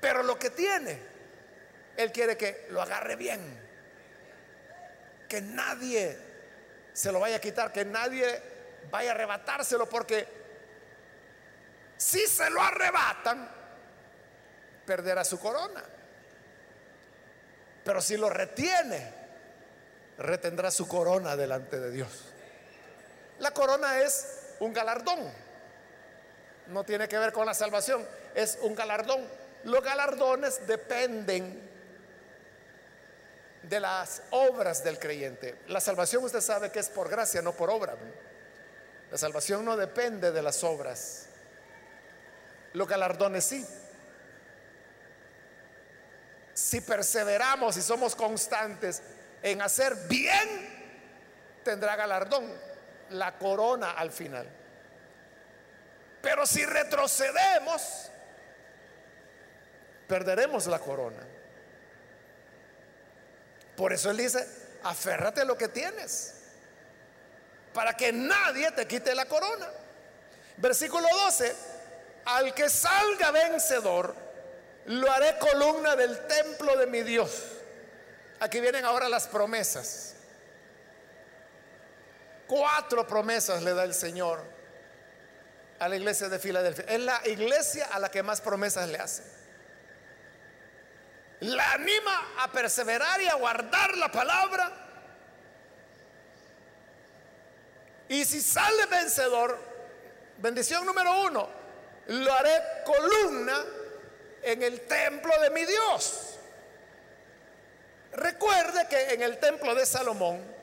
Pero 0.00 0.22
lo 0.22 0.38
que 0.38 0.50
tiene, 0.50 0.98
Él 1.96 2.12
quiere 2.12 2.36
que 2.36 2.66
lo 2.70 2.82
agarre 2.82 3.16
bien. 3.16 3.40
Que 5.28 5.40
nadie 5.40 6.18
se 6.92 7.12
lo 7.12 7.20
vaya 7.20 7.36
a 7.36 7.40
quitar, 7.40 7.72
que 7.72 7.84
nadie 7.84 8.42
vaya 8.90 9.10
a 9.10 9.14
arrebatárselo, 9.14 9.88
porque 9.88 10.26
si 11.96 12.26
se 12.26 12.48
lo 12.50 12.60
arrebatan, 12.62 13.48
perderá 14.84 15.24
su 15.24 15.38
corona. 15.38 15.82
Pero 17.84 18.00
si 18.00 18.16
lo 18.16 18.28
retiene, 18.30 19.12
retendrá 20.18 20.70
su 20.70 20.88
corona 20.88 21.36
delante 21.36 21.78
de 21.78 21.90
Dios. 21.90 22.25
La 23.38 23.50
corona 23.50 24.00
es 24.00 24.26
un 24.60 24.72
galardón. 24.72 25.30
No 26.68 26.84
tiene 26.84 27.08
que 27.08 27.18
ver 27.18 27.32
con 27.32 27.46
la 27.46 27.54
salvación, 27.54 28.06
es 28.34 28.58
un 28.62 28.74
galardón. 28.74 29.26
Los 29.64 29.82
galardones 29.82 30.66
dependen 30.66 31.66
de 33.62 33.80
las 33.80 34.22
obras 34.30 34.82
del 34.82 34.98
creyente. 34.98 35.56
La 35.68 35.80
salvación 35.80 36.24
usted 36.24 36.40
sabe 36.40 36.70
que 36.70 36.78
es 36.78 36.88
por 36.88 37.08
gracia, 37.08 37.42
no 37.42 37.52
por 37.52 37.70
obra. 37.70 37.96
La 39.10 39.18
salvación 39.18 39.64
no 39.64 39.76
depende 39.76 40.32
de 40.32 40.42
las 40.42 40.62
obras. 40.64 41.26
Los 42.72 42.88
galardones 42.88 43.44
sí 43.44 43.64
si 46.56 46.80
perseveramos 46.80 47.76
y 47.76 47.82
somos 47.82 48.16
constantes 48.16 49.02
en 49.42 49.60
hacer 49.60 49.94
bien, 50.08 50.48
tendrá 51.62 51.94
galardón, 51.96 52.50
la 53.10 53.36
corona 53.38 53.92
al 53.92 54.10
final. 54.10 54.48
Pero 56.22 56.44
si 56.46 56.64
retrocedemos, 56.64 58.10
perderemos 60.08 60.66
la 60.66 60.78
corona. 60.78 61.22
Por 63.76 63.92
eso 63.92 64.10
él 64.10 64.16
dice, 64.16 64.46
aférrate 64.82 65.42
a 65.42 65.44
lo 65.44 65.56
que 65.56 65.68
tienes, 65.68 66.34
para 67.72 67.94
que 67.94 68.12
nadie 68.12 68.70
te 68.72 68.86
quite 68.86 69.14
la 69.14 69.26
corona. 69.26 69.68
Versículo 70.56 71.06
12, 71.24 71.54
al 72.24 72.54
que 72.54 72.68
salga 72.68 73.30
vencedor, 73.30 74.14
lo 74.86 75.10
haré 75.10 75.38
columna 75.38 75.94
del 75.94 76.26
templo 76.26 76.76
de 76.76 76.86
mi 76.86 77.02
Dios. 77.02 77.42
Aquí 78.40 78.60
vienen 78.60 78.84
ahora 78.84 79.08
las 79.08 79.28
promesas. 79.28 80.15
Cuatro 82.46 83.06
promesas 83.06 83.62
le 83.62 83.74
da 83.74 83.84
el 83.84 83.94
Señor 83.94 84.40
a 85.78 85.88
la 85.88 85.96
iglesia 85.96 86.28
de 86.28 86.38
Filadelfia. 86.38 86.84
Es 86.88 87.00
la 87.00 87.20
iglesia 87.26 87.86
a 87.92 87.98
la 87.98 88.10
que 88.10 88.22
más 88.22 88.40
promesas 88.40 88.88
le 88.88 88.98
hace. 88.98 89.22
La 91.40 91.72
anima 91.72 92.34
a 92.38 92.50
perseverar 92.50 93.20
y 93.20 93.28
a 93.28 93.34
guardar 93.34 93.96
la 93.96 94.10
palabra. 94.10 94.72
Y 98.08 98.24
si 98.24 98.40
sale 98.40 98.86
vencedor, 98.86 99.58
bendición 100.38 100.86
número 100.86 101.22
uno, 101.24 101.48
lo 102.06 102.32
haré 102.32 102.62
columna 102.84 103.64
en 104.42 104.62
el 104.62 104.80
templo 104.82 105.32
de 105.40 105.50
mi 105.50 105.64
Dios. 105.64 106.38
Recuerde 108.12 108.86
que 108.88 109.14
en 109.14 109.22
el 109.22 109.38
templo 109.38 109.74
de 109.74 109.84
Salomón 109.84 110.55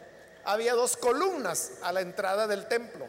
había 0.46 0.74
dos 0.74 0.98
columnas 0.98 1.72
a 1.82 1.92
la 1.92 2.02
entrada 2.02 2.48
del 2.48 2.68
templo, 2.68 3.08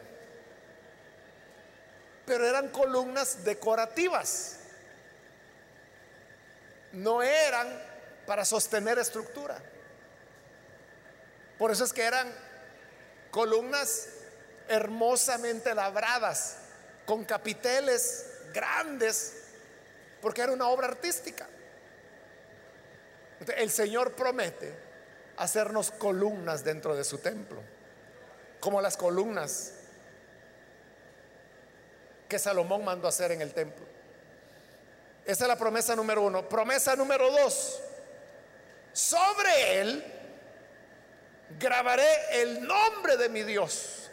pero 2.25 2.47
eran 2.47 2.69
columnas 2.69 3.43
decorativas, 3.43 4.57
no 6.93 7.21
eran 7.21 7.67
para 8.25 8.45
sostener 8.45 8.97
estructura. 8.99 9.61
Por 11.57 11.71
eso 11.71 11.83
es 11.83 11.93
que 11.93 12.03
eran 12.03 12.31
columnas 13.31 14.07
hermosamente 14.67 15.73
labradas, 15.75 16.57
con 17.05 17.23
capiteles 17.23 18.25
grandes, 18.53 19.33
porque 20.21 20.41
era 20.41 20.51
una 20.51 20.67
obra 20.67 20.87
artística. 20.87 21.47
El 23.57 23.69
Señor 23.69 24.13
promete 24.13 24.84
hacernos 25.37 25.91
columnas 25.91 26.63
dentro 26.63 26.95
de 26.95 27.03
su 27.03 27.17
templo, 27.17 27.61
como 28.59 28.81
las 28.81 28.97
columnas 28.97 29.73
que 32.27 32.39
Salomón 32.39 32.83
mandó 32.83 33.07
hacer 33.07 33.31
en 33.31 33.41
el 33.41 33.53
templo. 33.53 33.85
Esa 35.25 35.45
es 35.45 35.47
la 35.47 35.57
promesa 35.57 35.95
número 35.95 36.21
uno. 36.21 36.47
Promesa 36.47 36.95
número 36.95 37.31
dos. 37.31 37.81
Sobre 38.93 39.81
él 39.81 40.03
grabaré 41.59 42.41
el 42.41 42.65
nombre 42.65 43.17
de 43.17 43.29
mi 43.29 43.43
Dios. 43.43 44.09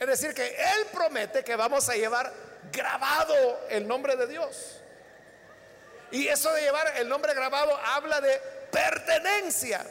Es 0.00 0.06
decir, 0.06 0.34
que 0.34 0.46
él 0.46 0.86
promete 0.92 1.44
que 1.44 1.54
vamos 1.54 1.88
a 1.88 1.94
llevar 1.94 2.32
grabado 2.72 3.66
el 3.68 3.86
nombre 3.86 4.16
de 4.16 4.26
Dios. 4.26 4.80
Y 6.10 6.28
eso 6.28 6.52
de 6.52 6.62
llevar 6.62 6.96
el 6.96 7.08
nombre 7.08 7.34
grabado 7.34 7.76
habla 7.76 8.20
de 8.20 8.40
pertenencia. 8.74 9.86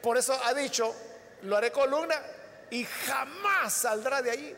Por 0.00 0.16
eso 0.16 0.38
ha 0.44 0.54
dicho, 0.54 0.94
lo 1.42 1.56
haré 1.56 1.72
columna 1.72 2.14
y 2.70 2.84
jamás 2.84 3.72
saldrá 3.72 4.22
de 4.22 4.30
allí. 4.30 4.56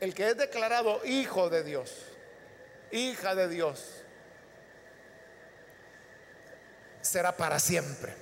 El 0.00 0.14
que 0.14 0.30
es 0.30 0.36
declarado 0.36 1.00
hijo 1.06 1.48
de 1.48 1.62
Dios, 1.62 1.94
hija 2.90 3.34
de 3.34 3.48
Dios, 3.48 4.02
será 7.00 7.36
para 7.36 7.58
siempre. 7.60 8.12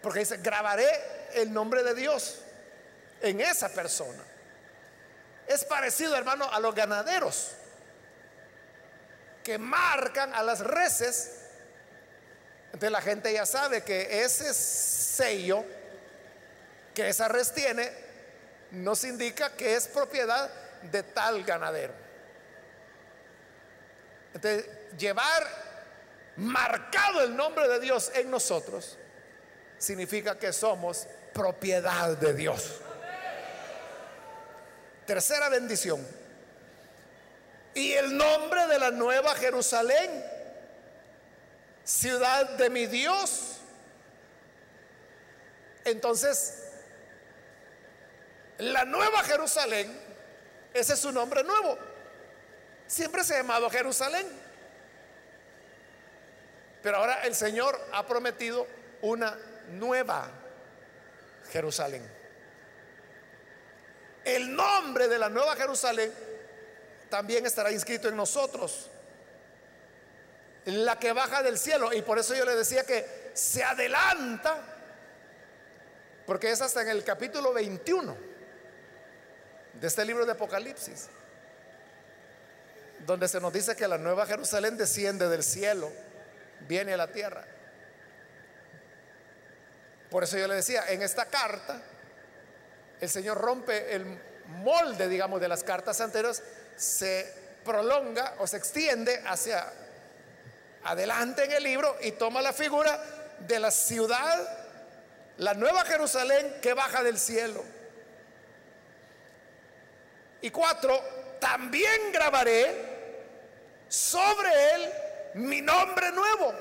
Porque 0.00 0.20
dice, 0.20 0.36
grabaré 0.38 0.88
el 1.34 1.52
nombre 1.52 1.82
de 1.82 1.94
Dios 1.94 2.42
en 3.20 3.40
esa 3.40 3.68
persona. 3.70 4.22
Es 5.48 5.64
parecido, 5.64 6.16
hermano, 6.16 6.48
a 6.50 6.60
los 6.60 6.74
ganaderos 6.74 7.56
que 9.46 9.58
marcan 9.58 10.34
a 10.34 10.42
las 10.42 10.58
reses. 10.58 11.30
Entonces 12.66 12.90
la 12.90 13.00
gente 13.00 13.32
ya 13.32 13.46
sabe 13.46 13.84
que 13.84 14.24
ese 14.24 14.52
sello 14.52 15.64
que 16.92 17.08
esa 17.08 17.28
res 17.28 17.52
tiene 17.54 17.88
nos 18.72 19.04
indica 19.04 19.50
que 19.50 19.76
es 19.76 19.86
propiedad 19.86 20.50
de 20.82 21.04
tal 21.04 21.44
ganadero. 21.44 21.92
Entonces, 24.34 24.68
llevar 24.98 25.46
marcado 26.34 27.22
el 27.22 27.36
nombre 27.36 27.68
de 27.68 27.78
Dios 27.78 28.10
en 28.16 28.28
nosotros 28.28 28.98
significa 29.78 30.36
que 30.36 30.52
somos 30.52 31.06
propiedad 31.32 32.16
de 32.16 32.34
Dios. 32.34 32.80
Tercera 35.06 35.48
bendición. 35.50 36.25
Y 37.76 37.92
el 37.92 38.16
nombre 38.16 38.66
de 38.68 38.78
la 38.78 38.90
nueva 38.90 39.34
Jerusalén, 39.34 40.24
ciudad 41.84 42.48
de 42.56 42.70
mi 42.70 42.86
Dios. 42.86 43.58
Entonces, 45.84 46.70
la 48.56 48.86
nueva 48.86 49.22
Jerusalén, 49.24 49.94
ese 50.72 50.94
es 50.94 50.98
su 50.98 51.12
nombre 51.12 51.44
nuevo. 51.44 51.76
Siempre 52.86 53.22
se 53.22 53.34
ha 53.34 53.42
llamado 53.42 53.68
Jerusalén. 53.68 54.26
Pero 56.82 56.96
ahora 56.96 57.24
el 57.24 57.34
Señor 57.34 57.78
ha 57.92 58.06
prometido 58.06 58.66
una 59.02 59.36
nueva 59.68 60.30
Jerusalén 61.52 62.16
el 64.26 64.56
nombre 64.56 65.06
de 65.06 65.18
la 65.18 65.28
nueva 65.28 65.54
Jerusalén 65.54 66.12
también 67.16 67.46
estará 67.46 67.72
inscrito 67.72 68.10
en 68.10 68.16
nosotros. 68.16 68.90
La 70.66 70.98
que 70.98 71.14
baja 71.14 71.42
del 71.42 71.56
cielo. 71.56 71.94
Y 71.94 72.02
por 72.02 72.18
eso 72.18 72.34
yo 72.34 72.44
le 72.44 72.54
decía 72.54 72.84
que 72.84 73.30
se 73.32 73.64
adelanta, 73.64 74.62
porque 76.26 76.50
es 76.50 76.60
hasta 76.60 76.82
en 76.82 76.88
el 76.90 77.02
capítulo 77.04 77.54
21 77.54 78.14
de 79.80 79.86
este 79.86 80.04
libro 80.04 80.26
de 80.26 80.32
Apocalipsis, 80.32 81.08
donde 83.06 83.28
se 83.28 83.40
nos 83.40 83.50
dice 83.50 83.74
que 83.74 83.88
la 83.88 83.96
nueva 83.96 84.26
Jerusalén 84.26 84.76
desciende 84.76 85.26
del 85.30 85.42
cielo, 85.42 85.90
viene 86.68 86.92
a 86.92 86.98
la 86.98 87.06
tierra. 87.06 87.46
Por 90.10 90.22
eso 90.22 90.36
yo 90.36 90.46
le 90.48 90.56
decía, 90.56 90.84
en 90.88 91.00
esta 91.00 91.24
carta, 91.24 91.80
el 93.00 93.08
Señor 93.08 93.38
rompe 93.38 93.94
el 93.94 94.04
molde, 94.48 95.08
digamos, 95.08 95.40
de 95.40 95.48
las 95.48 95.64
cartas 95.64 95.98
anteriores, 96.02 96.42
se 96.76 97.32
prolonga 97.64 98.34
o 98.38 98.46
se 98.46 98.58
extiende 98.58 99.22
hacia 99.26 99.72
adelante 100.84 101.44
en 101.44 101.52
el 101.52 101.62
libro 101.62 101.96
y 102.00 102.12
toma 102.12 102.40
la 102.40 102.52
figura 102.52 103.00
de 103.40 103.58
la 103.58 103.70
ciudad, 103.70 104.48
la 105.38 105.54
nueva 105.54 105.84
Jerusalén 105.84 106.58
que 106.62 106.74
baja 106.74 107.02
del 107.02 107.18
cielo. 107.18 107.64
Y 110.40 110.50
cuatro, 110.50 111.02
también 111.40 112.12
grabaré 112.12 112.96
sobre 113.88 114.74
él 114.74 114.92
mi 115.34 115.60
nombre 115.60 116.12
nuevo. 116.12 116.54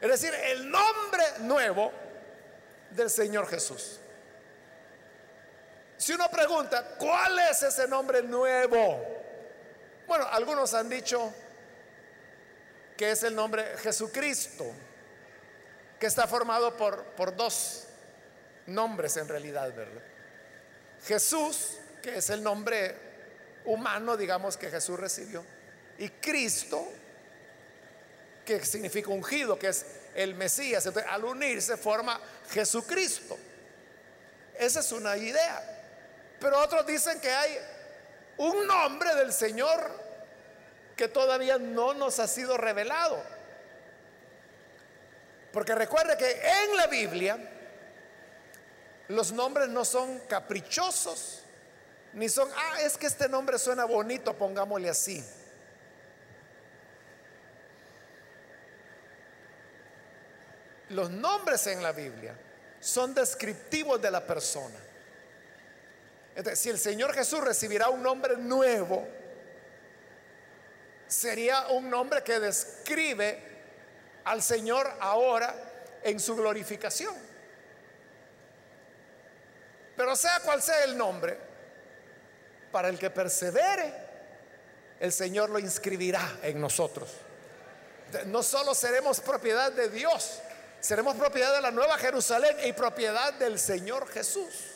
Es 0.00 0.08
decir, 0.08 0.34
el 0.34 0.70
nombre 0.70 1.24
nuevo 1.40 1.92
del 2.90 3.10
Señor 3.10 3.48
Jesús. 3.48 4.00
Si 5.96 6.12
uno 6.12 6.28
pregunta, 6.30 6.96
¿cuál 6.98 7.38
es 7.50 7.62
ese 7.62 7.88
nombre 7.88 8.22
nuevo? 8.22 9.02
Bueno, 10.06 10.26
algunos 10.30 10.74
han 10.74 10.88
dicho 10.88 11.32
que 12.96 13.10
es 13.10 13.22
el 13.22 13.34
nombre 13.34 13.76
Jesucristo, 13.78 14.64
que 15.98 16.06
está 16.06 16.26
formado 16.26 16.76
por, 16.76 17.04
por 17.14 17.34
dos 17.34 17.84
nombres 18.66 19.16
en 19.16 19.28
realidad, 19.28 19.72
¿verdad? 19.74 20.02
Jesús, 21.04 21.78
que 22.02 22.16
es 22.16 22.30
el 22.30 22.42
nombre 22.42 22.94
humano, 23.64 24.16
digamos, 24.16 24.56
que 24.56 24.70
Jesús 24.70 24.98
recibió, 24.98 25.44
y 25.98 26.08
Cristo, 26.08 26.86
que 28.44 28.64
significa 28.64 29.10
ungido, 29.10 29.58
que 29.58 29.68
es 29.68 29.84
el 30.14 30.34
Mesías. 30.34 30.86
Entonces, 30.86 31.10
al 31.10 31.24
unirse 31.24 31.76
forma 31.76 32.20
Jesucristo. 32.50 33.36
Esa 34.58 34.80
es 34.80 34.92
una 34.92 35.16
idea. 35.16 35.75
Pero 36.40 36.60
otros 36.60 36.86
dicen 36.86 37.20
que 37.20 37.30
hay 37.30 37.58
un 38.38 38.66
nombre 38.66 39.14
del 39.14 39.32
Señor 39.32 39.90
que 40.96 41.08
todavía 41.08 41.58
no 41.58 41.94
nos 41.94 42.18
ha 42.18 42.26
sido 42.26 42.56
revelado. 42.56 43.22
Porque 45.52 45.74
recuerde 45.74 46.16
que 46.16 46.30
en 46.30 46.76
la 46.76 46.86
Biblia 46.86 47.38
los 49.08 49.32
nombres 49.32 49.68
no 49.68 49.84
son 49.84 50.20
caprichosos, 50.20 51.42
ni 52.12 52.28
son, 52.28 52.50
ah, 52.54 52.80
es 52.82 52.96
que 52.96 53.06
este 53.06 53.28
nombre 53.28 53.58
suena 53.58 53.84
bonito, 53.84 54.34
pongámosle 54.34 54.88
así. 54.88 55.24
Los 60.90 61.10
nombres 61.10 61.66
en 61.66 61.82
la 61.82 61.92
Biblia 61.92 62.34
son 62.80 63.14
descriptivos 63.14 64.00
de 64.00 64.10
la 64.10 64.24
persona. 64.24 64.85
Si 66.54 66.68
el 66.68 66.78
Señor 66.78 67.14
Jesús 67.14 67.40
recibirá 67.40 67.88
un 67.88 68.02
nombre 68.02 68.36
nuevo, 68.36 69.08
sería 71.06 71.68
un 71.68 71.88
nombre 71.88 72.22
que 72.22 72.38
describe 72.38 73.42
al 74.24 74.42
Señor 74.42 74.92
ahora 75.00 75.54
en 76.02 76.20
su 76.20 76.36
glorificación. 76.36 77.14
Pero 79.96 80.14
sea 80.14 80.40
cual 80.40 80.60
sea 80.60 80.84
el 80.84 80.96
nombre, 80.98 81.38
para 82.70 82.88
el 82.88 82.98
que 82.98 83.08
persevere, 83.08 83.94
el 85.00 85.12
Señor 85.12 85.48
lo 85.48 85.58
inscribirá 85.58 86.38
en 86.42 86.60
nosotros. 86.60 87.08
No 88.26 88.42
solo 88.42 88.74
seremos 88.74 89.20
propiedad 89.20 89.72
de 89.72 89.88
Dios, 89.88 90.40
seremos 90.80 91.16
propiedad 91.16 91.54
de 91.54 91.62
la 91.62 91.70
Nueva 91.70 91.96
Jerusalén 91.96 92.58
y 92.64 92.74
propiedad 92.74 93.32
del 93.34 93.58
Señor 93.58 94.06
Jesús. 94.08 94.75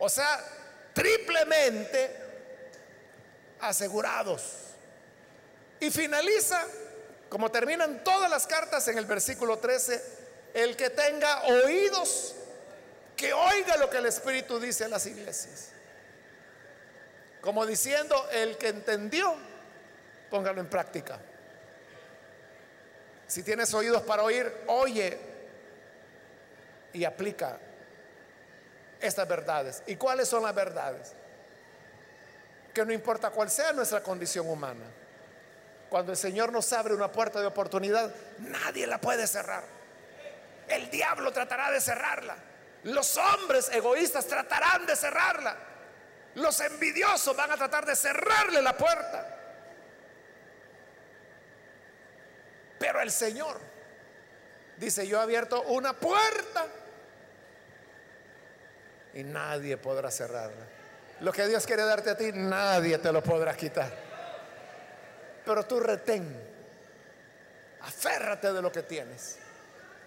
O 0.00 0.08
sea, 0.08 0.42
triplemente 0.92 2.10
asegurados. 3.60 4.56
Y 5.78 5.90
finaliza, 5.90 6.66
como 7.28 7.50
terminan 7.50 8.02
todas 8.02 8.28
las 8.30 8.46
cartas 8.46 8.88
en 8.88 8.98
el 8.98 9.04
versículo 9.04 9.58
13, 9.58 10.02
el 10.54 10.76
que 10.76 10.90
tenga 10.90 11.42
oídos, 11.44 12.34
que 13.16 13.32
oiga 13.32 13.76
lo 13.76 13.88
que 13.88 13.98
el 13.98 14.06
Espíritu 14.06 14.58
dice 14.58 14.84
a 14.84 14.88
las 14.88 15.06
iglesias. 15.06 15.68
Como 17.40 17.64
diciendo, 17.64 18.28
el 18.32 18.56
que 18.58 18.68
entendió, 18.68 19.36
póngalo 20.30 20.60
en 20.60 20.68
práctica. 20.68 21.18
Si 23.26 23.42
tienes 23.42 23.72
oídos 23.74 24.02
para 24.02 24.22
oír, 24.22 24.52
oye 24.66 25.18
y 26.92 27.04
aplica 27.04 27.58
estas 29.00 29.26
verdades. 29.26 29.82
¿Y 29.86 29.96
cuáles 29.96 30.28
son 30.28 30.42
las 30.42 30.54
verdades? 30.54 31.12
Que 32.74 32.84
no 32.84 32.92
importa 32.92 33.30
cuál 33.30 33.50
sea 33.50 33.72
nuestra 33.72 34.02
condición 34.02 34.48
humana, 34.48 34.84
cuando 35.88 36.12
el 36.12 36.18
Señor 36.18 36.52
nos 36.52 36.72
abre 36.72 36.94
una 36.94 37.10
puerta 37.10 37.40
de 37.40 37.46
oportunidad, 37.46 38.14
nadie 38.38 38.86
la 38.86 39.00
puede 39.00 39.26
cerrar. 39.26 39.64
El 40.68 40.88
diablo 40.88 41.32
tratará 41.32 41.70
de 41.72 41.80
cerrarla. 41.80 42.36
Los 42.84 43.16
hombres 43.16 43.68
egoístas 43.72 44.26
tratarán 44.26 44.86
de 44.86 44.94
cerrarla. 44.94 45.56
Los 46.36 46.60
envidiosos 46.60 47.36
van 47.36 47.50
a 47.50 47.56
tratar 47.56 47.84
de 47.84 47.96
cerrarle 47.96 48.62
la 48.62 48.76
puerta. 48.76 49.36
Pero 52.78 53.00
el 53.00 53.10
Señor 53.10 53.60
dice, 54.76 55.06
yo 55.06 55.18
he 55.18 55.22
abierto 55.22 55.60
una 55.62 55.92
puerta 55.92 56.66
y 59.14 59.22
nadie 59.24 59.76
podrá 59.76 60.10
cerrarla. 60.10 60.64
Lo 61.20 61.32
que 61.32 61.46
Dios 61.46 61.66
quiere 61.66 61.84
darte 61.84 62.10
a 62.10 62.16
ti, 62.16 62.30
nadie 62.32 62.98
te 62.98 63.12
lo 63.12 63.22
podrá 63.22 63.54
quitar. 63.54 63.92
Pero 65.44 65.64
tú 65.66 65.80
retén, 65.80 66.34
aférrate 67.82 68.52
de 68.52 68.62
lo 68.62 68.72
que 68.72 68.82
tienes. 68.82 69.38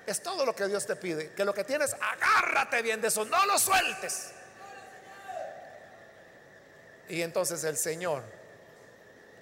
Es 0.05 0.21
todo 0.21 0.45
lo 0.45 0.55
que 0.55 0.67
Dios 0.67 0.85
te 0.85 0.95
pide. 0.95 1.31
Que 1.31 1.45
lo 1.45 1.53
que 1.53 1.63
tienes, 1.63 1.95
agárrate 1.99 2.81
bien 2.81 2.99
de 3.01 3.07
eso, 3.07 3.25
no 3.25 3.45
lo 3.45 3.57
sueltes. 3.57 4.31
Y 7.09 7.21
entonces 7.21 7.63
el 7.63 7.77
Señor 7.77 8.23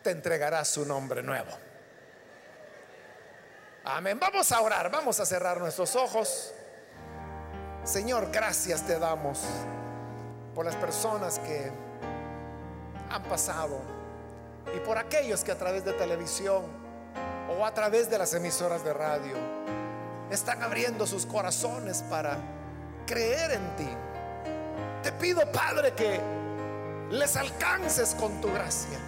te 0.04 0.12
entregará 0.12 0.66
su 0.66 0.86
nombre 0.86 1.24
nuevo. 1.24 1.52
Amén. 3.84 4.20
Vamos 4.20 4.52
a 4.52 4.62
orar, 4.62 4.92
vamos 4.92 5.20
a 5.20 5.26
cerrar 5.26 5.60
nuestros 5.60 5.96
ojos. 5.96 6.54
Señor, 7.84 8.30
gracias 8.32 8.86
te 8.86 9.00
damos 9.00 9.42
por 10.54 10.66
las 10.66 10.76
personas 10.76 11.40
que 11.40 11.72
han 13.10 13.24
pasado 13.24 13.80
y 14.76 14.80
por 14.80 15.00
aquellos 15.00 15.44
que 15.44 15.52
a 15.52 15.58
través 15.58 15.84
de 15.84 15.94
televisión 15.94 16.64
o 17.50 17.66
a 17.66 17.74
través 17.74 18.10
de 18.10 18.20
las 18.20 18.34
emisoras 18.36 18.84
de 18.84 18.94
radio 18.94 19.36
están 20.30 20.62
abriendo 20.62 21.08
sus 21.08 21.26
corazones 21.26 22.04
para 22.04 22.38
creer 23.08 23.52
en 23.52 23.76
ti. 23.76 23.90
Te 25.02 25.12
pido, 25.14 25.52
Padre, 25.52 25.94
que 25.94 26.20
les 27.10 27.36
alcances 27.36 28.16
con 28.16 28.40
tu 28.40 28.54
gracia. 28.54 29.00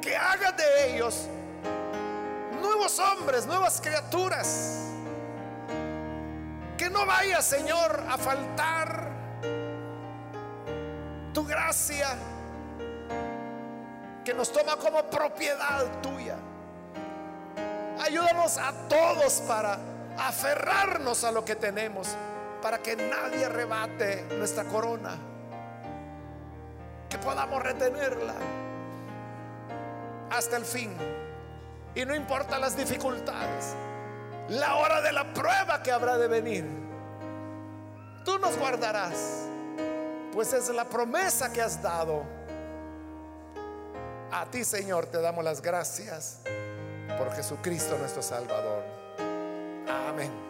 Que 0.00 0.16
hagas 0.16 0.56
de 0.56 0.94
ellos 0.94 1.26
nuevos 2.60 2.98
hombres, 3.00 3.46
nuevas 3.46 3.80
criaturas. 3.80 4.79
Que 6.80 6.88
no 6.88 7.04
vaya, 7.04 7.42
Señor, 7.42 8.04
a 8.08 8.16
faltar 8.16 9.04
tu 11.34 11.44
gracia 11.44 12.08
que 14.24 14.32
nos 14.32 14.50
toma 14.50 14.76
como 14.76 15.02
propiedad 15.02 15.84
tuya. 16.00 16.38
Ayúdanos 18.02 18.56
a 18.56 18.72
todos 18.88 19.42
para 19.42 19.78
aferrarnos 20.16 21.22
a 21.22 21.30
lo 21.30 21.44
que 21.44 21.54
tenemos, 21.54 22.16
para 22.62 22.78
que 22.78 22.96
nadie 22.96 23.44
arrebate 23.44 24.24
nuestra 24.38 24.64
corona, 24.64 25.18
que 27.10 27.18
podamos 27.18 27.62
retenerla 27.62 28.32
hasta 30.30 30.56
el 30.56 30.64
fin. 30.64 30.96
Y 31.94 32.06
no 32.06 32.14
importa 32.14 32.58
las 32.58 32.74
dificultades, 32.74 33.76
la 34.50 34.76
hora 34.76 35.00
de 35.00 35.12
la 35.12 35.32
prueba 35.32 35.82
que 35.82 35.92
habrá 35.92 36.18
de 36.18 36.28
venir, 36.28 36.64
tú 38.24 38.38
nos 38.38 38.56
guardarás, 38.58 39.46
pues 40.32 40.52
es 40.52 40.68
la 40.70 40.84
promesa 40.84 41.52
que 41.52 41.62
has 41.62 41.80
dado. 41.80 42.24
A 44.32 44.46
ti, 44.46 44.64
Señor, 44.64 45.06
te 45.06 45.20
damos 45.20 45.44
las 45.44 45.60
gracias 45.60 46.38
por 47.18 47.32
Jesucristo 47.32 47.96
nuestro 47.98 48.22
Salvador. 48.22 48.84
Amén. 50.08 50.49